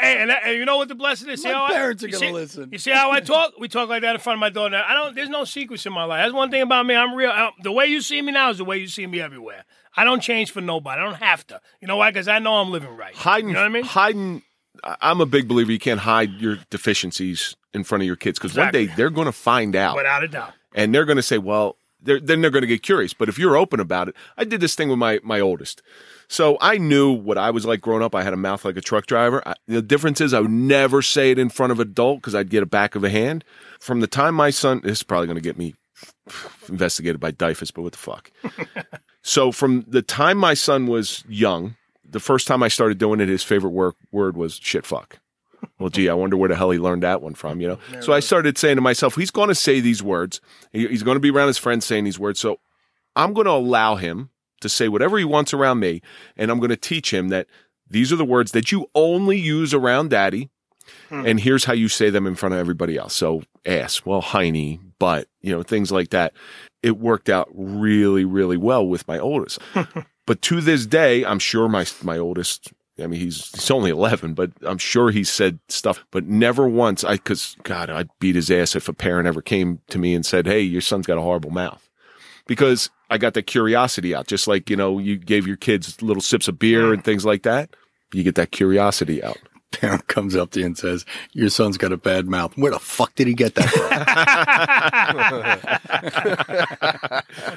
hey, 0.00 0.16
and, 0.20 0.30
that- 0.30 0.42
and 0.44 0.56
you 0.58 0.64
know 0.66 0.76
what 0.76 0.88
the 0.88 0.94
blessing 0.94 1.28
is? 1.30 1.42
See 1.42 1.48
My 1.48 1.54
how 1.54 1.64
I- 1.66 1.72
parents 1.72 2.04
are 2.04 2.08
gonna 2.08 2.18
see- 2.18 2.32
listen. 2.32 2.68
You 2.72 2.78
see 2.78 2.90
how 2.90 3.10
I 3.12 3.20
talk? 3.20 3.52
We 3.58 3.68
talk 3.68 3.88
like 3.88 4.02
that 4.02 4.14
in 4.14 4.20
front 4.20 4.36
of 4.36 4.40
my 4.40 4.50
daughter. 4.50 4.82
I 4.86 4.92
don't. 4.94 5.14
There's 5.14 5.28
no 5.30 5.44
secrets 5.44 5.86
in 5.86 5.92
my 5.92 6.04
life. 6.04 6.22
That's 6.24 6.34
one 6.34 6.50
thing 6.50 6.62
about 6.62 6.84
me. 6.86 6.94
I'm 6.94 7.14
real. 7.14 7.30
I, 7.30 7.50
the 7.62 7.72
way 7.72 7.86
you 7.86 8.00
see 8.02 8.20
me 8.20 8.32
now 8.32 8.50
is 8.50 8.58
the 8.58 8.64
way 8.64 8.78
you 8.78 8.88
see 8.88 9.06
me 9.06 9.20
everywhere. 9.20 9.64
I 9.96 10.04
don't 10.04 10.20
change 10.20 10.50
for 10.50 10.60
nobody. 10.60 11.00
I 11.00 11.04
don't 11.04 11.22
have 11.22 11.46
to. 11.48 11.60
You 11.80 11.88
know 11.88 11.96
why? 11.96 12.10
Because 12.10 12.28
I 12.28 12.38
know 12.38 12.54
I'm 12.54 12.70
living 12.70 12.96
right. 12.96 13.14
hiding, 13.14 13.48
You 13.48 13.54
know 13.54 13.60
what 13.60 13.66
I 13.66 13.70
mean? 13.70 13.84
hiding. 13.84 14.42
I'm 14.84 15.20
a 15.20 15.26
big 15.26 15.48
believer. 15.48 15.70
You 15.70 15.78
can't 15.78 16.00
hide 16.00 16.30
your 16.40 16.58
deficiencies 16.70 17.56
in 17.74 17.84
front 17.84 18.02
of 18.02 18.06
your 18.06 18.16
kids 18.16 18.38
because 18.38 18.52
Exactly. 18.52 18.80
one 18.80 18.86
day 18.88 18.94
they're 18.96 19.10
going 19.10 19.26
to 19.26 19.32
find 19.32 19.76
out, 19.76 19.96
Without 19.96 20.24
a 20.24 20.28
doubt. 20.28 20.52
and 20.74 20.94
they're 20.94 21.04
going 21.04 21.16
to 21.16 21.22
say, 21.22 21.38
"Well." 21.38 21.76
They're, 22.04 22.18
then 22.18 22.40
they're 22.40 22.50
going 22.50 22.62
to 22.62 22.66
get 22.66 22.82
curious. 22.82 23.14
But 23.14 23.28
if 23.28 23.38
you're 23.38 23.56
open 23.56 23.78
about 23.78 24.08
it, 24.08 24.16
I 24.36 24.42
did 24.42 24.60
this 24.60 24.74
thing 24.74 24.88
with 24.88 24.98
my 24.98 25.20
my 25.22 25.38
oldest. 25.38 25.82
So 26.26 26.58
I 26.60 26.76
knew 26.76 27.12
what 27.12 27.38
I 27.38 27.50
was 27.52 27.64
like 27.64 27.80
growing 27.80 28.02
up. 28.02 28.12
I 28.12 28.24
had 28.24 28.32
a 28.32 28.36
mouth 28.36 28.64
like 28.64 28.76
a 28.76 28.80
truck 28.80 29.06
driver. 29.06 29.40
I, 29.46 29.54
the 29.68 29.80
difference 29.80 30.20
is 30.20 30.34
I 30.34 30.40
would 30.40 30.50
never 30.50 31.00
say 31.00 31.30
it 31.30 31.38
in 31.38 31.48
front 31.48 31.70
of 31.70 31.78
an 31.78 31.86
adult 31.86 32.18
because 32.20 32.34
I'd 32.34 32.50
get 32.50 32.60
a 32.60 32.66
back 32.66 32.96
of 32.96 33.04
a 33.04 33.08
hand. 33.08 33.44
From 33.78 34.00
the 34.00 34.08
time 34.08 34.34
my 34.34 34.50
son, 34.50 34.80
this 34.82 34.98
is 34.98 35.02
probably 35.04 35.28
going 35.28 35.36
to 35.36 35.40
get 35.42 35.56
me 35.56 35.76
investigated 36.68 37.20
by 37.20 37.32
DYFS, 37.32 37.72
but 37.74 37.82
what 37.82 37.92
the 37.92 37.98
fuck? 37.98 38.30
so 39.22 39.52
from 39.52 39.84
the 39.88 40.02
time 40.02 40.38
my 40.38 40.54
son 40.54 40.86
was 40.86 41.24
young, 41.28 41.76
the 42.08 42.20
first 42.20 42.46
time 42.46 42.62
I 42.62 42.68
started 42.68 42.98
doing 42.98 43.20
it, 43.20 43.28
his 43.28 43.42
favorite 43.42 43.70
word, 43.70 43.94
word 44.10 44.36
was 44.36 44.60
shit 44.62 44.84
fuck. 44.86 45.18
Well, 45.78 45.90
gee, 45.90 46.08
I 46.08 46.14
wonder 46.14 46.36
where 46.36 46.48
the 46.48 46.56
hell 46.56 46.70
he 46.70 46.78
learned 46.78 47.02
that 47.04 47.22
one 47.22 47.34
from, 47.34 47.60
you 47.60 47.68
know? 47.68 47.78
So 48.00 48.12
I 48.12 48.20
started 48.20 48.58
saying 48.58 48.76
to 48.76 48.82
myself, 48.82 49.14
he's 49.14 49.30
going 49.30 49.48
to 49.48 49.54
say 49.54 49.80
these 49.80 50.02
words. 50.02 50.40
He's 50.72 51.02
going 51.04 51.16
to 51.16 51.20
be 51.20 51.30
around 51.30 51.46
his 51.48 51.58
friends 51.58 51.84
saying 51.84 52.04
these 52.04 52.18
words. 52.18 52.40
So 52.40 52.58
I'm 53.14 53.32
going 53.32 53.44
to 53.44 53.52
allow 53.52 53.94
him 53.96 54.30
to 54.60 54.68
say 54.68 54.88
whatever 54.88 55.18
he 55.18 55.24
wants 55.24 55.54
around 55.54 55.78
me. 55.78 56.02
And 56.36 56.50
I'm 56.50 56.58
going 56.58 56.70
to 56.70 56.76
teach 56.76 57.12
him 57.12 57.28
that 57.28 57.46
these 57.88 58.12
are 58.12 58.16
the 58.16 58.24
words 58.24 58.52
that 58.52 58.72
you 58.72 58.88
only 58.94 59.38
use 59.38 59.72
around 59.72 60.10
daddy. 60.10 60.50
And 61.10 61.38
here's 61.38 61.64
how 61.64 61.74
you 61.74 61.88
say 61.88 62.10
them 62.10 62.26
in 62.26 62.34
front 62.34 62.54
of 62.54 62.58
everybody 62.58 62.96
else. 62.96 63.14
So 63.14 63.42
ass, 63.64 64.04
well, 64.04 64.22
hiney, 64.22 64.80
butt, 65.02 65.26
you 65.40 65.50
know, 65.50 65.64
things 65.64 65.90
like 65.90 66.10
that. 66.10 66.32
It 66.80 66.96
worked 66.96 67.28
out 67.28 67.48
really, 67.52 68.24
really 68.24 68.56
well 68.56 68.86
with 68.86 69.08
my 69.08 69.18
oldest. 69.18 69.58
but 70.26 70.42
to 70.42 70.60
this 70.60 70.86
day, 70.86 71.24
I'm 71.24 71.40
sure 71.40 71.68
my 71.68 71.84
my 72.04 72.18
oldest. 72.18 72.72
I 73.00 73.08
mean, 73.08 73.18
he's 73.18 73.50
he's 73.50 73.70
only 73.72 73.90
11, 73.90 74.34
but 74.34 74.52
I'm 74.62 74.78
sure 74.78 75.10
he 75.10 75.24
said 75.24 75.58
stuff, 75.68 76.04
but 76.12 76.26
never 76.26 76.68
once. 76.68 77.02
I 77.02 77.14
because 77.14 77.56
God, 77.64 77.90
I'd 77.90 78.10
beat 78.20 78.36
his 78.36 78.48
ass 78.48 78.76
if 78.76 78.88
a 78.88 78.92
parent 78.92 79.26
ever 79.26 79.42
came 79.42 79.80
to 79.88 79.98
me 79.98 80.14
and 80.14 80.24
said, 80.24 80.46
"Hey, 80.46 80.60
your 80.60 80.80
son's 80.80 81.08
got 81.08 81.18
a 81.18 81.22
horrible 81.22 81.50
mouth," 81.50 81.90
because 82.46 82.88
I 83.10 83.18
got 83.18 83.34
that 83.34 83.48
curiosity 83.48 84.14
out. 84.14 84.28
Just 84.28 84.46
like 84.46 84.70
you 84.70 84.76
know, 84.76 85.00
you 85.00 85.16
gave 85.16 85.48
your 85.48 85.56
kids 85.56 86.00
little 86.00 86.22
sips 86.22 86.46
of 86.46 86.60
beer 86.60 86.92
and 86.92 87.02
things 87.02 87.24
like 87.24 87.42
that. 87.42 87.74
You 88.12 88.22
get 88.22 88.36
that 88.36 88.52
curiosity 88.52 89.20
out. 89.20 89.38
Parent 89.72 90.06
comes 90.06 90.36
up 90.36 90.50
to 90.52 90.60
you 90.60 90.66
and 90.66 90.76
says, 90.78 91.04
"Your 91.32 91.48
son's 91.48 91.76
got 91.78 91.92
a 91.92 91.96
bad 91.96 92.28
mouth." 92.28 92.56
Where 92.56 92.70
the 92.72 92.78
fuck 92.78 93.14
did 93.14 93.26
he 93.26 93.34
get 93.34 93.54
that 93.56 93.68
from? 93.70 93.82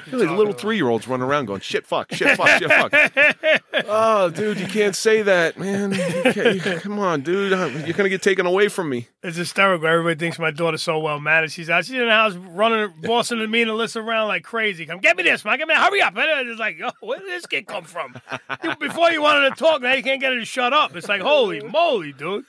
Really, 0.10 0.26
little 0.26 0.52
three 0.52 0.76
year 0.76 0.88
olds 0.88 1.06
running 1.08 1.26
around 1.26 1.46
going, 1.46 1.60
shit, 1.60 1.86
fuck, 1.86 2.12
shit, 2.14 2.36
fuck, 2.36 2.48
shit, 2.58 2.70
fuck. 2.70 3.62
oh, 3.88 4.30
dude, 4.30 4.58
you 4.60 4.66
can't 4.66 4.94
say 4.96 5.22
that, 5.22 5.58
man. 5.58 5.92
You 5.92 6.52
you- 6.52 6.60
come 6.80 6.98
on, 6.98 7.22
dude. 7.22 7.50
You're 7.50 7.96
going 7.96 8.04
to 8.04 8.08
get 8.08 8.22
taken 8.22 8.46
away 8.46 8.68
from 8.68 8.88
me. 8.88 9.08
It's 9.22 9.36
hysterical. 9.36 9.86
Everybody 9.86 10.18
thinks 10.18 10.38
my 10.38 10.50
daughter's 10.50 10.82
so 10.82 10.98
well 11.00 11.20
mannered. 11.20 11.52
She's 11.52 11.68
out. 11.68 11.84
She's 11.84 11.94
in 11.96 12.06
the 12.06 12.10
house 12.10 12.34
running, 12.34 12.92
bossing 13.02 13.38
me 13.50 13.62
and 13.62 13.70
Alyssa 13.70 13.96
around 14.02 14.28
like 14.28 14.44
crazy. 14.44 14.86
Come 14.86 15.00
get 15.00 15.16
me 15.16 15.22
this, 15.24 15.44
man. 15.44 15.58
Get 15.58 15.68
me. 15.68 15.74
Hurry 15.74 16.00
up. 16.00 16.16
And 16.16 16.48
it's 16.48 16.60
like, 16.60 16.78
yo, 16.78 16.90
where 17.00 17.18
did 17.18 17.28
this 17.28 17.46
kid 17.46 17.66
come 17.66 17.84
from? 17.84 18.14
You- 18.62 18.76
Before 18.76 19.10
you 19.10 19.20
wanted 19.22 19.50
to 19.50 19.56
talk, 19.56 19.82
now 19.82 19.92
you 19.94 20.02
can't 20.02 20.20
get 20.20 20.32
her 20.32 20.38
to 20.38 20.44
shut 20.44 20.72
up. 20.72 20.94
It's 20.96 21.08
like, 21.08 21.20
holy 21.20 21.60
moly, 21.62 22.05
dude. 22.12 22.44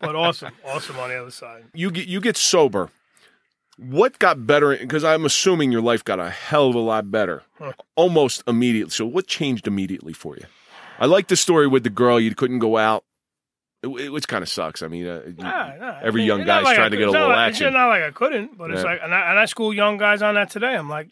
But 0.00 0.14
awesome, 0.16 0.52
awesome 0.64 0.98
on 0.98 1.08
the 1.10 1.20
other 1.20 1.30
side. 1.30 1.64
You 1.74 1.90
get, 1.90 2.06
you 2.08 2.20
get 2.20 2.36
sober. 2.36 2.90
What 3.78 4.18
got 4.18 4.44
better? 4.46 4.76
Because 4.76 5.04
I'm 5.04 5.24
assuming 5.24 5.70
your 5.70 5.82
life 5.82 6.02
got 6.02 6.18
a 6.18 6.30
hell 6.30 6.68
of 6.68 6.74
a 6.74 6.80
lot 6.80 7.10
better 7.12 7.44
almost 7.94 8.42
immediately. 8.48 8.90
So, 8.90 9.06
what 9.06 9.26
changed 9.28 9.66
immediately 9.68 10.12
for 10.12 10.36
you? 10.36 10.44
I 10.98 11.06
like 11.06 11.28
the 11.28 11.36
story 11.36 11.68
with 11.68 11.84
the 11.84 11.90
girl. 11.90 12.18
You 12.18 12.34
couldn't 12.34 12.58
go 12.58 12.76
out, 12.76 13.04
it- 13.84 14.10
which 14.12 14.26
kind 14.26 14.42
of 14.42 14.48
sucks. 14.48 14.82
I 14.82 14.88
mean, 14.88 15.06
uh, 15.06 15.22
Nah, 15.38 15.76
nah. 15.76 15.90
I 15.90 16.02
every 16.02 16.22
mean, 16.22 16.26
young 16.26 16.44
guy's 16.44 16.64
like 16.64 16.74
trying 16.74 16.90
to 16.90 16.96
get 16.96 17.06
a 17.06 17.12
little 17.12 17.28
like- 17.28 17.50
action. 17.50 17.68
It's 17.68 17.74
not 17.74 17.86
like 17.88 18.02
I 18.02 18.10
couldn't, 18.10 18.58
but 18.58 18.72
it's 18.72 18.82
like, 18.82 18.98
and 19.00 19.14
I, 19.14 19.30
and 19.30 19.38
I 19.38 19.44
school 19.44 19.72
young 19.72 19.96
guys 19.96 20.22
on 20.22 20.34
that 20.34 20.50
today. 20.50 20.74
I'm 20.74 20.88
like, 20.88 21.10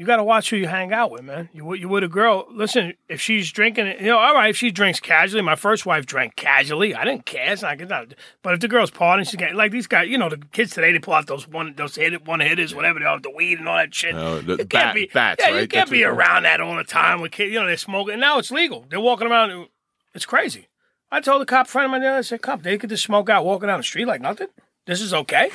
you 0.00 0.06
got 0.06 0.16
to 0.16 0.24
watch 0.24 0.48
who 0.48 0.56
you 0.56 0.66
hang 0.66 0.94
out 0.94 1.10
with, 1.10 1.22
man. 1.22 1.50
You 1.52 1.74
you 1.74 1.86
with 1.88 2.02
a 2.02 2.08
girl. 2.08 2.46
Listen, 2.50 2.94
if 3.08 3.20
she's 3.20 3.52
drinking, 3.52 3.86
you 4.00 4.06
know, 4.06 4.16
all 4.18 4.32
right. 4.34 4.48
If 4.48 4.56
she 4.56 4.70
drinks 4.70 4.98
casually, 4.98 5.42
my 5.42 5.56
first 5.56 5.84
wife 5.84 6.06
drank 6.06 6.36
casually. 6.36 6.94
I 6.94 7.04
didn't 7.04 7.26
care. 7.26 7.52
It's 7.52 7.60
not, 7.60 7.78
it's 7.78 7.90
not 7.90 8.14
but 8.42 8.54
if 8.54 8.60
the 8.60 8.68
girl's 8.68 8.90
partying, 8.90 9.26
she's 9.26 9.36
getting 9.36 9.56
like 9.56 9.72
these 9.72 9.86
guys. 9.86 10.08
You 10.08 10.16
know, 10.16 10.30
the 10.30 10.38
kids 10.38 10.72
today 10.72 10.90
they 10.92 10.98
pull 10.98 11.12
out 11.12 11.26
those 11.26 11.46
one 11.46 11.74
those 11.76 11.96
hit 11.96 12.26
one 12.26 12.40
hitters, 12.40 12.74
whatever 12.74 12.98
they 12.98 13.04
are, 13.04 13.20
the 13.20 13.30
weed 13.30 13.58
and 13.58 13.68
all 13.68 13.76
that 13.76 13.94
shit. 13.94 14.14
Oh, 14.14 14.40
the 14.40 14.52
You 14.52 14.56
can't 14.56 14.70
bat- 14.70 14.94
be, 14.94 15.10
bats, 15.12 15.42
yeah, 15.44 15.50
you 15.50 15.54
right? 15.56 15.70
can't 15.70 15.82
That's 15.82 15.90
be 15.90 16.02
around 16.02 16.44
that 16.44 16.62
all 16.62 16.76
the 16.76 16.84
time 16.84 17.20
with 17.20 17.32
kids. 17.32 17.52
You 17.52 17.60
know, 17.60 17.66
they're 17.66 17.76
smoking. 17.76 18.14
And 18.14 18.20
now 18.22 18.38
it's 18.38 18.50
legal. 18.50 18.86
They're 18.88 19.00
walking 19.00 19.28
around. 19.28 19.68
It's 20.14 20.24
crazy. 20.24 20.68
I 21.12 21.20
told 21.20 21.42
a 21.42 21.46
cop 21.46 21.66
friend 21.66 21.84
of 21.86 21.90
mine, 21.90 22.00
the 22.00 22.06
other 22.06 22.14
day, 22.14 22.18
I 22.20 22.22
said, 22.22 22.40
"Cop, 22.40 22.62
they 22.62 22.78
could 22.78 22.88
just 22.88 23.04
smoke 23.04 23.28
out 23.28 23.44
walking 23.44 23.66
down 23.66 23.78
the 23.80 23.84
street 23.84 24.06
like 24.06 24.22
nothing. 24.22 24.48
This 24.86 25.02
is 25.02 25.12
okay." 25.12 25.50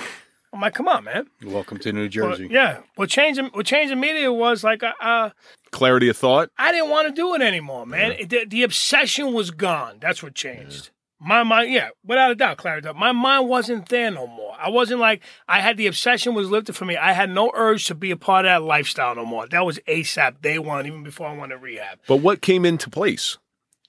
I'm 0.56 0.62
like, 0.62 0.74
"Come 0.74 0.88
on, 0.88 1.04
man." 1.04 1.28
Welcome 1.44 1.78
to 1.80 1.91
New 1.91 2.08
Jersey. 2.08 2.48
yeah. 2.50 2.80
What 2.96 3.10
changed? 3.10 3.41
What 3.54 3.65
changed 3.65 3.91
the 3.91 3.96
media 3.98 4.32
was 4.32 4.63
like, 4.63 4.82
uh, 4.84 4.94
uh, 5.02 5.30
clarity 5.72 6.08
of 6.10 6.18
thought. 6.18 6.50
I 6.58 6.72
didn't 6.72 6.89
want 6.89 7.08
to 7.10 7.13
do 7.13 7.36
it 7.36 7.41
anymore, 7.41 7.86
man. 7.86 8.13
It- 8.13 8.30
The, 8.30 8.46
the 8.46 8.63
obsession 8.63 9.34
was 9.34 9.52
gone. 9.52 9.98
That's 10.00 10.24
what 10.24 10.34
changed. 10.34 10.89
My 11.20 11.44
mind, 11.44 11.72
yeah, 11.72 11.89
without 12.06 12.32
a 12.32 12.36
doubt, 12.36 12.58
clarity. 12.58 12.88
My 12.96 13.12
mind 13.12 13.48
wasn't 13.50 13.88
there 13.89 14.12
no 14.12 14.28
more. 14.28 14.56
I 14.60 14.70
wasn't 14.70 15.00
like 15.00 15.22
I 15.48 15.60
had 15.62 15.76
the 15.78 15.88
obsession 15.88 16.34
was 16.36 16.50
lifted 16.50 16.76
from 16.76 16.89
me. 16.89 16.98
I 16.98 17.13
had 17.13 17.30
no 17.30 17.52
urge 17.56 17.86
to 17.86 17.96
be 17.96 18.12
a 18.12 18.18
part 18.18 18.46
of 18.46 18.50
that 18.50 18.63
lifestyle 18.65 19.15
no 19.15 19.26
more. 19.26 19.48
That 19.48 19.65
was 19.65 19.80
ASAP 19.88 20.41
day 20.41 20.60
one, 20.60 20.86
even 20.86 21.04
before 21.04 21.28
I 21.28 21.36
went 21.36 21.52
to 21.52 21.58
rehab. 21.58 22.00
But 22.08 22.18
what 22.18 22.41
came 22.41 22.63
into 22.65 22.89
place? 22.89 23.38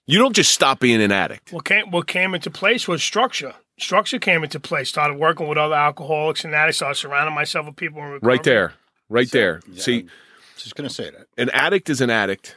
You 0.07 0.19
don't 0.21 0.35
just 0.37 0.53
stop 0.53 0.79
being 0.81 1.03
an 1.03 1.11
addict. 1.13 1.53
What 1.53 1.65
came 1.65 1.91
what 1.91 2.07
came 2.07 2.35
into 2.35 2.51
place 2.51 2.87
was 2.89 3.03
structure. 3.03 3.55
Structure 3.79 4.19
came 4.19 4.43
into 4.43 4.59
place. 4.61 4.89
Started 4.89 5.19
working 5.19 5.49
with 5.49 5.59
other 5.59 5.75
alcoholics 5.75 6.45
and 6.45 6.55
addicts. 6.55 6.79
Started 6.79 6.95
surrounding 6.97 7.35
myself 7.35 7.67
with 7.67 7.77
people 7.77 7.99
in 8.03 8.09
recovery. 8.09 8.29
Right 8.29 8.43
there. 8.43 8.73
Right 9.09 9.31
there. 9.31 9.61
Yeah, 9.71 9.83
See, 9.83 9.99
I'm 10.01 10.11
just 10.57 10.75
gonna 10.75 10.91
say 10.91 11.11
that. 11.11 11.27
an 11.37 11.51
addict 11.51 11.91
is 11.91 12.01
an 12.01 12.11
addict. 12.11 12.57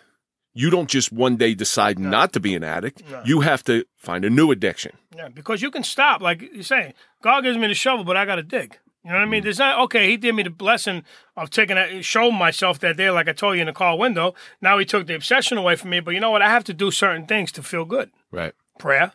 You 0.54 0.70
don't 0.70 0.90
just 0.90 1.12
one 1.12 1.38
day 1.38 1.54
decide 1.54 2.00
not 2.00 2.34
to 2.34 2.40
be 2.40 2.56
an 2.56 2.64
addict. 2.64 3.04
No. 3.10 3.22
You 3.24 3.42
have 3.42 3.64
to 3.66 3.86
find 3.96 4.26
a 4.26 4.30
new 4.30 4.52
addiction. 4.52 4.94
Yeah, 5.16 5.30
because 5.30 5.62
you 5.62 5.70
can 5.72 5.84
stop, 5.84 6.22
like 6.22 6.42
you're 6.42 6.64
saying. 6.64 6.94
God 7.22 7.42
gives 7.42 7.58
me 7.58 7.68
the 7.68 7.76
shovel, 7.76 8.04
but 8.04 8.18
I 8.18 8.26
got 8.26 8.36
to 8.36 8.44
dig. 8.44 8.78
You 9.04 9.12
know 9.12 9.18
what 9.18 9.24
I 9.24 9.26
mean? 9.30 9.42
Mm. 9.42 9.44
There's 9.44 9.60
not 9.60 9.80
okay. 9.86 10.10
He 10.10 10.18
did 10.18 10.34
me 10.36 10.44
the 10.44 10.50
blessing 10.50 11.04
of 11.38 11.50
taking 11.50 11.76
that, 11.76 12.04
showing 12.04 12.36
myself 12.36 12.80
that 12.80 12.98
day, 12.98 13.10
like 13.12 13.30
I 13.30 13.34
told 13.34 13.56
you 13.56 13.62
in 13.62 13.68
the 13.68 13.74
car 13.74 13.98
window. 13.98 14.34
Now 14.62 14.78
he 14.78 14.86
took 14.86 15.08
the 15.08 15.16
obsession 15.16 15.58
away 15.58 15.76
from 15.76 15.92
me. 15.92 16.00
But 16.00 16.12
you 16.16 16.20
know 16.20 16.32
what? 16.32 16.42
I 16.42 16.50
have 16.50 16.64
to 16.66 16.74
do 16.74 16.90
certain 16.92 17.26
things 17.26 17.52
to 17.54 17.64
feel 17.64 17.86
good. 17.86 18.10
Right. 18.32 18.54
Prayer, 18.78 19.12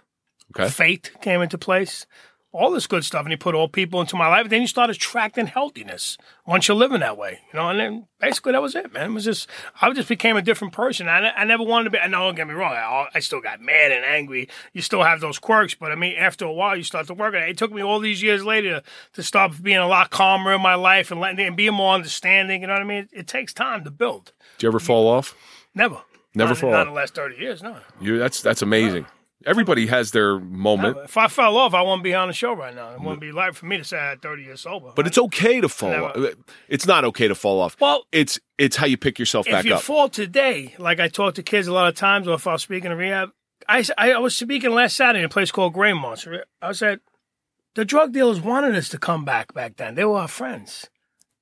Okay. 0.56 0.68
faith 0.68 1.10
came 1.20 1.42
into 1.42 1.58
place, 1.58 2.06
all 2.52 2.70
this 2.70 2.86
good 2.86 3.04
stuff, 3.04 3.22
and 3.22 3.32
he 3.32 3.36
put 3.36 3.56
all 3.56 3.66
people 3.66 4.00
into 4.00 4.14
my 4.14 4.28
life. 4.28 4.48
Then 4.48 4.60
you 4.60 4.68
start 4.68 4.88
attracting 4.88 5.48
healthiness 5.48 6.16
once 6.46 6.68
you're 6.68 6.76
living 6.76 7.00
that 7.00 7.16
way, 7.18 7.40
you 7.52 7.58
know. 7.58 7.68
And 7.70 7.80
then 7.80 8.06
basically 8.20 8.52
that 8.52 8.62
was 8.62 8.76
it, 8.76 8.92
man. 8.92 9.10
It 9.10 9.14
was 9.14 9.24
just 9.24 9.48
I 9.80 9.92
just 9.92 10.08
became 10.08 10.36
a 10.36 10.42
different 10.42 10.72
person. 10.72 11.08
I, 11.08 11.30
I 11.30 11.44
never 11.44 11.64
wanted 11.64 11.84
to 11.84 11.90
be. 11.90 11.98
And 11.98 12.12
don't 12.12 12.36
get 12.36 12.46
me 12.46 12.54
wrong, 12.54 12.72
I, 12.72 13.08
I 13.12 13.18
still 13.18 13.40
got 13.40 13.60
mad 13.60 13.90
and 13.90 14.04
angry. 14.04 14.48
You 14.72 14.82
still 14.82 15.02
have 15.02 15.20
those 15.20 15.40
quirks, 15.40 15.74
but 15.74 15.90
I 15.90 15.96
mean, 15.96 16.14
after 16.16 16.44
a 16.44 16.52
while, 16.52 16.76
you 16.76 16.84
start 16.84 17.08
to 17.08 17.14
work 17.14 17.34
on 17.34 17.42
it. 17.42 17.48
It 17.48 17.58
took 17.58 17.72
me 17.72 17.82
all 17.82 17.98
these 17.98 18.22
years 18.22 18.44
later 18.44 18.82
to 19.14 19.22
start 19.24 19.60
being 19.60 19.78
a 19.78 19.88
lot 19.88 20.10
calmer 20.10 20.54
in 20.54 20.60
my 20.62 20.76
life 20.76 21.10
and 21.10 21.20
letting 21.20 21.44
and 21.44 21.56
being 21.56 21.74
more 21.74 21.94
understanding. 21.94 22.60
You 22.60 22.68
know 22.68 22.74
what 22.74 22.82
I 22.82 22.86
mean? 22.86 22.98
It, 22.98 23.08
it 23.12 23.26
takes 23.26 23.52
time 23.52 23.82
to 23.82 23.90
build. 23.90 24.32
Did 24.58 24.64
you 24.64 24.68
ever 24.68 24.78
fall 24.78 25.08
off? 25.08 25.34
Never. 25.74 26.00
Never 26.36 26.50
not, 26.50 26.58
fall 26.58 26.70
Not 26.70 26.80
off. 26.82 26.86
in 26.86 26.94
the 26.94 27.00
last 27.00 27.14
thirty 27.16 27.36
years, 27.36 27.64
no. 27.64 27.78
You 28.00 28.18
that's 28.18 28.42
that's 28.42 28.62
amazing. 28.62 29.06
Everybody 29.46 29.86
has 29.88 30.12
their 30.12 30.38
moment, 30.38 30.96
If 31.04 31.18
I 31.18 31.28
fell 31.28 31.56
off, 31.56 31.74
I 31.74 31.82
wouldn't 31.82 32.02
be 32.02 32.14
on 32.14 32.28
the 32.28 32.34
show 32.34 32.54
right 32.54 32.74
now. 32.74 32.94
It 32.94 33.00
wouldn't 33.00 33.20
be 33.20 33.30
right 33.30 33.54
for 33.54 33.66
me 33.66 33.76
to 33.76 33.84
say 33.84 33.98
I 33.98 34.10
had 34.10 34.22
30 34.22 34.42
years 34.42 34.60
sober. 34.62 34.92
but 34.94 35.06
it's 35.06 35.18
okay 35.18 35.60
to 35.60 35.68
fall 35.68 36.04
off. 36.04 36.16
It's 36.68 36.86
not 36.86 37.04
okay 37.04 37.28
to 37.28 37.34
fall 37.34 37.60
off. 37.60 37.76
Well- 37.80 38.06
it's 38.12 38.38
it's 38.56 38.76
how 38.76 38.86
you 38.86 38.96
pick 38.96 39.18
yourself 39.18 39.46
back 39.46 39.54
up. 39.54 39.60
if 39.60 39.66
you 39.66 39.74
up. 39.74 39.82
fall 39.82 40.08
today, 40.08 40.74
like 40.78 41.00
I 41.00 41.08
talk 41.08 41.34
to 41.34 41.42
kids 41.42 41.66
a 41.66 41.72
lot 41.72 41.88
of 41.88 41.94
times, 41.96 42.28
or 42.28 42.34
if 42.34 42.46
I 42.46 42.52
was 42.52 42.62
speaking 42.62 42.90
in 42.92 42.96
rehab, 42.96 43.30
I, 43.68 43.84
I, 43.98 44.18
was 44.18 44.36
speaking 44.36 44.70
last 44.70 44.96
Saturday 44.96 45.20
in 45.20 45.24
a 45.24 45.28
place 45.28 45.50
called 45.50 45.72
Grain 45.72 45.96
Monster. 45.96 46.44
I 46.62 46.72
said, 46.72 47.00
the 47.74 47.84
drug 47.84 48.12
dealers 48.12 48.40
wanted 48.40 48.76
us 48.76 48.88
to 48.90 48.98
come 48.98 49.24
back 49.24 49.52
back 49.54 49.76
then. 49.76 49.94
They 49.94 50.04
were 50.04 50.18
our 50.18 50.28
friends. 50.28 50.88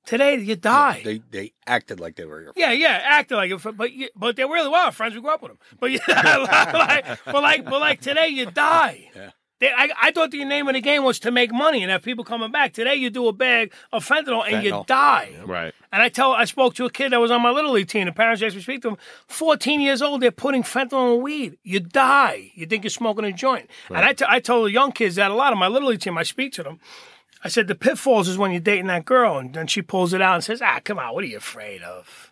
Today, 0.05 0.35
you 0.35 0.55
die. 0.57 1.01
They 1.03 1.21
they 1.31 1.53
acted 1.65 1.99
like 1.99 2.15
they 2.15 2.25
were 2.25 2.41
your 2.41 2.53
Yeah, 2.55 2.71
yeah, 2.71 2.99
acting 3.03 3.37
like 3.37 3.51
it, 3.51 3.77
but 3.77 3.91
you, 3.93 4.09
but 4.15 4.35
they 4.35 4.43
really 4.43 4.67
were 4.69 4.75
our 4.75 4.91
friends. 4.91 5.15
We 5.15 5.21
grew 5.21 5.31
up 5.31 5.41
with 5.41 5.51
them. 5.51 5.59
But 5.79 5.91
yeah, 5.91 5.99
like, 6.73 7.19
but 7.25 7.41
like, 7.43 7.65
but 7.65 7.79
like 7.79 8.01
today, 8.01 8.27
you 8.27 8.45
die. 8.47 9.09
Yeah. 9.15 9.29
They, 9.59 9.69
I, 9.71 9.89
I 10.01 10.11
thought 10.11 10.31
the 10.31 10.43
name 10.43 10.67
of 10.67 10.73
the 10.73 10.81
game 10.81 11.05
was 11.05 11.19
to 11.19 11.31
make 11.31 11.53
money 11.53 11.83
and 11.83 11.91
have 11.91 12.01
people 12.01 12.25
coming 12.25 12.51
back. 12.51 12.73
Today, 12.73 12.95
you 12.95 13.09
do 13.09 13.27
a 13.29 13.31
bag 13.31 13.71
of 13.93 14.05
fentanyl 14.05 14.43
and 14.45 14.61
you 14.65 14.73
Fentanyl. 14.73 14.85
die. 14.87 15.29
right. 15.45 15.73
And 15.93 16.01
I 16.01 16.09
tell, 16.09 16.33
I 16.33 16.43
spoke 16.45 16.73
to 16.75 16.85
a 16.85 16.89
kid 16.89 17.13
that 17.13 17.21
was 17.21 17.31
on 17.31 17.41
my 17.41 17.51
little 17.51 17.71
league 17.71 17.87
team. 17.87 18.05
The 18.05 18.11
parents 18.11 18.41
asked 18.43 18.55
me 18.55 18.59
to 18.59 18.63
speak 18.63 18.81
to 18.81 18.89
him. 18.89 18.97
Fourteen 19.27 19.79
years 19.79 20.01
old, 20.01 20.21
they're 20.21 20.31
putting 20.31 20.63
fentanyl 20.63 21.15
in 21.15 21.21
weed. 21.23 21.57
You 21.63 21.79
die. 21.79 22.51
You 22.55 22.65
think 22.65 22.83
you're 22.83 22.89
smoking 22.89 23.23
a 23.23 23.31
joint. 23.31 23.69
And 23.87 23.99
I, 23.99 24.11
t- 24.11 24.25
I 24.27 24.41
told 24.41 24.67
the 24.67 24.71
young 24.71 24.91
kids 24.91 25.15
that 25.15 25.31
a 25.31 25.35
lot 25.35 25.53
of 25.53 25.59
my 25.59 25.67
little 25.69 25.87
league 25.89 26.01
team. 26.01 26.17
I 26.17 26.23
speak 26.23 26.51
to 26.53 26.63
them. 26.63 26.79
I 27.43 27.49
said 27.49 27.67
the 27.67 27.75
pitfalls 27.75 28.27
is 28.27 28.37
when 28.37 28.51
you're 28.51 28.59
dating 28.61 28.87
that 28.87 29.05
girl 29.05 29.37
and 29.37 29.53
then 29.53 29.67
she 29.67 29.81
pulls 29.81 30.13
it 30.13 30.21
out 30.21 30.35
and 30.35 30.43
says, 30.43 30.61
"Ah, 30.61 30.79
come 30.83 30.99
on, 30.99 31.13
what 31.13 31.23
are 31.23 31.27
you 31.27 31.37
afraid 31.37 31.81
of?" 31.81 32.31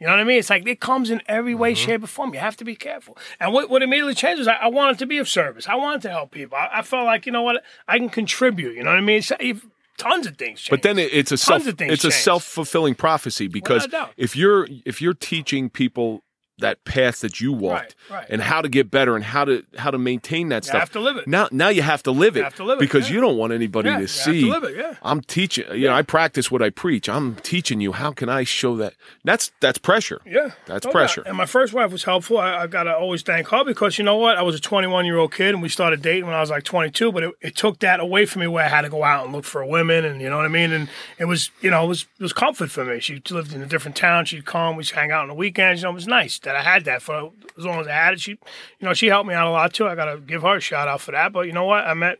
You 0.00 0.06
know 0.06 0.14
what 0.14 0.20
I 0.20 0.24
mean? 0.24 0.38
It's 0.38 0.48
like 0.48 0.66
it 0.66 0.80
comes 0.80 1.10
in 1.10 1.20
every 1.26 1.54
way, 1.54 1.74
shape, 1.74 2.02
or 2.02 2.06
form. 2.06 2.32
You 2.32 2.40
have 2.40 2.56
to 2.56 2.64
be 2.64 2.74
careful. 2.74 3.18
And 3.38 3.52
what, 3.52 3.68
what 3.68 3.82
immediately 3.82 4.14
changed 4.14 4.38
was 4.38 4.48
I, 4.48 4.54
I 4.54 4.68
wanted 4.68 4.98
to 5.00 5.06
be 5.06 5.18
of 5.18 5.28
service. 5.28 5.68
I 5.68 5.74
wanted 5.74 6.00
to 6.02 6.10
help 6.10 6.30
people. 6.30 6.56
I, 6.56 6.78
I 6.78 6.82
felt 6.82 7.04
like 7.04 7.26
you 7.26 7.32
know 7.32 7.42
what 7.42 7.62
I 7.86 7.98
can 7.98 8.08
contribute. 8.08 8.74
You 8.76 8.82
know 8.82 8.90
what 8.90 8.96
I 8.98 9.02
mean? 9.02 9.18
It's, 9.18 9.30
if- 9.38 9.66
tons 9.98 10.26
of 10.26 10.36
things. 10.38 10.66
But 10.70 10.80
then 10.82 10.98
it, 10.98 11.12
it's 11.12 11.30
a 11.30 11.36
Tons 11.36 11.42
self 11.42 11.66
of 11.66 11.76
things 11.78 11.92
it's 11.92 12.04
a 12.04 12.08
changed. 12.08 12.24
self 12.24 12.44
fulfilling 12.44 12.94
prophecy 12.94 13.46
because 13.48 13.86
a 13.92 14.08
if 14.16 14.34
you're 14.34 14.66
if 14.86 15.02
you're 15.02 15.12
teaching 15.14 15.68
people 15.68 16.22
that 16.60 16.84
path 16.84 17.20
that 17.20 17.40
you 17.40 17.52
walked 17.52 17.94
Right, 18.10 18.18
right. 18.18 18.26
and 18.30 18.40
how 18.42 18.60
to 18.62 18.68
get 18.68 18.90
better 18.90 19.14
and 19.16 19.24
how 19.24 19.44
to 19.44 19.64
how 19.76 19.90
to 19.90 19.98
maintain 19.98 20.48
that 20.50 20.64
You 20.64 20.68
stuff 20.68 20.80
have 20.80 20.92
to 20.92 21.00
live 21.00 21.16
it. 21.16 21.26
now 21.26 21.48
now 21.50 21.68
you 21.68 21.82
have 21.82 22.02
to 22.04 22.10
live 22.10 22.36
it 22.36 22.44
have 22.44 22.54
to 22.56 22.64
live 22.64 22.78
it, 22.78 22.80
because 22.80 23.08
yeah. 23.08 23.14
you 23.16 23.20
don't 23.20 23.36
want 23.36 23.52
anybody 23.52 23.88
Yeah, 23.88 23.96
to 23.96 24.00
you 24.02 24.06
have 24.06 24.16
to 24.16 24.22
see 24.22 24.44
live 24.50 24.64
it, 24.64 24.76
yeah. 24.76 24.94
I'm 25.02 25.20
teaching 25.22 25.64
you 25.74 25.88
know 25.88 25.94
I 25.94 26.02
practice 26.02 26.50
what 26.50 26.62
I 26.62 26.70
preach 26.70 27.08
I'm 27.08 27.34
teaching 27.36 27.80
you 27.80 27.92
how 27.92 28.12
can 28.12 28.28
I 28.28 28.44
show 28.44 28.76
that 28.76 28.94
that's 29.24 29.50
that's 29.60 29.78
pressure 29.78 30.20
Yeah, 30.24 30.50
That's 30.66 30.86
pressure. 30.86 31.22
And 31.26 31.36
my 31.36 31.46
first 31.46 31.72
wife 31.72 31.90
was 31.92 32.04
helpful. 32.04 32.38
I, 32.38 32.62
I 32.62 32.66
gotta 32.66 32.94
always 32.96 33.22
thank 33.22 33.48
her 33.48 33.64
because 33.64 33.98
you 33.98 34.04
know 34.04 34.16
what? 34.16 34.36
I 34.36 34.42
was 34.42 34.54
a 34.54 34.60
21 34.60 35.04
year 35.06 35.16
old 35.18 35.32
kid, 35.32 35.54
and 35.54 35.62
we 35.62 35.68
started 35.68 36.02
dating 36.02 36.26
when 36.26 36.34
I 36.34 36.40
was 36.40 36.50
like 36.50 36.64
22. 36.64 37.12
But 37.12 37.22
it, 37.24 37.34
it 37.40 37.56
took 37.56 37.78
that 37.80 38.00
away 38.00 38.26
from 38.26 38.40
me, 38.40 38.46
where 38.46 38.64
I 38.64 38.68
had 38.68 38.82
to 38.82 38.88
go 38.88 39.02
out 39.04 39.24
and 39.24 39.34
look 39.34 39.44
for 39.44 39.64
women, 39.64 40.04
and 40.04 40.20
you 40.20 40.28
know 40.30 40.36
what 40.36 40.44
I 40.46 40.48
mean. 40.48 40.72
And 40.72 40.88
it 41.18 41.24
was, 41.26 41.50
you 41.60 41.70
know, 41.70 41.84
it 41.84 41.88
was 41.88 42.02
it 42.18 42.22
was 42.22 42.32
comfort 42.32 42.70
for 42.70 42.84
me. 42.84 43.00
She 43.00 43.20
lived 43.30 43.52
in 43.52 43.62
a 43.62 43.66
different 43.66 43.96
town. 43.96 44.24
She'd 44.26 44.44
come. 44.44 44.76
We'd 44.76 44.88
hang 44.90 45.10
out 45.10 45.22
on 45.22 45.28
the 45.28 45.34
weekends. 45.34 45.80
You 45.82 45.86
know, 45.86 45.90
it 45.90 45.94
was 45.94 46.06
nice 46.06 46.38
that 46.40 46.49
I 46.56 46.62
had 46.62 46.84
that 46.84 47.02
for 47.02 47.32
as 47.58 47.64
long 47.64 47.80
as 47.80 47.86
I 47.86 47.92
had 47.92 48.14
it. 48.14 48.20
She, 48.20 48.32
you 48.32 48.38
know, 48.82 48.94
she 48.94 49.06
helped 49.08 49.28
me 49.28 49.34
out 49.34 49.46
a 49.46 49.50
lot 49.50 49.72
too. 49.72 49.86
I 49.86 49.94
gotta 49.94 50.18
give 50.18 50.42
her 50.42 50.56
a 50.56 50.60
shout 50.60 50.88
out 50.88 51.00
for 51.00 51.12
that. 51.12 51.32
But 51.32 51.46
you 51.46 51.52
know 51.52 51.64
what? 51.64 51.86
I 51.86 51.94
met 51.94 52.18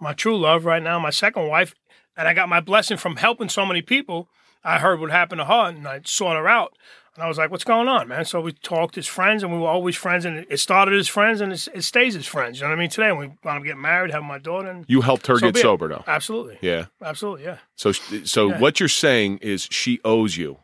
my 0.00 0.12
true 0.12 0.36
love 0.38 0.64
right 0.64 0.82
now, 0.82 0.98
my 0.98 1.10
second 1.10 1.46
wife, 1.48 1.74
and 2.16 2.26
I 2.26 2.34
got 2.34 2.48
my 2.48 2.60
blessing 2.60 2.96
from 2.96 3.16
helping 3.16 3.48
so 3.48 3.64
many 3.64 3.82
people. 3.82 4.28
I 4.64 4.78
heard 4.78 5.00
what 5.00 5.10
happened 5.10 5.40
to 5.40 5.44
her, 5.46 5.68
and 5.68 5.86
I 5.88 6.00
sought 6.04 6.36
her 6.36 6.48
out. 6.48 6.76
And 7.14 7.22
I 7.22 7.28
was 7.28 7.36
like, 7.36 7.50
"What's 7.50 7.64
going 7.64 7.88
on, 7.88 8.08
man?" 8.08 8.24
So 8.24 8.40
we 8.40 8.52
talked 8.52 8.96
as 8.96 9.06
friends, 9.06 9.42
and 9.42 9.52
we 9.52 9.58
were 9.58 9.68
always 9.68 9.96
friends. 9.96 10.24
And 10.24 10.46
it 10.48 10.60
started 10.60 10.98
as 10.98 11.08
friends, 11.08 11.42
and 11.42 11.52
it 11.52 11.82
stays 11.84 12.16
as 12.16 12.26
friends. 12.26 12.58
You 12.58 12.64
know 12.64 12.70
what 12.70 12.76
I 12.78 12.80
mean? 12.80 12.88
Today, 12.90 13.12
we 13.12 13.30
want 13.44 13.60
to 13.62 13.66
get 13.66 13.76
married, 13.76 14.12
have 14.12 14.22
my 14.22 14.38
daughter. 14.38 14.70
And 14.70 14.86
you 14.88 15.02
helped 15.02 15.26
her 15.26 15.38
so 15.38 15.50
get 15.50 15.60
sober 15.60 15.88
though 15.88 16.04
Absolutely, 16.06 16.56
yeah 16.62 16.86
absolutely, 17.02 17.44
yeah. 17.44 17.58
so 17.76 17.92
so 17.92 18.48
Yeah. 18.48 18.58
what 18.60 18.80
you're 18.80 18.88
saying 18.88 19.38
is 19.42 19.68
she 19.70 20.00
owes 20.04 20.38
you 20.38 20.58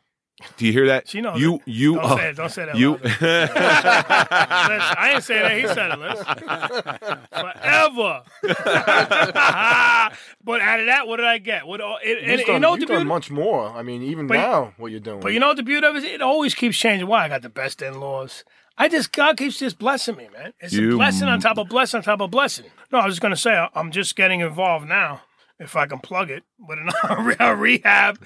Do 0.57 0.67
you 0.67 0.73
hear 0.73 0.87
that? 0.87 1.09
She 1.09 1.21
knows 1.21 1.41
You 1.41 1.57
it. 1.57 1.63
you 1.67 1.95
Don't 1.97 2.05
uh, 2.05 2.17
say 2.17 2.29
it. 2.31 2.37
Don't 2.37 2.51
say 2.51 2.65
that. 2.67 2.77
you. 2.77 2.93
Listen, 3.03 3.19
I 3.21 5.11
ain't 5.15 5.25
saying 5.25 5.43
that. 5.43 5.59
He 5.59 5.67
said 5.67 5.91
it. 5.91 5.99
Listen. 5.99 6.25
Forever. 7.33 8.23
but 10.45 10.61
out 10.61 10.81
of 10.81 10.87
that, 10.87 11.07
what 11.07 11.17
did 11.17 11.27
I 11.27 11.39
get? 11.39 11.67
What? 11.67 11.81
And, 11.81 11.91
and, 12.19 12.31
You've 12.31 12.41
you 12.41 12.47
done, 12.47 12.61
know 12.61 12.71
you've 12.73 12.81
the 12.81 12.87
done 12.87 12.97
beauty? 12.99 13.09
much 13.09 13.31
more. 13.31 13.69
I 13.71 13.83
mean, 13.83 14.03
even 14.03 14.27
But- 14.27 14.35
now, 14.37 14.75
what 14.77 14.91
you're 14.91 15.01
doing. 15.01 15.21
But 15.21 15.33
you 15.33 15.41
know 15.41 15.49
what 15.49 15.57
the 15.57 15.63
beauty 15.63 15.87
of 15.87 15.97
it 15.97 15.99
is? 15.99 16.05
It 16.05 16.23
always 16.23 16.55
keeps 16.55 16.77
changing. 16.79 17.09
Why? 17.09 17.25
I 17.25 17.29
got 17.29 17.43
the 17.43 17.49
best 17.49 17.83
in 17.83 17.99
laws. 18.01 18.45
I 18.77 18.89
just, 18.89 19.11
God 19.13 19.37
keeps 19.37 19.59
just 19.59 19.79
blessing 19.79 20.17
me, 20.17 20.29
man. 20.33 20.53
It's 20.61 20.73
You- 20.73 20.95
a 20.95 20.97
blessing 20.97 21.27
on 21.29 21.41
top 21.41 21.59
of 21.59 21.69
blessing 21.69 21.99
on 21.99 22.05
top 22.05 22.21
of 22.21 22.31
blessing. 22.31 22.67
No, 22.93 22.99
I 23.01 23.07
was 23.07 23.15
just 23.15 23.23
going 23.23 23.35
to 23.35 23.41
say, 23.41 23.57
I- 23.57 23.71
I'm 23.75 23.91
just 23.91 24.15
getting 24.15 24.41
involved 24.41 24.87
now, 24.89 25.23
if 25.59 25.75
I 25.75 25.87
can 25.87 25.99
plug 25.99 26.31
it, 26.31 26.45
with 26.61 26.79
a 27.41 27.57
rehab, 27.57 28.21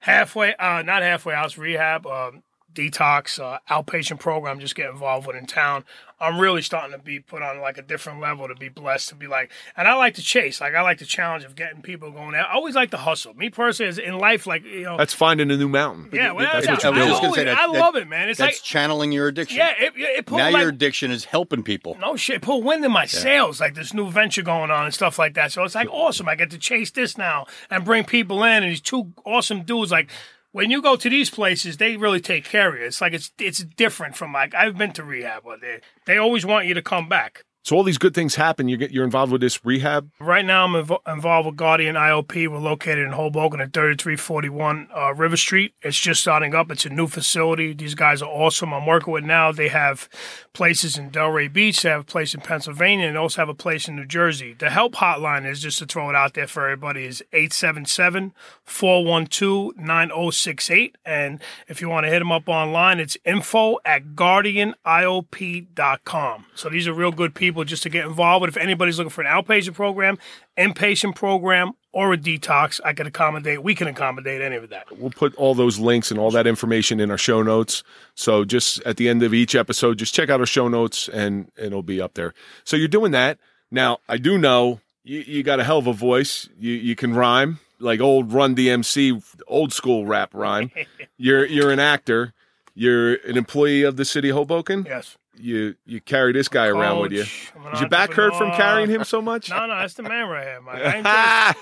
halfway, 0.00 0.54
uh, 0.56 0.82
not 0.82 1.02
halfway 1.02 1.34
house, 1.34 1.56
rehab, 1.56 2.06
um, 2.06 2.42
detox, 2.74 3.38
uh, 3.40 3.58
outpatient 3.70 4.18
program, 4.20 4.60
just 4.60 4.74
get 4.74 4.90
involved 4.90 5.26
with 5.26 5.36
in 5.36 5.46
town. 5.46 5.84
I'm 6.22 6.38
really 6.38 6.60
starting 6.60 6.92
to 6.92 7.02
be 7.02 7.18
put 7.18 7.40
on 7.40 7.60
like 7.62 7.78
a 7.78 7.82
different 7.82 8.20
level 8.20 8.46
to 8.46 8.54
be 8.54 8.68
blessed 8.68 9.08
to 9.08 9.14
be 9.14 9.26
like, 9.26 9.50
and 9.74 9.88
I 9.88 9.94
like 9.94 10.14
to 10.16 10.22
chase, 10.22 10.60
like 10.60 10.74
I 10.74 10.82
like 10.82 10.98
the 10.98 11.06
challenge 11.06 11.44
of 11.44 11.56
getting 11.56 11.80
people 11.80 12.10
going. 12.10 12.34
I 12.34 12.42
always 12.52 12.74
like 12.74 12.90
to 12.90 12.98
hustle. 12.98 13.32
Me 13.34 13.48
personally, 13.48 13.88
is 13.88 13.98
in 13.98 14.18
life, 14.18 14.46
like, 14.46 14.62
you 14.64 14.82
know, 14.82 14.98
That's 14.98 15.14
finding 15.14 15.50
a 15.50 15.56
new 15.56 15.68
mountain. 15.68 16.10
yeah, 16.12 16.32
well, 16.32 16.46
that's 16.52 16.66
that's 16.66 16.84
what 16.84 16.94
you 16.94 17.02
I. 17.02 17.06
I 17.06 17.10
always- 17.10 17.34
say 17.34 17.44
that- 17.44 17.58
I 17.58 17.72
that- 17.72 17.78
love 17.78 17.96
it, 17.96 18.06
man. 18.06 18.28
It's 18.28 18.38
That's 18.38 18.58
like, 18.58 18.62
channeling 18.62 19.12
your 19.12 19.28
addiction. 19.28 19.56
yeah, 19.56 19.72
it, 19.80 19.94
it, 19.96 20.00
it 20.18 20.26
put 20.26 20.36
now 20.36 20.50
like, 20.50 20.60
your 20.60 20.68
addiction 20.68 21.10
is 21.10 21.24
helping 21.24 21.62
people. 21.62 21.96
no 21.98 22.16
shit, 22.16 22.42
put 22.42 22.58
wind 22.58 22.84
in 22.84 22.92
my 22.92 23.06
sails, 23.06 23.58
like 23.60 23.74
this 23.74 23.94
new 23.94 24.10
venture 24.10 24.42
going 24.42 24.70
on 24.70 24.84
and 24.84 24.92
stuff 24.92 25.18
like 25.18 25.32
that. 25.34 25.52
So 25.52 25.64
it's 25.64 25.74
like 25.74 25.88
awesome. 25.90 26.28
I 26.28 26.34
get 26.34 26.50
to 26.50 26.58
chase 26.58 26.90
this 26.90 27.16
now 27.16 27.46
and 27.70 27.82
bring 27.82 28.04
people 28.04 28.44
in, 28.44 28.62
and 28.62 28.70
these 28.70 28.82
two 28.82 29.12
awesome 29.24 29.62
dudes. 29.62 29.90
Like 29.90 30.10
when 30.52 30.70
you 30.70 30.82
go 30.82 30.96
to 30.96 31.08
these 31.08 31.30
places, 31.30 31.76
they 31.76 31.96
really 31.96 32.20
take 32.20 32.44
care 32.44 32.70
of 32.70 32.80
you. 32.80 32.86
It's 32.86 33.00
like 33.00 33.12
it's 33.12 33.30
it's 33.38 33.62
different 33.64 34.16
from 34.16 34.32
like 34.32 34.54
I've 34.54 34.76
been 34.76 34.92
to 34.92 35.04
rehab, 35.04 35.44
but 35.44 35.60
they 35.60 35.80
they 36.06 36.18
always 36.18 36.44
want 36.44 36.66
you 36.66 36.74
to 36.74 36.82
come 36.82 37.08
back. 37.08 37.44
So 37.62 37.76
all 37.76 37.82
these 37.82 37.98
good 37.98 38.14
things 38.14 38.36
happen. 38.36 38.68
You 38.68 38.78
get 38.78 38.90
you're 38.90 39.04
involved 39.04 39.32
with 39.32 39.42
this 39.42 39.62
rehab. 39.64 40.10
Right 40.18 40.46
now, 40.46 40.64
I'm 40.64 40.72
invo- 40.72 41.06
involved 41.06 41.46
with 41.46 41.56
Guardian 41.56 41.94
IOP. 41.94 42.48
We're 42.48 42.56
located 42.58 43.00
in 43.00 43.12
Hoboken 43.12 43.60
at 43.60 43.74
3341 43.74 44.88
uh, 44.96 45.12
River 45.14 45.36
Street. 45.36 45.74
It's 45.82 45.98
just 45.98 46.22
starting 46.22 46.54
up. 46.54 46.70
It's 46.70 46.86
a 46.86 46.88
new 46.88 47.06
facility. 47.06 47.74
These 47.74 47.94
guys 47.94 48.22
are 48.22 48.30
awesome. 48.30 48.72
I'm 48.72 48.86
working 48.86 49.12
with 49.12 49.24
now. 49.24 49.52
They 49.52 49.68
have 49.68 50.08
places 50.54 50.96
in 50.96 51.10
Delray 51.10 51.52
Beach. 51.52 51.82
They 51.82 51.90
have 51.90 52.00
a 52.00 52.04
place 52.04 52.32
in 52.34 52.40
Pennsylvania, 52.40 53.06
and 53.06 53.18
also 53.18 53.42
have 53.42 53.50
a 53.50 53.54
place 53.54 53.88
in 53.88 53.96
New 53.96 54.06
Jersey. 54.06 54.54
The 54.58 54.70
help 54.70 54.94
hotline 54.94 55.46
is 55.48 55.60
just 55.60 55.78
to 55.80 55.86
throw 55.86 56.08
it 56.08 56.16
out 56.16 56.32
there 56.32 56.46
for 56.46 56.64
everybody 56.64 57.04
is 57.04 57.22
877 57.32 58.32
412 58.64 59.76
9068. 59.76 60.96
And 61.04 61.40
if 61.68 61.82
you 61.82 61.90
want 61.90 62.06
to 62.06 62.10
hit 62.10 62.20
them 62.20 62.32
up 62.32 62.48
online, 62.48 63.00
it's 63.00 63.18
info 63.26 63.76
at 63.84 64.14
guardianiop.com. 64.16 66.46
So 66.54 66.70
these 66.70 66.88
are 66.88 66.94
real 66.94 67.12
good 67.12 67.34
people 67.34 67.49
just 67.50 67.82
to 67.84 67.88
get 67.88 68.06
involved 68.06 68.42
with. 68.42 68.56
If 68.56 68.62
anybody's 68.62 68.98
looking 68.98 69.10
for 69.10 69.22
an 69.22 69.26
outpatient 69.26 69.74
program, 69.74 70.18
inpatient 70.58 71.14
program, 71.14 71.72
or 71.92 72.12
a 72.12 72.16
detox, 72.16 72.80
I 72.84 72.92
can 72.92 73.06
accommodate. 73.06 73.62
We 73.62 73.74
can 73.74 73.88
accommodate 73.88 74.40
any 74.40 74.56
of 74.56 74.68
that. 74.70 74.86
We'll 74.96 75.10
put 75.10 75.34
all 75.34 75.54
those 75.54 75.78
links 75.78 76.10
and 76.10 76.20
all 76.20 76.30
that 76.30 76.46
information 76.46 77.00
in 77.00 77.10
our 77.10 77.18
show 77.18 77.42
notes. 77.42 77.82
So 78.14 78.44
just 78.44 78.80
at 78.82 78.96
the 78.96 79.08
end 79.08 79.22
of 79.22 79.34
each 79.34 79.54
episode, 79.54 79.98
just 79.98 80.14
check 80.14 80.30
out 80.30 80.40
our 80.40 80.46
show 80.46 80.68
notes 80.68 81.08
and 81.08 81.50
it'll 81.56 81.82
be 81.82 82.00
up 82.00 82.14
there. 82.14 82.34
So 82.64 82.76
you're 82.76 82.88
doing 82.88 83.12
that. 83.12 83.38
Now, 83.70 83.98
I 84.08 84.18
do 84.18 84.38
know 84.38 84.80
you, 85.04 85.20
you 85.20 85.42
got 85.42 85.60
a 85.60 85.64
hell 85.64 85.78
of 85.78 85.86
a 85.86 85.92
voice. 85.92 86.48
You 86.58 86.72
you 86.72 86.94
can 86.94 87.14
rhyme 87.14 87.58
like 87.80 88.00
old 88.00 88.32
Run 88.32 88.54
DMC, 88.54 89.22
old 89.48 89.72
school 89.72 90.06
rap 90.06 90.30
rhyme. 90.34 90.70
You're 91.16 91.44
you're 91.44 91.70
an 91.70 91.78
actor. 91.78 92.32
You're 92.74 93.14
an 93.26 93.36
employee 93.36 93.82
of 93.82 93.96
the 93.96 94.06
city 94.06 94.30
of 94.30 94.36
Hoboken. 94.36 94.86
Yes. 94.88 95.18
You 95.40 95.74
you 95.86 96.00
carry 96.00 96.32
this 96.32 96.48
guy 96.48 96.66
around 96.66 97.00
with 97.00 97.12
you. 97.12 97.24
Coach, 97.24 97.74
Is 97.74 97.80
your 97.80 97.88
back 97.88 98.12
hurt 98.12 98.34
from 98.36 98.50
carrying 98.52 98.90
him 98.90 99.04
so 99.04 99.22
much? 99.22 99.50
No, 99.50 99.66
no, 99.66 99.76
that's 99.76 99.94
the 99.94 100.02
man 100.02 100.28
right 100.28 100.44
here, 100.44 100.60
Mike. 100.60 100.82
I 100.82 101.54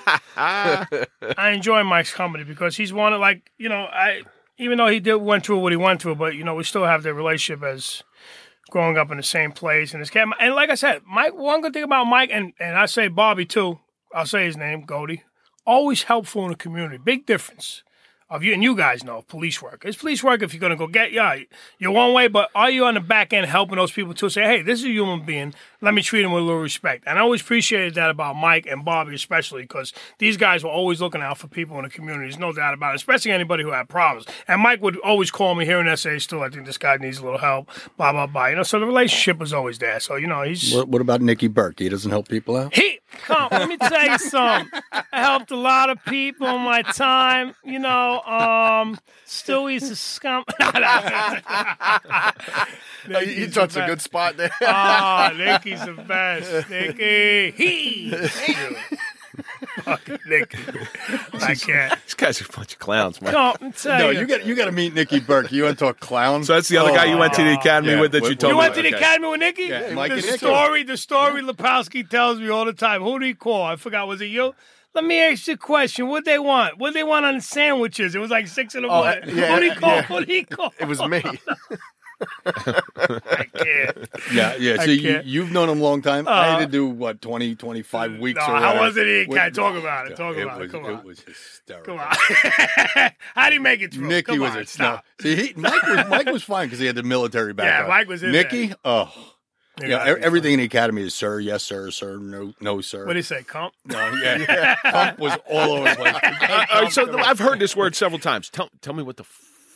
enjoy, 0.97 1.07
I 1.37 1.51
enjoy 1.51 1.85
Mike's 1.85 2.13
company 2.13 2.45
because 2.45 2.77
he's 2.77 2.93
one 2.93 3.13
of 3.13 3.21
like 3.21 3.51
you 3.59 3.69
know 3.69 3.87
I 3.91 4.23
even 4.59 4.79
though 4.79 4.89
he 4.89 5.01
did 5.01 5.17
went 5.17 5.47
through 5.47 5.59
what 5.59 5.73
he 5.73 5.77
went 5.77 6.03
through, 6.03 6.17
but 6.17 6.35
you 6.35 6.45
know 6.45 6.55
we 6.55 6.65
still 6.65 6.85
have 6.85 7.03
the 7.03 7.15
relationship 7.15 7.63
as 7.63 8.03
growing 8.71 8.99
up 8.99 9.11
in 9.11 9.17
the 9.17 9.23
same 9.23 9.53
place 9.53 9.93
and 9.93 10.03
this 10.03 10.11
cat. 10.11 10.29
And 10.41 10.55
like 10.55 10.71
I 10.71 10.75
said, 10.75 11.03
Mike. 11.07 11.35
One 11.35 11.61
good 11.61 11.73
thing 11.73 11.85
about 11.85 12.05
Mike 12.05 12.31
and 12.33 12.53
and 12.59 12.77
I 12.77 12.87
say 12.87 13.09
Bobby 13.09 13.47
too. 13.47 13.79
I'll 14.15 14.27
say 14.27 14.45
his 14.45 14.57
name, 14.57 14.85
Goldie. 14.85 15.23
Always 15.67 16.05
helpful 16.05 16.45
in 16.45 16.51
the 16.51 16.57
community. 16.57 16.99
Big 16.99 17.27
difference. 17.27 17.83
Of 18.31 18.45
you 18.45 18.53
and 18.53 18.63
you 18.63 18.77
guys 18.77 19.03
know 19.05 19.23
police 19.27 19.63
work. 19.63 19.85
It's 19.87 19.97
police 19.97 20.23
work 20.23 20.43
if 20.43 20.53
you're 20.53 20.61
gonna 20.61 20.77
go 20.77 20.87
get 20.87 21.13
yeah, 21.13 21.37
you're 21.79 21.91
one 21.93 22.13
way, 22.13 22.29
but 22.29 22.51
are 22.55 22.71
you 22.71 22.85
on 22.85 22.93
the 22.93 23.01
back 23.01 23.33
end 23.33 23.47
helping 23.47 23.77
those 23.77 23.91
people 23.91 24.13
to 24.13 24.29
say, 24.29 24.43
hey, 24.43 24.61
this 24.61 24.81
is 24.81 24.85
a 24.85 24.91
human 24.91 25.25
being. 25.25 25.55
Let 25.81 25.95
me 25.95 26.03
treat 26.03 26.25
him 26.25 26.33
with 26.33 26.43
a 26.43 26.45
little 26.47 26.61
respect. 26.61 27.05
And 27.07 27.19
I 27.19 27.23
always 27.23 27.41
appreciated 27.41 27.95
that 27.95 28.11
about 28.11 28.37
Mike 28.37 28.67
and 28.67 28.85
Bobby, 28.85 29.15
especially 29.15 29.63
because 29.63 29.95
these 30.19 30.37
guys 30.37 30.63
were 30.63 30.69
always 30.71 31.01
looking 31.01 31.23
out 31.23 31.39
for 31.39 31.49
people 31.49 31.79
in 31.79 31.85
the 31.85 31.89
community. 31.91 32.27
There's 32.27 32.39
no 32.39 32.53
doubt 32.53 32.75
about 32.75 32.93
it, 32.93 32.97
especially 32.97 33.31
anybody 33.33 33.63
who 33.63 33.71
had 33.71 33.89
problems. 33.89 34.27
And 34.47 34.61
Mike 34.61 34.83
would 34.83 34.99
always 34.99 35.31
call 35.31 35.55
me 35.55 35.65
here 35.65 35.81
in 35.81 35.97
SA 35.97 36.19
still. 36.19 36.43
I 36.43 36.51
think 36.51 36.67
this 36.67 36.77
guy 36.79 36.97
needs 36.99 37.19
a 37.19 37.25
little 37.25 37.39
help. 37.39 37.71
Blah 37.97 38.13
blah 38.13 38.27
blah. 38.27 38.47
You 38.49 38.57
know, 38.57 38.63
so 38.63 38.79
the 38.79 38.85
relationship 38.87 39.39
was 39.39 39.55
always 39.55 39.79
there. 39.79 40.01
So 40.01 40.17
you 40.17 40.27
know, 40.27 40.43
he's 40.43 40.75
What, 40.75 40.89
what 40.89 41.01
about 41.01 41.23
Nicky 41.23 41.49
Burke? 41.49 41.79
He 41.79 41.89
doesn't 41.89 42.11
help 42.11 42.29
people 42.29 42.57
out. 42.57 42.75
he 42.75 42.98
come. 43.11 43.49
Let 43.51 43.69
me 43.69 43.77
tell 43.77 44.07
you 44.07 44.19
something. 44.19 44.81
I 44.93 45.21
helped 45.21 45.51
a 45.51 45.57
lot 45.57 45.91
of 45.91 46.05
people 46.05 46.47
in 46.49 46.63
my 46.63 46.83
time. 46.83 47.55
You 47.65 47.79
know, 47.79 48.21
um, 48.23 48.99
Stewie's 49.27 49.91
a 49.91 49.97
scum. 49.97 50.45
you 53.09 53.19
you 53.19 53.51
touched 53.51 53.77
a 53.77 53.87
good 53.87 54.01
spot 54.01 54.37
there. 54.37 54.51
Oh, 54.61 55.31
Nicky's 55.37 55.85
the 55.85 55.95
best. 55.95 56.71
Nicky. 56.71 57.51
He. 57.53 58.15
Fucking 59.83 60.19
Nicky. 60.27 60.59
I 61.43 61.55
can't. 61.55 61.99
These 62.05 62.15
guys 62.15 62.41
are 62.41 62.45
a 62.45 62.57
bunch 62.57 62.73
of 62.75 62.79
clowns, 62.79 63.21
man. 63.23 63.33
Come 63.33 63.57
and 63.61 63.75
tell 63.75 63.99
No, 63.99 64.11
you. 64.11 64.21
you 64.21 64.27
got 64.27 64.47
you 64.47 64.55
got 64.55 64.67
to 64.67 64.73
meet 64.73 64.95
Nicky 64.95 65.21
Burke. 65.21 65.51
You 65.53 65.65
want 65.65 65.79
to 65.79 65.85
talk 65.85 66.01
clown? 66.01 66.45
So 66.45 66.55
that's 66.55 66.69
the 66.69 66.77
other 66.79 66.91
guy 66.93 67.07
you 67.07 67.17
went 67.19 67.33
to 67.35 67.43
the 67.43 67.51
oh, 67.51 67.55
academy 67.61 67.93
Yeah, 67.93 68.01
with 68.01 68.13
that 68.13 68.23
what- 68.23 68.29
you 68.29 68.33
what- 68.35 68.41
told 68.41 68.51
You 68.51 68.57
me. 68.57 68.61
went 68.61 68.75
to 68.75 68.83
the 68.83 68.89
Okay. 68.89 68.97
academy 68.97 69.29
with 69.31 69.41
Nicky? 69.41 69.63
Yeah, 69.65 69.95
Mike 69.95 70.11
the 70.11 70.17
and 70.19 70.25
Nicky. 70.27 70.37
story, 70.39 70.83
the 70.85 70.97
story 70.97 71.43
Lepowski 71.43 72.09
tells 72.09 72.39
me 72.41 72.49
all 72.49 72.65
the 72.65 72.73
time. 72.73 73.03
Who 73.03 73.19
do 73.19 73.27
he 73.27 73.35
call? 73.35 73.65
I 73.65 73.77
forgot. 73.77 74.07
Was 74.09 74.21
it 74.21 74.27
you? 74.27 74.55
Let 74.95 75.05
me 75.05 75.21
ask 75.21 75.47
you 75.47 75.55
a 75.55 75.57
question. 75.57 76.09
What 76.09 76.25
they 76.25 76.39
want? 76.39 76.79
What 76.79 76.95
they 76.95 77.05
want 77.05 77.27
on 77.27 77.41
sandwiches? 77.41 78.15
It 78.15 78.19
was 78.19 78.31
like 78.31 78.49
six 78.49 78.75
in 78.75 78.83
the 78.83 78.89
Oh, 78.89 79.03
morning. 79.05 79.37
yeah, 79.37 79.55
Who 79.55 79.61
do 79.61 79.71
he 79.71 79.75
call? 79.77 79.91
yeah. 79.91 80.03
Who 80.03 80.25
do 80.25 80.33
he 80.33 80.45
call? 80.45 80.75
It 80.81 80.89
was 80.89 81.01
me. 81.03 81.23
I 82.47 83.47
can't. 83.55 84.09
Yeah, 84.33 84.57
yeah. 84.57 84.77
So 84.83 84.91
you, 84.91 85.03
can't. 85.03 85.27
you've 85.27 85.51
known 85.53 85.69
him 85.69 85.79
a 85.81 85.83
long 85.83 86.03
time. 86.03 86.27
I 86.27 86.47
had 86.49 86.55
Uh, 86.57 86.61
to 86.61 86.67
do 86.67 86.87
what 86.89 87.21
20, 87.23 87.55
25 87.55 88.19
weeks. 88.19 88.39
No, 88.39 88.55
or 88.55 88.59
how 88.59 88.67
whatever. 88.69 88.85
was 88.85 88.97
it? 88.97 89.07
He 89.07 89.27
With- 89.27 89.39
can't 89.39 89.55
talk 89.55 89.77
about 89.77 90.11
it. 90.11 90.17
Talk 90.17 90.37
it 90.37 90.43
about 90.43 90.63
it. 90.63 90.71
Come 90.71 90.85
on. 90.85 90.95
It 90.95 91.05
was 91.05 91.21
hysterical. 91.21 91.97
Come 91.99 92.07
on. 92.09 93.11
How 93.35 93.49
do 93.49 93.55
you 93.55 93.61
make 93.61 93.81
it 93.83 93.95
through? 93.95 94.09
Nicky 94.09 94.33
Come 94.33 94.41
was 94.41 94.53
on, 94.53 94.59
it. 94.59 94.69
stop. 94.69 95.05
No. 95.23 95.31
See, 95.31 95.37
he, 95.37 95.53
Mike 95.55 95.83
was 95.87 96.07
Mike 96.09 96.27
was 96.27 96.43
fine 96.43 96.67
because 96.67 96.79
he 96.81 96.87
had 96.87 96.97
the 96.97 97.03
military 97.03 97.53
background. 97.55 97.85
Yeah, 97.89 97.95
Mike 97.97 98.09
was 98.09 98.23
in 98.23 98.33
Nicky, 98.33 98.73
oh, 98.85 99.13
You 99.81 99.89
yeah. 99.89 99.99
gotta 99.99 100.11
e- 100.13 100.15
be 100.17 100.21
everything 100.23 100.53
in 100.55 100.59
the 100.61 100.65
academy 100.67 101.03
is 101.03 101.15
sir, 101.15 101.39
yes 101.39 101.63
sir, 101.63 101.91
sir, 101.91 102.19
no, 102.19 102.53
no 102.61 102.81
sir. 102.81 103.07
What 103.07 103.13
do 103.13 103.19
you 103.19 103.23
say, 103.23 103.43
comp? 103.45 103.75
no, 103.85 104.11
yeah, 104.23 104.75
Pump 104.83 105.19
was 105.19 105.37
all 105.49 105.73
over 105.73 105.89
the 105.89 105.95
place. 105.97 106.15
All 106.73 106.83
right, 106.83 106.93
so 106.93 107.19
I've 107.19 107.39
heard 107.39 107.59
this 107.61 107.77
word 107.77 107.95
several 107.95 108.19
times. 108.19 108.51
Tell, 108.51 108.69
tell 108.81 108.95
me 108.95 109.03
what 109.03 109.17
the 109.19 109.25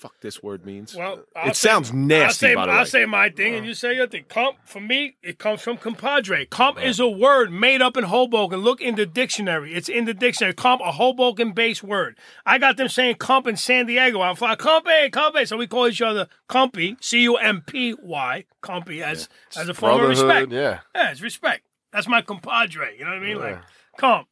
fuck 0.03 0.21
this 0.21 0.43
word 0.43 0.67
means. 0.67 0.97
Well, 0.97 1.21
I'll 1.37 1.51
it 1.51 1.57
say- 1.57 1.69
sounds 1.69 1.93
nasty, 1.93 2.25
I'll 2.25 2.33
say, 2.33 2.55
by 2.57 2.67
the 2.67 2.73
I'll 2.73 2.79
way. 2.81 2.85
say 2.87 3.07
my 3.07 3.29
thing, 3.31 3.55
and 3.55 3.65
you 3.65 3.73
say 3.73 3.95
your 3.95 4.09
thing. 4.09 4.25
Comp, 4.29 4.57
for 4.65 4.81
me, 4.81 5.17
it 5.23 5.39
comes 5.39 5.63
from 5.63 5.77
compadre. 5.77 6.45
Comp 6.47 6.83
is 6.83 6.99
a 6.99 7.09
word 7.09 7.53
made 7.53 7.81
up 7.81 7.97
in 7.97 8.05
Hoboken. 8.05 8.59
Look 8.61 8.81
in 8.81 8.97
the 8.97 9.07
dictionary. 9.07 9.73
It's 9.75 9.89
in 9.89 10.05
the 10.05 10.13
dictionary. 10.15 10.55
Comp, 10.55 10.83
a 10.85 10.91
Hoboken-based 10.91 11.85
word. 11.85 12.19
I 12.45 12.59
got 12.59 12.77
them 12.77 12.89
saying 12.89 13.15
comp 13.17 13.47
in 13.47 13.57
San 13.57 13.87
Diego. 13.87 14.21
I'm 14.21 14.35
flying, 14.35 14.57
compy, 14.57 15.09
compy. 15.11 15.47
So 15.47 15.57
we 15.57 15.69
call 15.69 15.87
each 15.87 16.03
other 16.03 16.27
compy, 16.49 16.97
C-U-M-P-Y, 17.03 18.45
compy, 18.63 19.03
as, 19.03 19.29
as 19.57 19.69
a 19.69 19.75
form 19.75 20.01
of 20.01 20.09
respect. 20.09 20.51
Yeah. 20.51 20.81
Yeah, 20.95 21.11
it's 21.13 21.21
respect. 21.21 21.63
That's 21.93 22.09
my 22.09 22.23
compadre. 22.23 22.97
You 22.99 23.05
know 23.05 23.11
what 23.11 23.19
I 23.19 23.27
mean? 23.27 23.39
Like, 23.39 23.63
comp. 23.99 24.27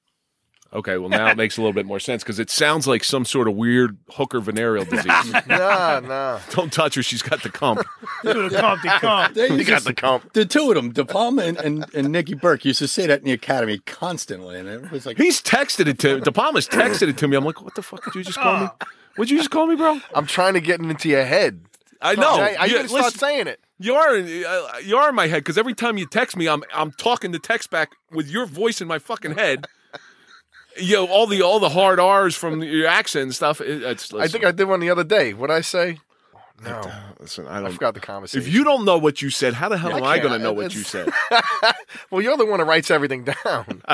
Okay, 0.73 0.97
well 0.99 1.09
now 1.09 1.29
it 1.29 1.37
makes 1.37 1.57
a 1.57 1.61
little 1.61 1.73
bit 1.73 1.87
more 1.87 1.99
sense 2.01 2.23
because 2.23 2.39
it 2.39 2.51
sounds 2.51 2.87
like 2.87 3.03
some 3.05 3.25
sort 3.25 3.49
of 3.49 3.55
weird 3.57 3.97
hooker 4.11 4.41
venereal 4.41 4.85
disease. 4.85 5.33
Nah, 5.47 6.01
nah. 6.01 6.41
Don't 6.51 6.73
touch 6.73 6.95
her; 6.95 7.03
she's 7.03 7.23
got 7.23 7.43
the 7.43 7.49
comp. 7.51 7.83
Do 8.23 8.49
the 8.49 8.59
comp, 8.59 8.83
the 8.83 8.89
comp. 8.89 9.35
They 9.35 9.49
You 9.49 9.57
used 9.57 9.69
got 9.69 9.79
to- 9.81 9.85
the 9.87 9.95
comp. 9.95 10.33
the 10.33 10.45
two 10.45 10.69
of 10.71 10.75
them, 10.77 10.93
De 10.93 11.05
Palma 11.05 11.43
and, 11.43 11.59
and, 11.59 11.95
and 11.95 12.11
Nicky 12.11 12.35
Burke, 12.35 12.65
used 12.65 12.79
to 12.81 12.89
say 12.89 13.07
that 13.07 13.21
in 13.21 13.25
the 13.25 13.33
academy 13.33 13.79
constantly, 13.87 14.59
and 14.59 14.69
it 14.69 14.91
was 14.91 15.07
like, 15.07 15.17
He's 15.17 15.41
texted 15.43 15.87
it 15.87 15.99
to 16.01 16.21
De 16.21 16.33
Palma's 16.33 16.69
texted 16.69 17.09
it 17.09 17.17
to 17.19 17.29
me. 17.29 17.37
I'm 17.37 17.45
like, 17.45 17.63
what 17.63 17.75
the 17.75 17.83
fuck 17.83 18.05
did 18.05 18.15
you 18.15 18.25
just 18.25 18.39
call 18.39 18.61
me? 18.61 18.69
What'd 19.17 19.31
you 19.31 19.39
just 19.39 19.51
call 19.51 19.67
me, 19.67 19.77
bro? 19.77 20.01
I'm 20.15 20.27
trying 20.27 20.55
to 20.55 20.61
get 20.61 20.81
into 20.81 21.09
your 21.09 21.25
head. 21.25 21.63
I 22.03 22.15
know. 22.15 22.37
Jay, 22.37 22.57
Are 22.57 22.67
you 22.67 22.73
You- 22.73 22.79
gonna 22.79 22.89
start 22.89 23.05
listen, 23.07 23.19
saying 23.19 23.47
it? 23.49 23.61
You 23.83 23.95
are 23.95 24.15
uh, 24.17 24.79
you 24.85 24.97
are 24.99 25.09
in 25.09 25.15
my 25.15 25.27
head 25.27 25.39
because 25.39 25.57
every 25.59 25.75
time 25.75 25.97
you 25.99 26.07
text 26.07 26.37
me, 26.37 26.49
I'm 26.49 26.63
I'm 26.75 26.93
talking 26.93 27.33
the 27.33 27.39
text 27.39 27.71
back 27.71 27.91
with 28.11 28.29
your 28.29 28.45
voice 28.47 28.81
in 28.83 28.89
my 28.89 28.99
fucking 28.99 29.33
head. 29.33 29.67
You 30.81 30.97
know, 30.97 31.07
all 31.07 31.27
the 31.27 31.43
all 31.43 31.61
the 31.61 31.69
hard 31.69 31.99
R's 32.01 32.35
from 32.37 32.63
your 32.63 32.87
accent 32.87 33.23
and 33.25 33.35
stuff. 33.35 33.61
It, 33.61 33.83
it's, 33.83 34.13
I 34.15 34.29
think 34.29 34.45
I 34.45 34.53
did 34.53 34.65
one 34.65 34.81
the 34.81 34.91
other 34.91 35.05
day. 35.05 35.35
What 35.35 35.51
I 35.51 35.61
say? 35.61 35.99
No, 36.63 36.83
listen, 37.19 37.47
I 37.47 37.57
I 37.57 37.63
don't. 37.63 37.73
forgot 37.73 37.95
the 37.95 38.01
conversation. 38.01 38.47
If 38.47 38.53
you 38.53 38.65
don't 38.65 38.85
know 38.85 38.99
what 38.99 39.23
you 39.23 39.31
said, 39.31 39.55
how 39.55 39.71
the 39.71 39.79
hell 39.79 39.93
Yeah, 39.93 39.97
am 39.97 40.03
I 40.05 40.07
I 40.09 40.19
can't. 40.19 40.29
going 40.29 40.39
to 40.41 40.45
know 40.45 40.53
what 40.53 40.67
It's- 40.67 40.77
you 40.77 40.83
said? 40.85 41.09
well, 42.11 42.21
you're 42.21 42.37
the 42.37 42.45
one 42.45 42.59
that 42.61 42.67
writes 42.67 42.91
everything 42.91 43.25
down. 43.25 43.83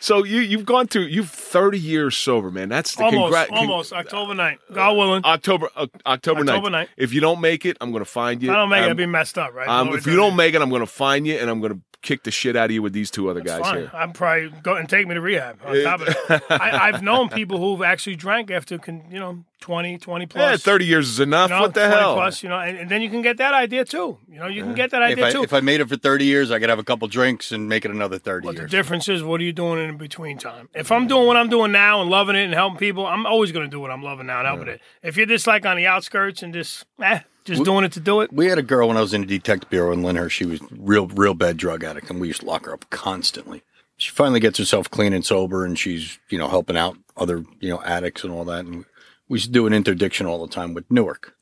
So 0.00 0.22
you 0.22 0.40
you've 0.40 0.64
gone 0.66 0.86
through 0.86 1.04
you've 1.04 1.30
thirty 1.30 1.78
years 1.78 2.16
sober, 2.16 2.50
man. 2.50 2.68
That's 2.68 2.94
the 2.94 3.04
Almost, 3.04 3.32
congrat- 3.34 3.48
con- 3.48 3.58
almost 3.58 3.92
October 3.92 4.34
9th. 4.34 4.58
God 4.72 4.96
willing. 4.96 5.24
October 5.24 5.68
uh, 5.74 5.86
October 6.06 6.40
October 6.40 6.68
9th. 6.68 6.84
9th. 6.84 6.88
If 6.96 7.12
you 7.12 7.20
don't 7.20 7.40
make 7.40 7.64
it, 7.66 7.76
I'm 7.80 7.90
going 7.90 8.04
to 8.04 8.10
find 8.10 8.42
you. 8.42 8.50
I 8.50 8.54
don't 8.54 8.68
make 8.68 8.84
it, 8.84 8.90
I'd 8.90 8.96
be 8.96 9.06
messed 9.06 9.38
up, 9.38 9.52
right? 9.54 9.66
um, 9.66 9.88
if 9.94 10.06
you 10.06 10.14
don't 10.16 10.36
make 10.36 10.54
it, 10.54 10.60
I'm 10.62 10.68
going 10.68 10.80
to 10.82 10.86
find 10.86 11.26
you 11.26 11.36
and 11.36 11.50
I'm 11.50 11.60
going 11.60 11.72
to 11.74 11.80
kick 12.04 12.22
the 12.22 12.30
shit 12.30 12.54
out 12.54 12.66
of 12.66 12.70
you 12.70 12.82
with 12.82 12.92
these 12.92 13.10
two 13.10 13.28
other 13.28 13.40
It's 13.40 13.50
guys 13.50 13.60
fine. 13.62 13.76
here. 13.78 13.90
I'm 13.92 14.12
probably 14.12 14.50
go 14.62 14.76
and 14.76 14.88
take 14.88 15.08
me 15.08 15.14
to 15.14 15.20
rehab. 15.20 15.58
On 15.64 15.82
top 15.82 16.00
of 16.02 16.06
that, 16.28 16.42
I, 16.50 16.88
I've 16.88 17.02
known 17.02 17.28
people 17.28 17.58
who've 17.58 17.82
actually 17.82 18.14
drank 18.16 18.50
after, 18.52 18.78
con, 18.78 19.02
you 19.10 19.18
know, 19.18 19.42
20, 19.60 19.96
20 19.96 20.26
plus. 20.26 20.50
Yeah, 20.50 20.56
thirty 20.58 20.84
years 20.84 21.08
is 21.08 21.20
enough. 21.20 21.48
You 21.48 21.56
know, 21.56 21.62
what 21.62 21.72
the 21.74 21.80
20 21.86 21.96
hell? 21.96 22.14
Plus, 22.14 22.42
you 22.42 22.50
know, 22.50 22.58
and, 22.58 22.76
and 22.76 22.90
then 22.90 23.00
you 23.00 23.08
can 23.08 23.22
get 23.22 23.38
that 23.38 23.54
idea 23.54 23.84
too. 23.86 24.18
You 24.30 24.38
know, 24.38 24.46
you 24.46 24.62
can 24.62 24.74
get 24.74 24.90
that 24.90 25.00
If 25.02 25.12
idea 25.12 25.26
I, 25.28 25.32
too. 25.32 25.42
if 25.42 25.54
I 25.54 25.60
made 25.60 25.80
it 25.80 25.88
for 25.88 25.96
30 25.96 26.24
years, 26.26 26.50
I 26.50 26.58
could 26.58 26.68
have 26.68 26.78
a 26.78 26.84
couple 26.84 27.08
drinks 27.08 27.50
and 27.50 27.66
make 27.68 27.84
it 27.86 27.90
another 27.90 28.18
30 28.18 28.46
But 28.46 28.56
the 28.56 28.62
years. 28.62 28.70
difference 28.70 29.08
is, 29.08 29.22
what 29.24 29.40
are 29.40 29.44
you 29.44 29.54
doing 29.54 29.82
in 29.88 29.96
between 29.96 30.36
time? 30.36 30.68
If 30.74 30.92
I'm 30.92 31.06
doing 31.06 31.26
what 31.26 31.38
I'm 31.38 31.48
doing 31.48 31.72
now 31.72 32.02
and 32.02 32.10
loving 32.10 32.36
it 32.36 32.44
and 32.44 32.52
helping 32.52 32.78
people, 32.78 33.06
I'm 33.06 33.24
always 33.24 33.52
going 33.52 33.64
to 33.64 33.70
do 33.70 33.80
what 33.80 33.90
I'm 33.90 34.02
loving 34.02 34.26
now 34.26 34.40
and 34.40 34.46
helping 34.46 34.68
it. 34.68 34.80
If 35.02 35.16
you're 35.16 35.24
just 35.26 35.46
like 35.46 35.64
on 35.64 35.78
the 35.78 35.86
outskirts 35.86 36.42
and 36.42 36.52
just, 36.52 36.84
eh, 37.02 37.20
just 37.44 37.64
doing 37.64 37.84
it 37.84 37.92
to 37.92 38.00
do 38.00 38.20
it, 38.20 38.32
We 38.32 38.46
had 38.46 38.58
a 38.58 38.62
girl 38.62 38.88
when 38.88 38.96
I 38.96 39.00
was 39.00 39.12
in 39.14 39.20
the 39.22 39.26
detective 39.26 39.70
bureau 39.70 39.92
in 39.92 40.02
Lyndhurst. 40.02 40.30
She 40.34 40.46
was 40.46 40.60
real, 40.70 41.06
real 41.08 41.34
bad 41.34 41.56
drug 41.56 41.84
addict, 41.84 42.10
and 42.10 42.20
we 42.20 42.28
used 42.28 42.40
to 42.40 42.46
lock 42.46 42.66
her 42.66 42.72
up 42.72 42.88
constantly. 42.90 43.62
She 43.96 44.10
finally 44.10 44.40
gets 44.40 44.58
herself 44.58 44.90
clean 44.90 45.12
and 45.12 45.24
sober, 45.24 45.64
and 45.64 45.78
she's 45.78 46.18
you 46.30 46.38
know 46.38 46.48
helping 46.48 46.76
out 46.76 46.96
other 47.16 47.44
you 47.60 47.68
know 47.70 47.80
addicts 47.82 48.24
and 48.24 48.32
all 48.32 48.44
that. 48.46 48.64
And 48.64 48.84
we 49.28 49.36
used 49.36 49.46
to 49.46 49.52
do 49.52 49.66
an 49.66 49.72
interdiction 49.72 50.26
all 50.26 50.44
the 50.44 50.52
time 50.52 50.74
with 50.74 50.90
Newark. 50.90 51.34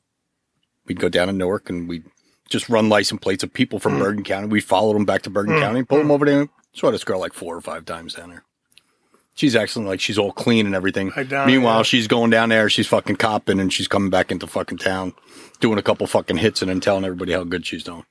We'd 0.85 0.99
go 0.99 1.09
down 1.09 1.27
to 1.27 1.33
Newark 1.33 1.69
and 1.69 1.87
we'd 1.87 2.03
just 2.49 2.69
run 2.69 2.89
license 2.89 3.21
plates 3.21 3.43
of 3.43 3.53
people 3.53 3.79
Mm. 3.79 3.81
from 3.83 3.99
Bergen 3.99 4.23
County. 4.23 4.47
We 4.47 4.61
followed 4.61 4.93
them 4.95 5.05
back 5.05 5.21
to 5.23 5.29
Bergen 5.29 5.59
County, 5.59 5.79
and 5.79 5.89
pull 5.89 5.97
them 5.97 6.11
over 6.11 6.25
there. 6.25 6.47
Saw 6.73 6.91
this 6.91 7.03
girl 7.03 7.19
like 7.19 7.33
four 7.33 7.55
or 7.55 7.61
five 7.61 7.85
times 7.85 8.13
down 8.15 8.29
there. 8.29 8.43
She's 9.35 9.55
excellent, 9.55 9.87
like 9.89 9.99
she's 9.99 10.19
all 10.19 10.31
clean 10.31 10.67
and 10.67 10.75
everything. 10.75 11.11
Right 11.17 11.47
Meanwhile, 11.47 11.77
yeah. 11.79 11.83
she's 11.83 12.07
going 12.07 12.29
down 12.29 12.49
there, 12.49 12.69
she's 12.69 12.85
fucking 12.87 13.15
copping, 13.15 13.59
and 13.59 13.73
she's 13.73 13.87
coming 13.87 14.11
back 14.11 14.31
into 14.31 14.45
fucking 14.45 14.77
town, 14.77 15.13
doing 15.63 15.79
a 15.79 15.81
couple 15.81 16.05
fucking 16.05 16.37
hits, 16.37 16.61
and 16.61 16.69
then 16.69 16.79
telling 16.81 17.05
everybody 17.05 17.31
how 17.31 17.43
good 17.43 17.65
she's 17.65 17.83
doing. 17.83 18.03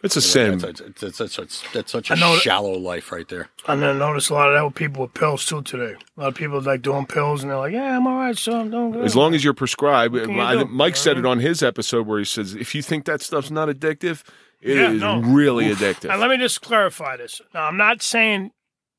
It's 0.00 0.14
a 0.14 0.20
sin. 0.22 0.58
That's, 0.58 0.80
that's, 0.80 1.00
that's, 1.00 1.18
that's, 1.18 1.36
that's, 1.36 1.72
that's 1.72 1.90
such 1.92 2.10
a 2.10 2.14
I 2.14 2.16
know 2.20 2.36
shallow 2.36 2.78
life 2.78 3.10
right 3.10 3.28
there. 3.28 3.48
and 3.66 3.82
then 3.82 3.98
notice 3.98 4.30
a 4.30 4.34
lot 4.34 4.48
of 4.48 4.54
that 4.54 4.64
with 4.64 4.76
people 4.76 5.02
with 5.02 5.12
pills 5.12 5.44
too 5.44 5.60
today. 5.62 5.96
A 6.16 6.20
lot 6.20 6.28
of 6.28 6.34
people 6.36 6.60
like 6.60 6.82
doing 6.82 7.04
pills 7.04 7.42
and 7.42 7.50
they're 7.50 7.58
like, 7.58 7.72
yeah, 7.72 7.96
I'm 7.96 8.06
all 8.06 8.14
right, 8.16 8.38
so 8.38 8.60
I'm 8.60 8.70
doing 8.70 8.92
good. 8.92 9.04
As 9.04 9.16
long 9.16 9.34
as 9.34 9.42
you're 9.42 9.54
prescribed, 9.54 10.14
you 10.14 10.40
I 10.40 10.54
do? 10.54 10.66
Mike 10.66 10.94
said 10.94 11.18
it 11.18 11.26
on 11.26 11.40
his 11.40 11.64
episode 11.64 12.06
where 12.06 12.20
he 12.20 12.24
says, 12.24 12.54
"If 12.54 12.76
you 12.76 12.82
think 12.82 13.06
that 13.06 13.22
stuff's 13.22 13.50
not 13.50 13.68
addictive, 13.68 14.22
it 14.60 14.78
is 14.78 15.00
Yeah, 15.02 15.18
no. 15.18 15.20
really 15.20 15.64
addictive." 15.64 16.08
Now, 16.10 16.16
let 16.18 16.30
me 16.30 16.36
just 16.38 16.62
clarify 16.62 17.16
this. 17.16 17.40
Now, 17.52 17.64
I'm 17.64 17.76
not 17.76 18.00
saying 18.00 18.52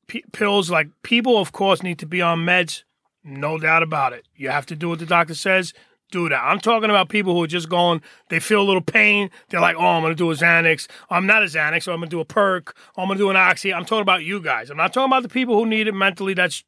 p- 0.06 0.24
pills 0.32 0.70
like 0.70 0.88
people, 1.02 1.38
of 1.38 1.50
course, 1.52 1.82
need 1.82 1.98
to 2.00 2.06
be 2.06 2.20
on 2.20 2.40
meds. 2.40 2.82
No 3.24 3.56
doubt 3.58 3.82
about 3.82 4.12
it. 4.12 4.26
You 4.36 4.50
have 4.50 4.66
to 4.66 4.76
do 4.76 4.90
what 4.90 4.98
the 4.98 5.06
doctor 5.06 5.34
says. 5.34 5.72
Do 6.10 6.28
that. 6.28 6.42
I'm 6.42 6.58
talking 6.58 6.90
about 6.90 7.08
people 7.08 7.34
who 7.34 7.42
are 7.44 7.48
just 7.48 7.68
going. 7.68 8.02
They 8.28 8.40
feel 8.40 8.62
a 8.62 8.64
little 8.64 8.82
pain. 8.82 9.30
They're 9.48 9.60
like, 9.60 9.76
"Oh, 9.76 9.84
I'm 9.84 10.02
going 10.02 10.12
to 10.12 10.16
do 10.16 10.30
a 10.30 10.34
Xanax. 10.34 10.88
I'm 11.08 11.26
not 11.26 11.42
a 11.42 11.46
Xanax. 11.46 11.86
Or 11.86 11.92
I'm 11.92 11.98
going 11.98 12.10
to 12.10 12.16
do 12.16 12.20
a 12.20 12.24
perk. 12.24 12.76
I'm 12.96 13.06
going 13.06 13.18
to 13.18 13.24
do 13.24 13.30
an 13.30 13.36
oxy." 13.36 13.72
I'm 13.72 13.84
talking 13.84 14.02
about 14.02 14.24
you 14.24 14.40
guys. 14.40 14.70
I'm 14.70 14.76
not 14.76 14.92
talking 14.92 15.10
about 15.10 15.22
the 15.22 15.28
people 15.28 15.54
who 15.54 15.66
need 15.66 15.86
it 15.86 15.92
mentally. 15.92 16.34
That's 16.34 16.64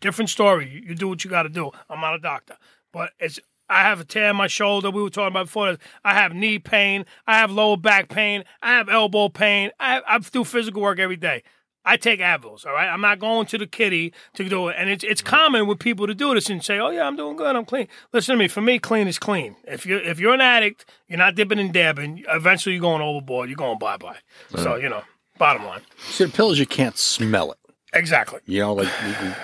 different 0.00 0.30
story. 0.30 0.82
You, 0.86 0.94
do 0.94 1.08
what 1.08 1.24
you 1.24 1.30
got 1.30 1.42
to 1.44 1.48
do. 1.48 1.70
I'm 1.88 2.00
not 2.00 2.14
a 2.14 2.18
doctor, 2.18 2.56
but 2.92 3.10
it's. 3.18 3.40
I 3.68 3.80
have 3.82 3.98
a 3.98 4.04
tear 4.04 4.30
in 4.30 4.36
my 4.36 4.46
shoulder. 4.46 4.90
We 4.90 5.02
were 5.02 5.08
talking 5.08 5.28
about 5.28 5.46
before. 5.46 5.78
I 6.04 6.14
have 6.14 6.34
knee 6.34 6.58
pain. 6.58 7.06
I 7.26 7.38
have 7.38 7.50
lower 7.50 7.78
back 7.78 8.10
pain. 8.10 8.44
I 8.62 8.72
have 8.72 8.90
elbow 8.90 9.30
pain. 9.30 9.70
I, 9.80 10.02
I 10.06 10.18
do 10.18 10.44
physical 10.44 10.82
work 10.82 10.98
every 10.98 11.16
day. 11.16 11.42
I 11.84 11.96
take 11.96 12.20
Advils. 12.20 12.64
All 12.66 12.72
right. 12.72 12.88
I'm 12.88 13.00
not 13.00 13.18
going 13.18 13.46
to 13.46 13.58
the 13.58 13.66
kitty 13.66 14.12
to 14.34 14.48
do 14.48 14.68
it. 14.68 14.76
And 14.78 14.88
it's 14.88 15.04
it's 15.04 15.20
common 15.20 15.66
with 15.66 15.78
people 15.78 16.06
to 16.06 16.14
do 16.14 16.34
this 16.34 16.48
and 16.48 16.64
say, 16.64 16.78
"Oh 16.78 16.90
yeah, 16.90 17.06
I'm 17.06 17.16
doing 17.16 17.36
good. 17.36 17.54
I'm 17.54 17.64
clean." 17.64 17.88
Listen 18.12 18.34
to 18.34 18.38
me. 18.38 18.48
For 18.48 18.60
me, 18.60 18.78
clean 18.78 19.06
is 19.06 19.18
clean. 19.18 19.56
If 19.64 19.84
you 19.84 19.96
are 19.96 20.00
if 20.00 20.18
you're 20.18 20.34
an 20.34 20.40
addict, 20.40 20.86
you're 21.08 21.18
not 21.18 21.34
dipping 21.34 21.58
and 21.58 21.72
dabbing. 21.72 22.24
Eventually, 22.28 22.74
you're 22.74 22.80
going 22.82 23.02
overboard. 23.02 23.48
You're 23.48 23.56
going 23.56 23.78
bye 23.78 23.96
bye. 23.98 24.16
So 24.56 24.76
you 24.76 24.88
know, 24.88 25.02
bottom 25.38 25.64
line. 25.66 25.80
See, 26.10 26.24
the 26.24 26.32
pills, 26.32 26.58
you 26.58 26.66
can't 26.66 26.96
smell 26.96 27.52
it. 27.52 27.58
Exactly. 27.92 28.40
You 28.46 28.60
know, 28.60 28.72
like 28.74 28.88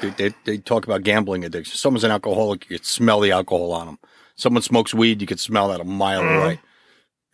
they, 0.01 0.11
they, 0.11 0.35
they 0.45 0.59
talk 0.59 0.85
about 0.85 1.03
gambling 1.05 1.45
addiction. 1.45 1.77
Someone's 1.77 2.03
an 2.05 2.11
alcoholic, 2.11 2.69
you 2.69 2.79
could 2.79 2.87
smell 2.87 3.21
the 3.21 3.31
alcohol 3.31 3.71
on 3.73 3.87
them. 3.87 3.99
Someone 4.35 4.63
smokes 4.63 4.93
weed, 4.93 5.21
you 5.21 5.27
can 5.29 5.39
smell 5.39 5.69
that 5.69 5.81
a 5.81 5.85
mile 5.85 6.23
Mm-hmm. 6.23 6.43
away. 6.43 6.61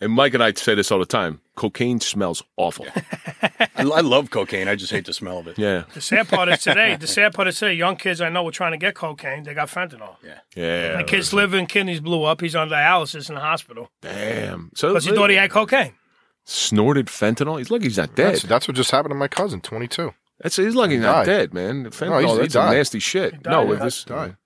And 0.01 0.13
Mike 0.13 0.35
and 0.35 0.43
I 0.43 0.53
say 0.53 0.75
this 0.75 0.91
all 0.93 0.99
the 0.99 1.07
time: 1.07 1.41
cocaine 1.57 2.01
smells 2.01 2.43
awful. 2.57 2.87
I, 3.43 3.83
I 3.83 4.01
love 4.01 4.31
cocaine. 4.31 4.69
I 4.69 4.75
just 4.75 4.91
hate 4.93 5.05
the 5.07 5.13
smell 5.13 5.39
of 5.39 5.47
it. 5.49 5.59
yeah, 5.59 5.85
The 5.95 6.01
sad 6.01 6.29
part 6.29 6.49
is 6.49 6.61
today. 6.63 6.97
The 6.97 7.07
sad 7.07 7.35
part 7.35 7.49
is 7.49 7.59
today. 7.59 7.75
Young 7.75 7.97
kids 7.97 8.21
I 8.21 8.29
know 8.31 8.43
were 8.43 8.51
trying 8.51 8.73
to 8.73 8.79
get 8.79 8.95
cocaine. 8.95 9.43
They 9.45 9.55
got 9.55 9.69
fentanyl. 9.69 10.17
yeah. 10.57 10.95
My 10.97 11.03
kid's 11.03 11.33
liver 11.33 11.57
and 11.59 11.69
kidneys 11.69 12.01
blew 12.01 12.25
up. 12.25 12.41
He's 12.41 12.55
on 12.57 12.69
dialysis 12.71 13.29
in 13.29 13.35
the 13.35 13.41
hospital 13.43 13.91
Damn. 14.03 14.71
So 14.75 14.89
because 14.89 15.05
he 15.05 15.13
thought 15.15 15.31
he 15.31 15.37
had 15.37 15.51
cocaine. 15.51 15.93
snorted 16.45 17.07
fentanyl. 17.07 17.59
He's 17.59 17.71
lucky 17.71 17.85
he's 17.85 17.99
not 17.99 18.15
dead. 18.15 18.35
That's, 18.35 18.43
that's 18.45 18.69
what 18.69 18.77
just 18.77 18.91
happened 18.91 19.11
to 19.13 19.17
my 19.17 19.29
cousin, 19.29 19.61
22. 19.61 20.13
That's 20.41 20.57
he's 20.57 20.75
lucky 20.75 20.95
he's 20.95 21.03
not 21.03 21.25
died. 21.25 21.27
dead, 21.27 21.55
man. 21.55 21.81
he's- 21.85 21.95
Fentanyl, 21.97 22.33
he 22.35 22.39
that's 22.43 22.53
some 22.55 22.71
nasty 22.75 22.99
shit. 22.99 23.43
died, 23.43 23.51
no, 23.51 23.63
yeah. 23.63 23.69
with 23.69 23.81
this. 23.81 24.05
Died. 24.05 24.37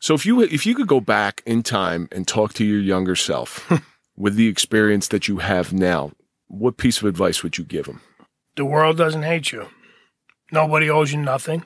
So 0.00 0.14
if 0.14 0.26
you 0.26 0.42
if 0.42 0.66
you 0.66 0.74
could 0.74 0.88
go 0.88 1.00
back 1.00 1.42
in 1.46 1.62
time 1.62 2.08
and 2.12 2.26
talk 2.28 2.52
to 2.54 2.64
your 2.64 2.80
younger 2.80 3.16
self 3.16 3.70
with 4.16 4.36
the 4.36 4.48
experience 4.48 5.08
that 5.08 5.28
you 5.28 5.38
have 5.38 5.72
now, 5.72 6.12
what 6.48 6.76
piece 6.76 6.98
of 6.98 7.04
advice 7.04 7.42
would 7.42 7.58
you 7.58 7.64
give 7.64 7.86
him? 7.86 8.00
The 8.56 8.64
world 8.64 8.96
doesn't 8.96 9.22
hate 9.22 9.52
you. 9.52 9.68
Nobody 10.50 10.88
owes 10.88 11.12
you 11.12 11.20
nothing. 11.20 11.64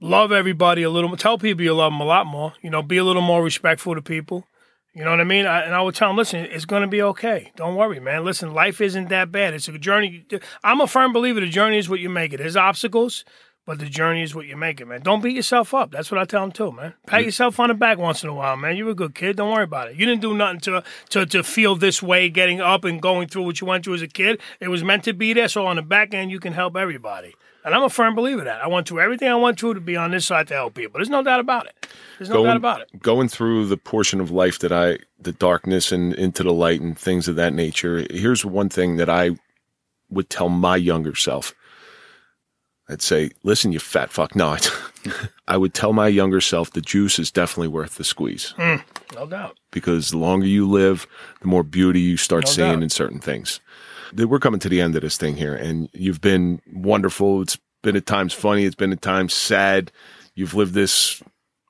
Love 0.00 0.32
everybody 0.32 0.82
a 0.82 0.90
little 0.90 1.08
more. 1.08 1.16
Tell 1.16 1.38
people 1.38 1.64
you 1.64 1.74
love 1.74 1.92
them 1.92 2.00
a 2.00 2.04
lot 2.04 2.26
more. 2.26 2.54
You 2.62 2.70
know, 2.70 2.82
be 2.82 2.98
a 2.98 3.04
little 3.04 3.22
more 3.22 3.42
respectful 3.42 3.94
to 3.94 4.02
people. 4.02 4.46
You 4.94 5.04
know 5.04 5.10
what 5.10 5.20
I 5.20 5.24
mean? 5.24 5.46
I, 5.46 5.62
and 5.62 5.74
I 5.74 5.80
would 5.80 5.94
tell 5.94 6.08
them, 6.08 6.18
listen, 6.18 6.40
it's 6.40 6.66
going 6.66 6.82
to 6.82 6.88
be 6.88 7.00
okay. 7.02 7.50
Don't 7.56 7.76
worry, 7.76 7.98
man. 7.98 8.24
Listen, 8.24 8.52
life 8.52 8.80
isn't 8.80 9.08
that 9.08 9.32
bad. 9.32 9.54
It's 9.54 9.68
a 9.68 9.78
journey. 9.78 10.26
I'm 10.62 10.82
a 10.82 10.86
firm 10.86 11.12
believer 11.12 11.40
the 11.40 11.48
journey 11.48 11.78
is 11.78 11.88
what 11.88 12.00
you 12.00 12.10
make 12.10 12.34
it. 12.34 12.38
There's 12.38 12.56
obstacles, 12.56 13.24
but 13.64 13.78
the 13.78 13.86
journey 13.86 14.22
is 14.22 14.34
what 14.34 14.46
you 14.46 14.56
make 14.56 14.80
it, 14.80 14.86
man. 14.86 15.02
Don't 15.02 15.22
beat 15.22 15.36
yourself 15.36 15.72
up. 15.72 15.92
That's 15.92 16.10
what 16.10 16.20
I 16.20 16.24
tell 16.24 16.42
them 16.42 16.52
too, 16.52 16.72
man. 16.72 16.94
Pat 17.06 17.24
yourself 17.24 17.60
on 17.60 17.68
the 17.68 17.74
back 17.74 17.98
once 17.98 18.22
in 18.22 18.28
a 18.28 18.34
while, 18.34 18.56
man. 18.56 18.76
You're 18.76 18.90
a 18.90 18.94
good 18.94 19.14
kid. 19.14 19.36
Don't 19.36 19.52
worry 19.52 19.64
about 19.64 19.88
it. 19.88 19.96
You 19.96 20.06
didn't 20.06 20.22
do 20.22 20.34
nothing 20.34 20.60
to 20.60 20.82
to 21.10 21.26
to 21.26 21.42
feel 21.42 21.76
this 21.76 22.02
way, 22.02 22.28
getting 22.28 22.60
up 22.60 22.84
and 22.84 23.00
going 23.00 23.28
through 23.28 23.44
what 23.44 23.60
you 23.60 23.66
went 23.66 23.84
through 23.84 23.94
as 23.94 24.02
a 24.02 24.08
kid. 24.08 24.40
It 24.60 24.68
was 24.68 24.82
meant 24.82 25.04
to 25.04 25.12
be 25.12 25.32
there. 25.32 25.48
So 25.48 25.66
on 25.66 25.76
the 25.76 25.82
back 25.82 26.12
end, 26.12 26.30
you 26.30 26.40
can 26.40 26.52
help 26.52 26.76
everybody. 26.76 27.34
And 27.64 27.74
I'm 27.74 27.84
a 27.84 27.88
firm 27.88 28.16
believer 28.16 28.40
of 28.40 28.46
that. 28.46 28.60
I 28.60 28.66
went 28.66 28.88
through 28.88 29.00
everything 29.00 29.28
I 29.28 29.36
went 29.36 29.60
through 29.60 29.74
to 29.74 29.80
be 29.80 29.96
on 29.96 30.10
this 30.10 30.26
side 30.26 30.48
to 30.48 30.54
help 30.54 30.74
people. 30.74 30.98
There's 30.98 31.08
no 31.08 31.22
doubt 31.22 31.38
about 31.38 31.66
it. 31.66 31.86
There's 32.18 32.28
no 32.28 32.42
doubt 32.42 32.56
about 32.56 32.80
it. 32.80 33.00
Going 33.00 33.28
through 33.28 33.66
the 33.66 33.76
portion 33.76 34.20
of 34.20 34.32
life 34.32 34.58
that 34.60 34.72
I, 34.72 34.98
the 35.20 35.30
darkness 35.32 35.92
and 35.92 36.12
into 36.14 36.42
the 36.42 36.52
light 36.52 36.80
and 36.80 36.98
things 36.98 37.28
of 37.28 37.36
that 37.36 37.52
nature. 37.52 38.04
Here's 38.10 38.44
one 38.44 38.68
thing 38.68 38.96
that 38.96 39.08
I 39.08 39.36
would 40.10 40.28
tell 40.28 40.48
my 40.48 40.74
younger 40.74 41.14
self. 41.14 41.54
I'd 42.88 43.02
say, 43.02 43.30
listen, 43.42 43.72
you 43.72 43.78
fat 43.78 44.10
fuck. 44.10 44.34
No, 44.36 44.48
I'd- 44.50 44.68
I 45.48 45.56
would 45.56 45.74
tell 45.74 45.92
my 45.92 46.08
younger 46.08 46.40
self 46.40 46.70
the 46.72 46.80
juice 46.80 47.18
is 47.18 47.30
definitely 47.30 47.68
worth 47.68 47.96
the 47.96 48.04
squeeze 48.04 48.54
hmm. 48.56 48.76
No 49.14 49.26
doubt. 49.26 49.58
because 49.72 50.10
the 50.10 50.18
longer 50.18 50.46
you 50.46 50.68
live, 50.68 51.06
the 51.40 51.48
more 51.48 51.62
beauty 51.64 52.00
you 52.00 52.16
start 52.16 52.44
No 52.46 52.50
seeing 52.50 52.72
doubt. 52.74 52.82
in 52.84 52.88
certain 52.90 53.18
things. 53.20 53.60
We're 54.14 54.38
coming 54.38 54.60
to 54.60 54.68
the 54.68 54.80
end 54.80 54.94
of 54.94 55.02
this 55.02 55.16
thing 55.16 55.36
here, 55.36 55.54
and 55.54 55.88
you've 55.94 56.20
been 56.20 56.60
wonderful. 56.72 57.40
It's 57.42 57.58
been 57.82 57.96
at 57.96 58.04
times 58.06 58.32
funny. 58.34 58.64
It's 58.64 58.74
been 58.74 58.92
at 58.92 59.00
times 59.02 59.32
sad. 59.34 59.90
You've 60.34 60.54
lived 60.54 60.74
this. 60.74 61.22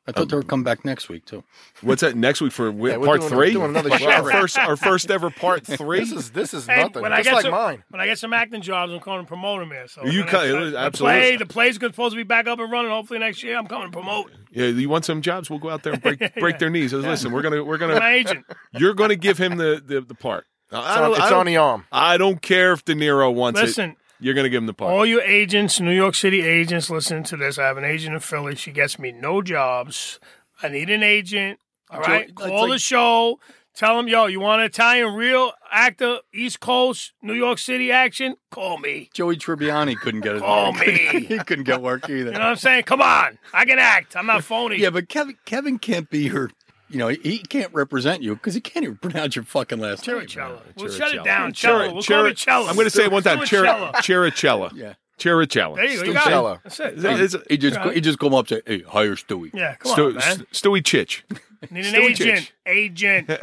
I 0.07 0.11
thought 0.11 0.29
they 0.31 0.35
um, 0.37 0.41
were 0.41 0.47
come 0.47 0.65
back 0.65 0.85
next 0.85 1.09
week 1.09 1.25
too. 1.27 1.45
What's 1.81 2.01
that 2.01 2.17
next 2.17 2.41
week 2.41 2.51
for 2.51 2.67
wi- 2.73 2.91
Yeah, 2.91 2.97
we're 2.97 3.07
part 3.07 3.21
doing- 3.21 3.33
three? 3.33 3.53
doing 3.53 3.71
another 3.71 3.93
Our 3.93 3.99
show. 4.01 4.23
first, 4.31 4.59
our 4.59 4.77
first 4.77 5.11
ever 5.13 5.31
part 5.31 5.65
three. 5.67 6.01
This 6.01 6.11
is 6.11 6.31
this 6.33 6.53
is 6.55 6.67
Hey, 6.67 6.83
nothing. 6.83 7.03
when 7.03 7.13
I 7.13 7.19
Just 7.19 7.27
get 7.29 7.35
like 7.35 7.43
some, 7.43 7.53
mine. 7.53 7.85
when 7.91 8.01
I 8.01 8.07
get 8.07 8.19
some 8.19 8.33
acting 8.33 8.63
jobs, 8.63 8.93
I'm 8.93 8.99
coming 8.99 9.21
to 9.21 9.27
promote 9.29 9.61
them 9.61 9.71
here. 9.71 9.87
So 9.87 10.05
You 10.05 10.21
when 10.21 10.29
cut- 10.29 10.41
I- 10.47 10.49
it 10.49 10.55
was- 10.61 10.73
the 10.73 10.91
play, 10.91 11.37
the 11.37 11.47
play's 11.47 11.79
good, 11.79 11.93
supposed 11.93 12.15
to 12.15 12.17
be 12.17 12.25
back 12.25 12.49
up 12.49 12.59
and 12.59 12.71
running. 12.73 12.91
Hopefully 12.91 13.21
next 13.21 13.45
year, 13.45 13.57
I'm 13.57 13.69
coming 13.69 13.93
to 13.93 13.93
promote. 13.93 14.33
yeah, 14.51 14.67
you 14.67 14.89
want 14.89 15.05
some 15.05 15.23
jobs? 15.23 15.49
We'll 15.49 15.61
go 15.61 15.71
out 15.71 15.85
there 15.85 15.93
and 15.93 16.03
break 16.03 16.35
break 16.41 16.59
their 16.59 16.71
knees. 16.71 16.93
Listen, 16.93 17.31
we're 17.31 17.43
gonna 17.43 17.63
we're 17.63 17.79
gonna 17.79 18.05
agent. 18.05 18.45
you're 18.73 18.95
gonna 18.95 19.15
give 19.17 19.39
him 19.39 19.57
the 19.57 19.81
the, 19.87 20.01
the 20.01 20.15
part. 20.17 20.47
I 20.75 20.79
It's, 20.79 20.87
don't, 20.97 21.05
on, 21.05 21.11
I 21.11 21.11
it's 21.11 21.19
don't- 21.31 21.39
on 21.41 21.47
the 21.47 21.57
arm. 21.59 21.85
I 21.93 22.17
don't 22.17 22.41
care 22.43 22.73
if 22.73 22.85
De 22.85 22.95
Niro 22.95 23.33
wants 23.33 23.61
it. 23.61 23.65
Listen, 23.67 23.95
You're 24.23 24.35
gonna 24.35 24.49
give 24.49 24.63
him 24.63 24.67
the 24.67 24.75
part. 24.75 24.93
all 24.93 25.05
you 25.05 25.21
agents, 25.21 25.81
New 25.81 25.91
York 25.95 26.15
City 26.15 26.43
agents, 26.43 26.89
listening 26.91 27.25
to 27.25 27.37
this. 27.37 27.59
I 27.59 27.65
have 27.67 27.77
an 27.77 27.85
agent 27.85 28.15
in 28.15 28.21
Philly. 28.21 28.55
She 28.55 28.71
gets 28.73 28.99
me 28.99 29.13
no 29.13 29.43
jobs. 29.43 30.21
I 30.63 30.69
need 30.69 30.91
an 30.91 31.03
agent. 31.03 31.59
All 31.91 32.01
right, 32.01 32.25
it's 32.29 32.33
call 32.33 32.63
like- 32.69 32.71
the 32.71 32.79
show. 32.79 33.39
Tell 33.75 33.99
him, 33.99 34.07
yo, 34.07 34.27
you 34.27 34.39
want 34.39 34.61
an 34.61 34.67
Italian 34.67 35.15
real 35.15 35.53
actor, 35.71 36.19
East 36.35 36.61
Coast, 36.61 37.13
New 37.23 37.33
York 37.33 37.59
City 37.59 37.91
action? 37.91 38.37
Call 38.51 38.77
me. 38.77 39.09
Joey 39.15 39.37
Tribbiani 39.37 39.97
couldn't 39.97 40.21
get 40.21 40.37
it. 40.37 40.43
Call 40.43 40.75
me. 40.75 41.25
he 41.27 41.39
couldn't 41.39 41.65
get 41.65 41.81
work 41.81 42.05
either. 42.05 42.17
You 42.17 42.25
know 42.33 42.33
what 42.33 42.43
I'm 42.43 42.57
saying? 42.57 42.83
Come 42.83 43.01
on, 43.01 43.39
I 43.55 43.65
can 43.65 43.79
act. 43.79 44.15
I'm 44.15 44.27
not 44.27 44.45
phony. 44.53 44.77
Yeah, 44.77 44.91
but 44.91 45.09
Kevin 45.09 45.37
Kevin 45.47 45.79
can't 45.79 46.11
be 46.11 46.25
your. 46.25 46.51
You 46.93 46.99
know, 46.99 47.09
he 47.09 47.39
can't 47.39 47.73
represent 47.75 48.23
you 48.23 48.35
because 48.35 48.55
he 48.55 48.61
can't 48.61 48.85
even 48.85 48.97
pronounce 49.03 49.35
your 49.37 49.45
fucking 49.45 49.79
last 49.79 50.07
name. 50.07 50.19
Chiricello. 50.19 50.61
We'll 50.77 50.87
Chiricello. 50.89 50.97
shut 50.99 51.15
it 51.15 51.25
down. 51.25 51.53
Chera- 51.53 51.55
Cello. 51.55 51.95
We'll 51.95 52.03
call 52.03 52.27
it 52.27 52.37
cello. 52.37 52.67
I'm 52.69 52.75
going 52.75 52.87
to 52.87 52.91
say 52.91 53.05
it 53.05 53.13
one 53.13 53.23
time. 53.23 53.39
Chiricello. 53.41 53.93
Chirichella. 53.95 54.73
Yeah. 54.75 54.95
Chirichella. 55.19 55.77
There 55.77 55.85
you 55.87 55.97
go. 55.99 56.05
You 56.05 56.19
Stu 56.19 56.31
got 56.31 56.55
it. 56.57 56.61
That's 56.65 56.81
it. 56.81 56.95
Is 56.99 57.05
it- 57.05 57.21
is 57.21 57.35
it- 57.35 57.43
He 57.51 57.57
just 57.59 57.77
Right. 57.77 57.95
he 57.95 58.01
just 58.01 58.19
come 58.19 58.35
up 58.35 58.51
and 58.51 58.63
say, 58.67 58.79
"Hey, 58.79 58.83
hire 58.83 59.15
Stewie." 59.15 59.51
yeah, 59.55 59.75
come 59.77 59.93
Stu- 59.93 60.07
on, 60.07 60.15
man. 60.17 60.47
Stewie 60.53 60.83
Chich. 60.83 61.23
Need 61.71 61.87
an 61.87 61.95
Stewie 61.95 62.11
agent. 62.11 62.39
Chich. 62.41 62.51
Agent. 62.67 63.31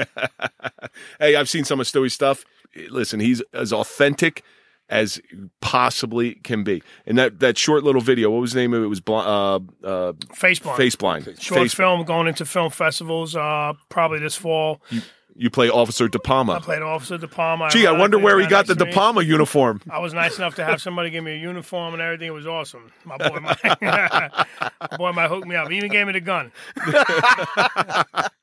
Hey, 1.19 1.35
I've 1.35 1.49
seen 1.49 1.63
some 1.63 1.79
of 1.79 1.87
Stewie's 1.87 2.13
stuff. 2.13 2.43
Listen, 2.89 3.19
he's 3.19 3.41
as 3.53 3.71
authentic 3.71 4.43
as 4.89 5.21
possibly 5.61 6.35
can 6.35 6.63
be. 6.63 6.81
And 7.05 7.17
that, 7.17 7.39
that 7.39 7.57
short 7.57 7.83
little 7.83 8.01
video, 8.01 8.29
what 8.31 8.41
was 8.41 8.53
the 8.53 8.59
name 8.59 8.73
of 8.73 8.81
it? 8.81 8.85
It 8.85 8.89
was 8.89 9.01
bl- 9.01 9.15
uh, 9.15 9.59
uh, 9.83 10.13
Face 10.33 10.59
blind. 10.59 10.77
Face 10.77 10.95
Blind. 10.95 11.25
Short 11.39 11.61
Face- 11.61 11.73
film 11.73 12.03
going 12.05 12.27
into 12.27 12.45
film 12.45 12.71
festivals 12.71 13.35
uh, 13.35 13.73
probably 13.89 14.19
this 14.19 14.35
fall. 14.35 14.81
You 14.89 15.01
play 15.49 15.69
Officer 15.69 16.09
De 16.09 16.19
Palma. 16.19 16.53
I 16.53 16.59
played 16.59 16.81
Officer 16.81 17.17
De 17.17 17.27
Palma. 17.27 17.69
Gee, 17.69 17.87
I 17.87 17.93
wonder 17.93 18.19
where 18.19 18.37
he 18.39 18.45
got 18.45 18.67
the 18.67 18.75
De. 18.75 18.85
Palma 18.87 19.21
uniform. 19.21 19.81
I 19.89 19.99
was 19.99 20.13
nice 20.13 20.37
enough 20.37 20.55
to 20.55 20.65
have 20.65 20.81
somebody 20.81 21.09
give 21.09 21.23
me 21.23 21.31
a 21.31 21.37
uniform 21.37 21.93
and 21.93 22.01
everything. 22.01 22.27
It 22.27 22.33
was 22.33 22.45
awesome. 22.45 22.91
My 23.05 23.15
boy, 23.17 23.39
might, 23.39 23.57
my 23.81 24.97
boy 24.97 25.11
might 25.13 25.29
hook 25.29 25.47
me 25.47 25.55
up. 25.55 25.69
He 25.69 25.77
even 25.77 25.91
gave 25.91 26.07
me 26.07 26.13
the 26.13 26.19
gun. 26.19 26.51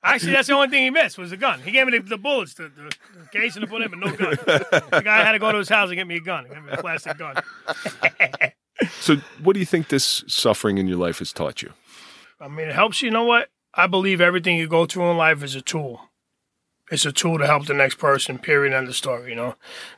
Actually, 0.03 0.33
that's 0.33 0.49
the 0.49 0.55
only 0.55 0.69
thing 0.69 0.85
he 0.85 0.91
missed 0.91 1.19
was 1.19 1.31
the 1.31 1.37
gun. 1.37 1.61
He 1.61 1.71
gave 1.71 1.87
me 1.87 1.99
the, 1.99 2.05
the 2.05 2.17
bullets, 2.17 2.55
the, 2.55 2.71
the, 2.75 2.91
the 3.21 3.29
case 3.31 3.57
and 3.57 3.63
the 3.63 3.67
bullet, 3.67 3.91
but 3.91 3.99
no 3.99 4.17
gun. 4.17 4.31
The 4.91 5.03
guy 5.05 5.23
had 5.23 5.33
to 5.33 5.39
go 5.39 5.53
to 5.53 5.59
his 5.59 5.69
house 5.69 5.91
and 5.91 5.97
get 5.97 6.07
me 6.07 6.17
a 6.17 6.21
gun. 6.21 6.47
He 6.47 6.55
gave 6.55 6.65
me 6.65 6.73
a 6.73 6.79
plastic 6.79 7.19
gun. 7.19 7.37
So, 9.01 9.17
what 9.43 9.55
do 9.55 9.61
you 9.61 9.65
think 9.65 9.89
this 9.89 10.23
suffering 10.27 10.77
in 10.77 10.87
your 10.87 10.99
life 10.99 11.21
has 11.21 11.33
taught 11.33 11.63
you? 11.63 11.73
I 12.39 12.49
mean, 12.49 12.69
it 12.69 12.75
helps 12.75 13.01
you. 13.01 13.07
You 13.07 13.13
know 13.13 13.25
what? 13.25 13.49
I 13.73 13.87
believe 13.87 14.21
everything 14.21 14.59
you 14.59 14.69
go 14.69 14.85
through 14.85 15.11
in 15.11 15.17
life 15.17 15.43
is 15.43 15.55
a 15.55 15.63
tool. 15.63 16.11
It's 16.91 17.05
a 17.05 17.13
tool 17.13 17.39
to 17.39 17.47
help 17.47 17.67
the 17.67 17.75
next 17.75 17.97
person. 17.97 18.39
Period. 18.39 18.73
End 18.73 18.89
of 18.89 18.97
story. 18.97 19.31
You 19.31 19.37
know, 19.37 19.55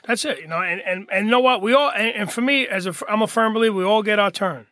that's 0.07 0.25
it. 0.25 0.41
You 0.41 0.49
know, 0.49 0.63
and 0.63 0.81
and, 0.81 1.07
and 1.13 1.29
know 1.29 1.41
what? 1.41 1.61
We 1.63 1.75
all 1.75 1.91
and, 1.91 2.15
and 2.15 2.33
for 2.33 2.41
me, 2.41 2.67
as 2.67 2.87
a 2.87 2.95
I'm 3.09 3.23
a 3.23 3.27
firm 3.27 3.53
believer, 3.55 3.75
we 3.75 3.85
all 3.85 4.03
get 4.03 4.19
our 4.19 4.31
turn. 4.31 4.67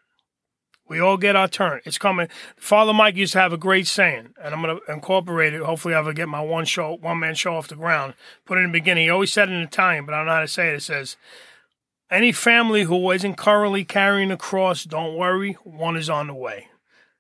We 0.89 1.01
all 1.01 1.17
get 1.17 1.35
our 1.35 1.49
turn. 1.49 1.81
It's 1.85 1.99
coming. 1.99 2.29
Father 2.57 2.93
Mike 2.93 3.17
used 3.17 3.33
to 3.33 3.41
have 3.41 3.53
a 3.53 3.59
great 3.59 3.89
saying, 3.89 4.35
and 4.41 4.55
I'm 4.55 4.62
going 4.62 4.79
to 4.79 4.93
incorporate 4.93 5.53
it. 5.53 5.62
Hopefully, 5.62 5.95
I 5.95 6.01
will 6.01 6.12
get 6.12 6.29
my 6.29 6.41
one 6.41 6.64
show, 6.64 6.97
one 7.01 7.19
man 7.19 7.35
show 7.35 7.57
off 7.57 7.67
the 7.67 7.75
ground. 7.75 8.14
Put 8.45 8.59
it 8.59 8.61
in 8.61 8.69
the 8.69 8.79
beginning. 8.79 9.05
He 9.05 9.11
always 9.11 9.33
said 9.33 9.49
it 9.49 9.53
in 9.53 9.62
Italian, 9.62 10.07
but 10.07 10.14
I 10.14 10.19
don't 10.19 10.27
know 10.27 10.35
how 10.35 10.41
to 10.41 10.49
say 10.49 10.69
it. 10.69 10.77
It 10.77 10.83
says, 10.83 11.17
"Any 12.09 12.31
family 12.31 12.85
who 12.85 13.11
isn't 13.11 13.35
currently 13.35 13.85
carrying 13.85 14.31
a 14.31 14.37
cross, 14.37 14.85
don't 14.85 15.17
worry, 15.17 15.55
one 15.64 15.97
is 15.97 16.09
on 16.09 16.29
the 16.29 16.35
way." 16.35 16.69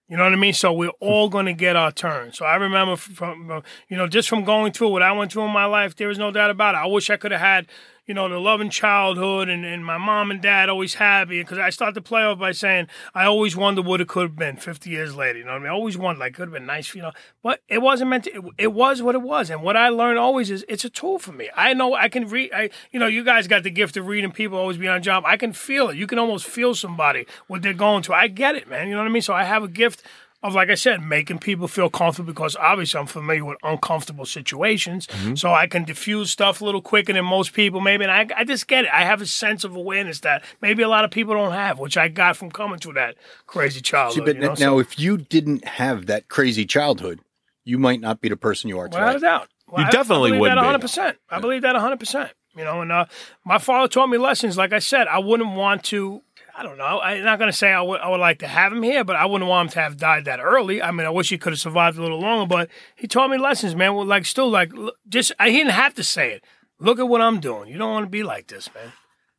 You 0.08 0.16
know 0.16 0.22
what 0.22 0.32
I 0.32 0.36
mean? 0.36 0.52
So 0.52 0.72
we're 0.72 0.88
hmm. 0.88 0.92
all 1.00 1.28
going 1.28 1.46
to 1.46 1.52
get 1.52 1.76
our 1.76 1.90
turn. 1.90 2.32
So 2.32 2.44
I 2.44 2.56
remember 2.56 2.96
from, 2.96 3.62
you 3.88 3.96
know, 3.96 4.06
just 4.06 4.28
from 4.28 4.44
going 4.44 4.72
through 4.72 4.90
what 4.90 5.02
I 5.02 5.12
went 5.12 5.32
through 5.32 5.44
in 5.44 5.52
my 5.52 5.66
life, 5.66 5.96
there 5.96 6.08
was 6.08 6.18
no 6.18 6.30
doubt 6.30 6.50
about 6.50 6.74
it. 6.74 6.78
I 6.78 6.86
wish 6.86 7.10
I 7.10 7.16
could 7.16 7.32
have 7.32 7.40
had, 7.40 7.66
you 8.06 8.14
know, 8.14 8.28
the 8.28 8.38
loving 8.38 8.70
childhood 8.70 9.48
and, 9.48 9.64
and 9.64 9.84
my 9.84 9.98
mom 9.98 10.30
and 10.30 10.40
dad 10.40 10.68
always 10.68 10.94
happy. 10.94 11.40
Because 11.40 11.58
I 11.58 11.70
start 11.70 11.94
the 11.94 12.00
play 12.00 12.22
off 12.22 12.38
by 12.38 12.52
saying, 12.52 12.86
I 13.14 13.24
always 13.24 13.56
wonder 13.56 13.82
what 13.82 14.00
it 14.00 14.08
could 14.08 14.22
have 14.22 14.36
been 14.36 14.56
50 14.56 14.90
years 14.90 15.16
later. 15.16 15.38
You 15.38 15.44
know 15.44 15.52
what 15.52 15.56
I 15.56 15.64
mean? 15.64 15.68
I 15.68 15.74
always 15.74 15.98
wondered, 15.98 16.20
like, 16.20 16.34
could 16.34 16.48
have 16.48 16.52
been 16.52 16.66
nice, 16.66 16.94
you 16.94 17.02
know. 17.02 17.12
But 17.42 17.62
it 17.68 17.78
wasn't 17.78 18.10
meant 18.10 18.24
to, 18.24 18.30
it, 18.30 18.44
it 18.58 18.72
was 18.72 19.02
what 19.02 19.16
it 19.16 19.22
was. 19.22 19.50
And 19.50 19.62
what 19.62 19.76
I 19.76 19.88
learned 19.88 20.18
always 20.18 20.50
is 20.50 20.64
it's 20.68 20.84
a 20.84 20.90
tool 20.90 21.18
for 21.18 21.32
me. 21.32 21.50
I 21.56 21.74
know 21.74 21.94
I 21.94 22.08
can 22.08 22.28
read, 22.28 22.52
I, 22.54 22.70
you 22.92 23.00
know, 23.00 23.08
you 23.08 23.24
guys 23.24 23.48
got 23.48 23.64
the 23.64 23.70
gift 23.70 23.96
of 23.96 24.06
reading 24.06 24.30
people 24.30 24.56
always 24.56 24.78
be 24.78 24.88
on 24.88 25.02
job. 25.02 25.24
I 25.26 25.36
can 25.36 25.52
feel 25.52 25.88
it. 25.88 25.96
You 25.96 26.06
can 26.06 26.18
almost 26.18 26.46
feel 26.46 26.74
somebody, 26.74 27.26
what 27.48 27.62
they're 27.62 27.74
going 27.74 28.04
through. 28.04 28.14
I 28.14 28.28
get 28.28 28.54
it, 28.54 28.68
man. 28.68 28.86
You 28.86 28.94
know 28.94 29.00
what 29.00 29.08
I 29.08 29.12
mean? 29.12 29.22
So 29.22 29.34
I 29.34 29.44
have 29.44 29.64
a 29.64 29.68
gift 29.68 30.02
of 30.42 30.54
like 30.54 30.68
I 30.70 30.74
said, 30.74 31.02
making 31.02 31.38
people 31.38 31.66
feel 31.66 31.88
comfortable 31.90 32.32
because 32.32 32.54
obviously 32.56 33.00
I'm 33.00 33.06
familiar 33.06 33.44
with 33.44 33.58
uncomfortable 33.62 34.24
situations, 34.26 35.08
so 35.34 35.52
I 35.52 35.66
can 35.66 35.84
diffuse 35.84 36.30
stuff 36.30 36.60
a 36.60 36.64
little 36.64 36.82
quicker 36.82 37.12
than 37.12 37.24
most 37.24 37.52
people. 37.52 37.80
Maybe, 37.80 38.04
and 38.04 38.12
I, 38.12 38.26
I 38.36 38.44
just 38.44 38.68
get 38.68 38.84
it. 38.84 38.90
I 38.92 39.04
have 39.04 39.20
a 39.20 39.26
sense 39.26 39.64
of 39.64 39.74
awareness 39.74 40.20
that 40.20 40.44
maybe 40.60 40.82
a 40.82 40.88
lot 40.88 41.04
of 41.04 41.10
people 41.10 41.34
don't 41.34 41.52
have, 41.52 41.78
which 41.78 41.96
I 41.96 42.08
got 42.08 42.36
from 42.36 42.50
coming 42.50 42.78
through 42.78 42.94
that 42.94 43.16
crazy 43.46 43.78
See, 43.78 43.82
childhood. 43.82 44.24
but 44.24 44.34
you 44.36 44.40
know? 44.42 44.48
now, 44.48 44.54
So, 44.54 44.78
if 44.78 44.98
you 44.98 45.16
didn't 45.18 45.64
have 45.66 46.06
that 46.06 46.28
crazy 46.28 46.64
childhood, 46.66 47.20
you 47.64 47.78
might 47.78 48.00
not 48.00 48.20
be 48.20 48.28
the 48.28 48.36
person 48.36 48.68
you 48.68 48.78
are 48.78 48.84
without 48.88 49.08
a 49.10 49.12
today. 49.14 49.26
doubt, 49.26 49.48
Well, 49.68 49.80
You 49.82 49.88
I- 49.88 49.90
definitely 49.90 50.28
I 50.28 50.30
believe 50.32 50.40
wouldn't 50.42 50.56
that 50.58 50.62
be. 50.62 50.66
100. 50.66 50.80
percent 50.80 51.16
I 51.30 51.40
believe 51.40 51.62
that 51.62 51.72
100. 51.74 51.98
percent 51.98 52.30
You 52.54 52.64
know, 52.64 52.82
and 52.82 52.92
uh, 52.92 53.06
my 53.44 53.58
father 53.58 53.88
taught 53.88 54.06
me 54.08 54.18
lessons. 54.18 54.56
Like 54.56 54.72
I 54.72 54.78
said, 54.78 55.08
I 55.08 55.18
wouldn't 55.18 55.54
want 55.56 55.82
to. 55.84 56.22
I 56.58 56.62
don't 56.62 56.78
know. 56.78 57.00
I'm 57.00 57.22
not 57.22 57.38
going 57.38 57.50
to 57.50 57.56
say 57.56 57.70
I 57.70 57.82
would, 57.82 58.00
I 58.00 58.08
would 58.08 58.20
like 58.20 58.38
to 58.38 58.46
have 58.46 58.72
him 58.72 58.82
here, 58.82 59.04
but 59.04 59.14
I 59.14 59.26
wouldn't 59.26 59.48
want 59.48 59.68
him 59.68 59.72
to 59.74 59.80
have 59.80 59.98
died 59.98 60.24
that 60.24 60.40
early. 60.40 60.80
I 60.80 60.90
mean, 60.90 61.06
I 61.06 61.10
wish 61.10 61.28
he 61.28 61.36
could 61.36 61.52
have 61.52 61.60
survived 61.60 61.98
a 61.98 62.02
little 62.02 62.18
longer, 62.20 62.46
but 62.48 62.70
he 62.94 63.06
taught 63.06 63.28
me 63.28 63.36
lessons, 63.36 63.74
man. 63.74 63.94
Well, 63.94 64.06
like, 64.06 64.24
still, 64.24 64.48
like, 64.48 64.72
just, 65.06 65.32
I, 65.38 65.50
he 65.50 65.58
didn't 65.58 65.72
have 65.72 65.94
to 65.94 66.02
say 66.02 66.32
it. 66.32 66.44
Look 66.78 66.98
at 66.98 67.08
what 67.08 67.20
I'm 67.20 67.40
doing. 67.40 67.68
You 67.68 67.76
don't 67.76 67.92
want 67.92 68.06
to 68.06 68.10
be 68.10 68.22
like 68.22 68.46
this, 68.46 68.70
man. 68.74 68.92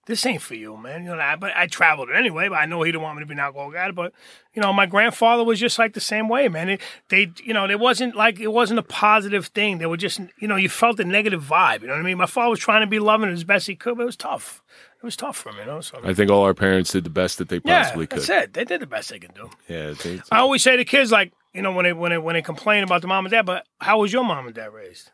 This 0.06 0.26
ain't 0.26 0.42
for 0.42 0.56
you, 0.56 0.78
man. 0.78 1.04
You 1.04 1.16
know, 1.16 1.20
I, 1.20 1.36
but 1.36 1.52
I 1.56 1.68
traveled 1.68 2.10
anyway, 2.10 2.48
but 2.48 2.56
I 2.56 2.66
know 2.66 2.82
he 2.84 2.92
didn't 2.92 3.04
want 3.04 3.18
me 3.18 3.24
to 3.24 3.28
be 3.28 3.34
an 3.34 3.40
alcohol 3.40 3.72
guy. 3.72 3.92
But, 3.92 4.14
you 4.54 4.62
know, 4.62 4.72
my 4.72 4.86
grandfather 4.86 5.44
was 5.44 5.60
just 5.60 5.78
like 5.78 5.94
the 5.94 6.00
same 6.00 6.30
way, 6.30 6.48
man. 6.48 6.70
It, 6.70 6.82
they, 7.10 7.32
you 7.44 7.54
know, 7.54 7.70
it 7.70 7.80
wasn't 7.80 8.16
like, 8.16 8.40
it 8.40 8.54
wasn't 8.54 8.80
a 8.80 8.84
positive 8.84 9.48
thing. 9.48 9.80
They 9.80 9.86
were 9.86 9.98
just, 9.98 10.22
you 10.40 10.48
know, 10.48 10.56
you 10.56 10.70
felt 10.70 11.00
a 11.00 11.04
negative 11.04 11.44
vibe. 11.44 11.82
You 11.82 11.88
know 11.88 11.94
what 11.94 12.00
I 12.00 12.06
mean? 12.06 12.18
My 12.18 12.26
father 12.26 12.52
was 12.52 12.60
trying 12.60 12.82
to 12.82 12.88
be 12.88 13.00
loving 13.00 13.30
as 13.30 13.44
best 13.44 13.68
he 13.68 13.76
could, 13.76 13.98
but 13.98 14.04
it 14.04 14.06
was 14.06 14.16
tough. 14.16 14.64
It 14.98 15.04
was 15.04 15.16
tough 15.16 15.38
for 15.38 15.50
him, 15.50 15.58
you 15.60 15.66
know? 15.66 15.82
So, 15.82 16.00
I 16.04 16.14
think 16.14 16.32
all 16.32 16.44
our 16.44 16.54
parents 16.56 16.92
did 16.92 17.04
the 17.04 17.10
best 17.10 17.38
that 17.38 17.50
they 17.50 17.62
yeah, 17.64 17.84
possibly 17.84 18.08
could. 18.08 18.20
that's 18.20 18.30
it. 18.30 18.54
They 18.54 18.66
did 18.66 18.82
the 18.82 18.88
best 18.88 19.10
they 19.10 19.20
can 19.20 19.32
do. 19.34 19.50
Yeah, 19.68 19.94
they, 20.04 20.22
I 20.32 20.40
always 20.40 20.64
say 20.64 20.76
to 20.76 20.84
kids, 20.86 21.12
like, 21.12 21.34
you 21.54 21.62
know, 21.62 21.72
when 21.72 21.86
they 21.86 21.94
when 21.94 22.12
they 22.12 22.18
when 22.18 22.34
they 22.34 22.42
complain 22.42 22.84
about 22.84 23.02
the 23.02 23.08
mom 23.08 23.26
and 23.26 23.32
dad, 23.32 23.46
but 23.46 23.66
how 23.80 24.00
was 24.00 24.12
your 24.12 24.24
mom 24.24 24.46
and 24.48 24.56
dad 24.56 24.74
raised? 24.74 25.12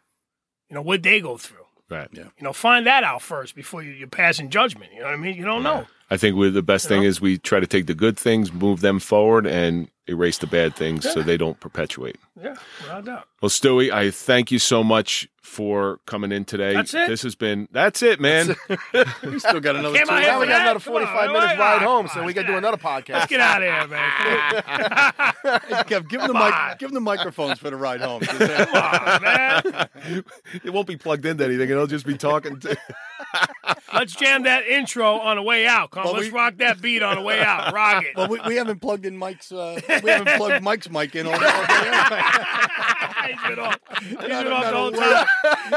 You 0.70 0.76
know, 0.76 0.82
what 0.82 1.04
they 1.04 1.20
go 1.22 1.38
through. 1.38 1.66
right. 1.90 2.08
Yeah. 2.12 2.24
You 2.24 2.44
know, 2.44 2.54
find 2.54 2.88
that 2.88 3.04
out 3.04 3.22
first 3.22 3.56
before 3.56 3.84
you, 3.84 3.92
you're 3.92 4.08
passing 4.08 4.50
judgment. 4.50 4.92
You 4.94 5.00
know 5.02 5.06
what 5.06 5.14
I 5.14 5.18
mean? 5.18 5.36
You 5.36 5.46
don't 5.46 5.64
know. 5.64 5.86
I 6.14 6.18
think 6.18 6.36
we, 6.36 6.48
the 6.52 6.62
best 6.62 6.88
thing 6.88 7.02
know? 7.02 7.08
is 7.08 7.20
we 7.20 7.40
try 7.40 7.60
to 7.60 7.66
take 7.66 7.88
the 7.88 7.96
good 7.96 8.20
things, 8.20 8.54
move 8.54 8.82
them 8.82 9.00
forward, 9.00 9.48
and 9.48 9.90
erase 10.08 10.38
the 10.38 10.46
bad 10.46 10.76
things 10.76 11.12
so 11.12 11.24
they 11.24 11.38
don't 11.38 11.60
perpetuate. 11.60 12.18
Yeah, 12.40 12.56
without 12.82 13.06
doubt. 13.06 13.28
Well, 13.42 13.50
Stewie, 13.50 13.92
I 13.92 14.12
thank 14.12 14.52
you 14.52 14.60
so 14.60 14.84
much 14.84 15.28
for 15.42 16.00
coming 16.06 16.32
in 16.32 16.46
today. 16.46 16.74
That's 16.74 16.94
it? 16.94 17.08
This 17.08 17.24
has 17.24 17.36
been 17.36 17.68
that's 17.72 18.04
it, 18.04 18.20
man. 18.20 18.56
You 19.24 19.40
still 19.40 19.60
got 19.60 19.76
another 19.76 19.98
two 19.98 20.06
Now 20.06 20.40
we 20.40 20.48
got 20.48 20.62
another 20.62 20.80
Come 20.80 20.96
on, 20.96 21.06
45 21.06 21.32
minutes 21.32 21.60
ride 21.60 21.82
home, 21.82 22.06
right, 22.06 22.14
so 22.14 22.24
we 22.24 22.34
get 22.34 22.44
to 22.44 22.48
do 22.50 22.58
another 22.58 22.78
podcast. 22.78 23.14
Let's 23.14 23.28
get 23.28 23.40
out 23.40 23.64
of 23.64 23.70
here, 23.70 23.88
man. 23.88 24.64
Come 25.70 25.84
Kev, 25.86 26.10
give 26.10 26.22
them 26.22 26.34
the 26.34 26.34
mic, 26.34 26.80
give 26.80 26.90
them 26.90 26.94
the 26.94 27.02
microphones 27.02 27.60
for 27.60 27.70
the 27.70 27.76
ride 27.76 28.02
home. 28.02 28.22
Come 28.26 28.42
on, 28.42 29.22
man. 29.22 29.86
it 30.64 30.72
won't 30.72 30.88
be 30.88 30.98
plugged 30.98 31.26
into 31.26 31.44
anything. 31.44 31.70
It'll 31.70 31.88
just 31.88 32.06
be 32.06 32.18
talking. 32.18 32.60
To, 32.60 32.78
Let's 33.94 34.14
jam 34.16 34.44
that 34.44 34.66
intro 34.68 35.20
on 35.20 35.38
the 35.38 35.42
way 35.42 35.66
out. 35.68 35.92
Come 35.92 36.02
on, 36.02 36.06
Well, 36.08 36.14
let's 36.22 36.32
we- 36.32 36.38
rock 36.38 36.58
that 36.58 36.82
beat 36.82 37.02
on 37.04 37.16
the 37.16 37.22
way 37.22 37.40
out. 37.42 37.74
Rock 37.74 38.04
it. 38.04 38.16
well, 38.18 38.28
we, 38.28 38.40
we 38.48 38.56
haven't 38.56 38.80
plugged 38.80 39.06
in 39.06 39.16
Mike's. 39.18 39.52
Uh, 39.52 39.80
we 40.04 40.10
haven't 40.10 40.38
plugged 40.38 40.64
Mike's 40.64 40.90
mic 40.90 41.16
in 41.16 41.28
all, 41.28 41.34
all 41.34 41.40
day. 41.40 41.46
he's 43.28 43.42
been 43.48 43.60
off. 43.60 43.80
He's 44.00 44.18
been 44.18 44.32
off 44.32 44.44
the 44.44 44.50
not 44.50 44.74
whole 44.74 44.92
time. 44.92 45.26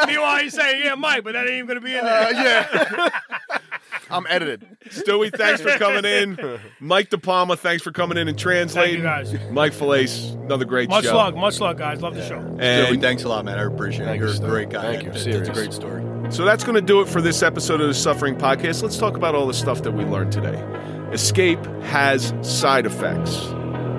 Meanwhile, 0.07 0.39
he's 0.39 0.55
saying, 0.55 0.83
"Yeah, 0.85 0.95
Mike," 0.95 1.23
but 1.25 1.33
that 1.35 1.47
ain't 1.47 1.51
even 1.55 1.67
gonna 1.69 1.81
be 1.81 1.97
in 1.97 2.05
there. 2.05 2.27
Uh, 2.27 2.31
yeah. 2.31 3.09
I'm 4.11 4.27
edited. 4.29 4.65
Stewie, 4.89 5.35
thanks 5.37 5.61
for 5.61 5.71
coming 5.79 6.05
in. 6.05 6.61
Mike 6.79 7.11
De 7.11 7.19
Palma, 7.19 7.57
thanks 7.57 7.83
for 7.83 7.91
coming 7.91 8.17
in 8.19 8.29
and 8.29 8.39
translating. 8.39 9.03
Thank 9.03 9.33
you, 9.33 9.39
guys. 9.39 9.51
Mike 9.51 9.73
Falace, 9.73 10.35
another 10.45 10.65
great 10.65 10.89
Much 10.89 11.05
show. 11.05 11.15
Much 11.15 11.35
luck, 11.35 11.37
much 11.37 11.61
luck, 11.61 11.77
guys. 11.77 12.01
Love 12.03 12.15
the 12.15 12.27
show. 12.27 12.39
Joey, 12.41 12.59
And 12.61 13.01
thanks 13.03 13.25
a 13.25 13.29
lot, 13.29 13.45
man. 13.45 13.59
I 13.59 13.65
appreciate 13.65 14.03
it. 14.05 14.07
Thank 14.07 14.21
You're 14.21 14.31
you, 14.33 14.37
a 14.45 14.49
great 14.49 14.71
guy. 14.71 14.83
Thank 14.83 15.03
you. 15.05 15.11
It's, 15.11 15.27
it's 15.27 15.49
a 15.49 15.53
great 15.53 15.73
story. 15.73 16.03
So 16.29 16.45
that's 16.45 16.65
going 16.65 16.75
to 16.75 16.83
do 16.83 17.01
it 17.01 17.09
for 17.09 17.23
this 17.23 17.43
episode 17.43 17.81
of 17.81 17.87
the 17.87 17.95
Suffering 17.95 18.37
Podcast. 18.37 18.83
Let's 18.83 18.99
talk 18.99 19.17
about 19.17 19.35
all 19.35 19.47
the 19.47 19.55
stuff 19.55 19.83
that 19.83 19.93
we 19.93 20.05
learned 20.05 20.33
today. 20.33 20.61
Escape 21.13 21.65
has 21.83 22.35
side 22.43 22.85
effects. 22.85 23.45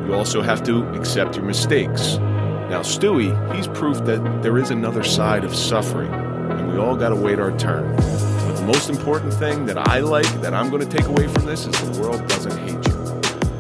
You 0.05 0.13
also 0.13 0.41
have 0.41 0.61
to 0.63 0.86
accept 0.89 1.36
your 1.36 1.45
mistakes. 1.45 2.17
Now, 2.17 2.82
Stewie, 2.82 3.55
he's 3.55 3.67
proof 3.69 4.03
that 4.05 4.43
there 4.43 4.57
is 4.57 4.71
another 4.71 5.03
side 5.03 5.45
of 5.45 5.55
suffering, 5.55 6.13
and 6.13 6.69
we 6.69 6.78
all 6.78 6.97
got 6.97 7.09
to 7.09 7.15
wait 7.15 7.39
our 7.39 7.57
turn. 7.57 7.95
But 7.95 8.55
the 8.57 8.65
most 8.65 8.89
important 8.89 9.34
thing 9.34 9.65
that 9.65 9.88
I 9.88 9.99
like, 9.99 10.28
that 10.41 10.53
I'm 10.53 10.69
going 10.69 10.88
to 10.88 10.97
take 10.97 11.07
away 11.07 11.28
from 11.30 11.45
this, 11.45 11.65
is 11.65 11.97
the 11.97 12.01
world 12.01 12.28
doesn't 12.28 12.57
hate 12.57 12.88
you. 12.88 13.07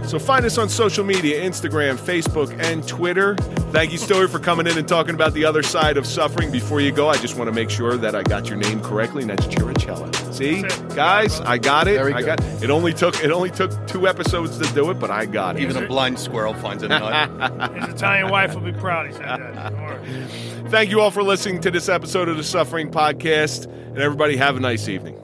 So 0.07 0.17
find 0.19 0.45
us 0.45 0.57
on 0.57 0.69
social 0.69 1.03
media 1.03 1.41
Instagram, 1.43 1.97
Facebook, 1.97 2.57
and 2.63 2.87
Twitter. 2.87 3.35
Thank 3.71 3.91
you, 3.91 3.97
Stewie, 3.97 4.29
for 4.29 4.39
coming 4.39 4.65
in 4.65 4.77
and 4.77 4.87
talking 4.87 5.13
about 5.13 5.33
the 5.33 5.43
other 5.43 5.61
side 5.61 5.97
of 5.97 6.07
suffering. 6.07 6.49
Before 6.49 6.79
you 6.79 6.93
go, 6.93 7.09
I 7.09 7.17
just 7.17 7.35
want 7.35 7.49
to 7.49 7.51
make 7.51 7.69
sure 7.69 7.97
that 7.97 8.15
I 8.15 8.23
got 8.23 8.47
your 8.47 8.57
name 8.57 8.79
correctly, 8.81 9.23
and 9.23 9.29
that's 9.29 9.45
Chirichella. 9.47 10.33
See, 10.33 10.61
guys, 10.95 11.41
I 11.41 11.57
got 11.57 11.89
it. 11.89 11.97
Very 11.97 12.13
I 12.13 12.21
got 12.21 12.41
it. 12.41 12.69
Only 12.69 12.93
took 12.93 13.21
it 13.21 13.31
only 13.31 13.51
took 13.51 13.85
two 13.85 14.07
episodes 14.07 14.57
to 14.59 14.73
do 14.73 14.89
it, 14.91 14.93
but 14.93 15.11
I 15.11 15.25
got 15.25 15.57
it. 15.57 15.63
Even 15.63 15.75
a 15.75 15.85
blind 15.85 16.17
squirrel 16.17 16.53
finds 16.53 16.83
a 16.83 16.87
nut. 16.87 17.73
His 17.75 17.95
Italian 17.95 18.29
wife 18.29 18.55
will 18.55 18.61
be 18.61 18.71
proud. 18.71 19.07
He 19.07 19.13
said 19.13 19.25
that. 19.25 19.73
Thank 20.69 20.89
you 20.89 21.01
all 21.01 21.11
for 21.11 21.21
listening 21.21 21.59
to 21.61 21.71
this 21.71 21.89
episode 21.89 22.29
of 22.29 22.37
the 22.37 22.45
Suffering 22.45 22.91
Podcast, 22.91 23.65
and 23.65 23.97
everybody 23.97 24.37
have 24.37 24.55
a 24.55 24.61
nice 24.61 24.87
evening. 24.87 25.21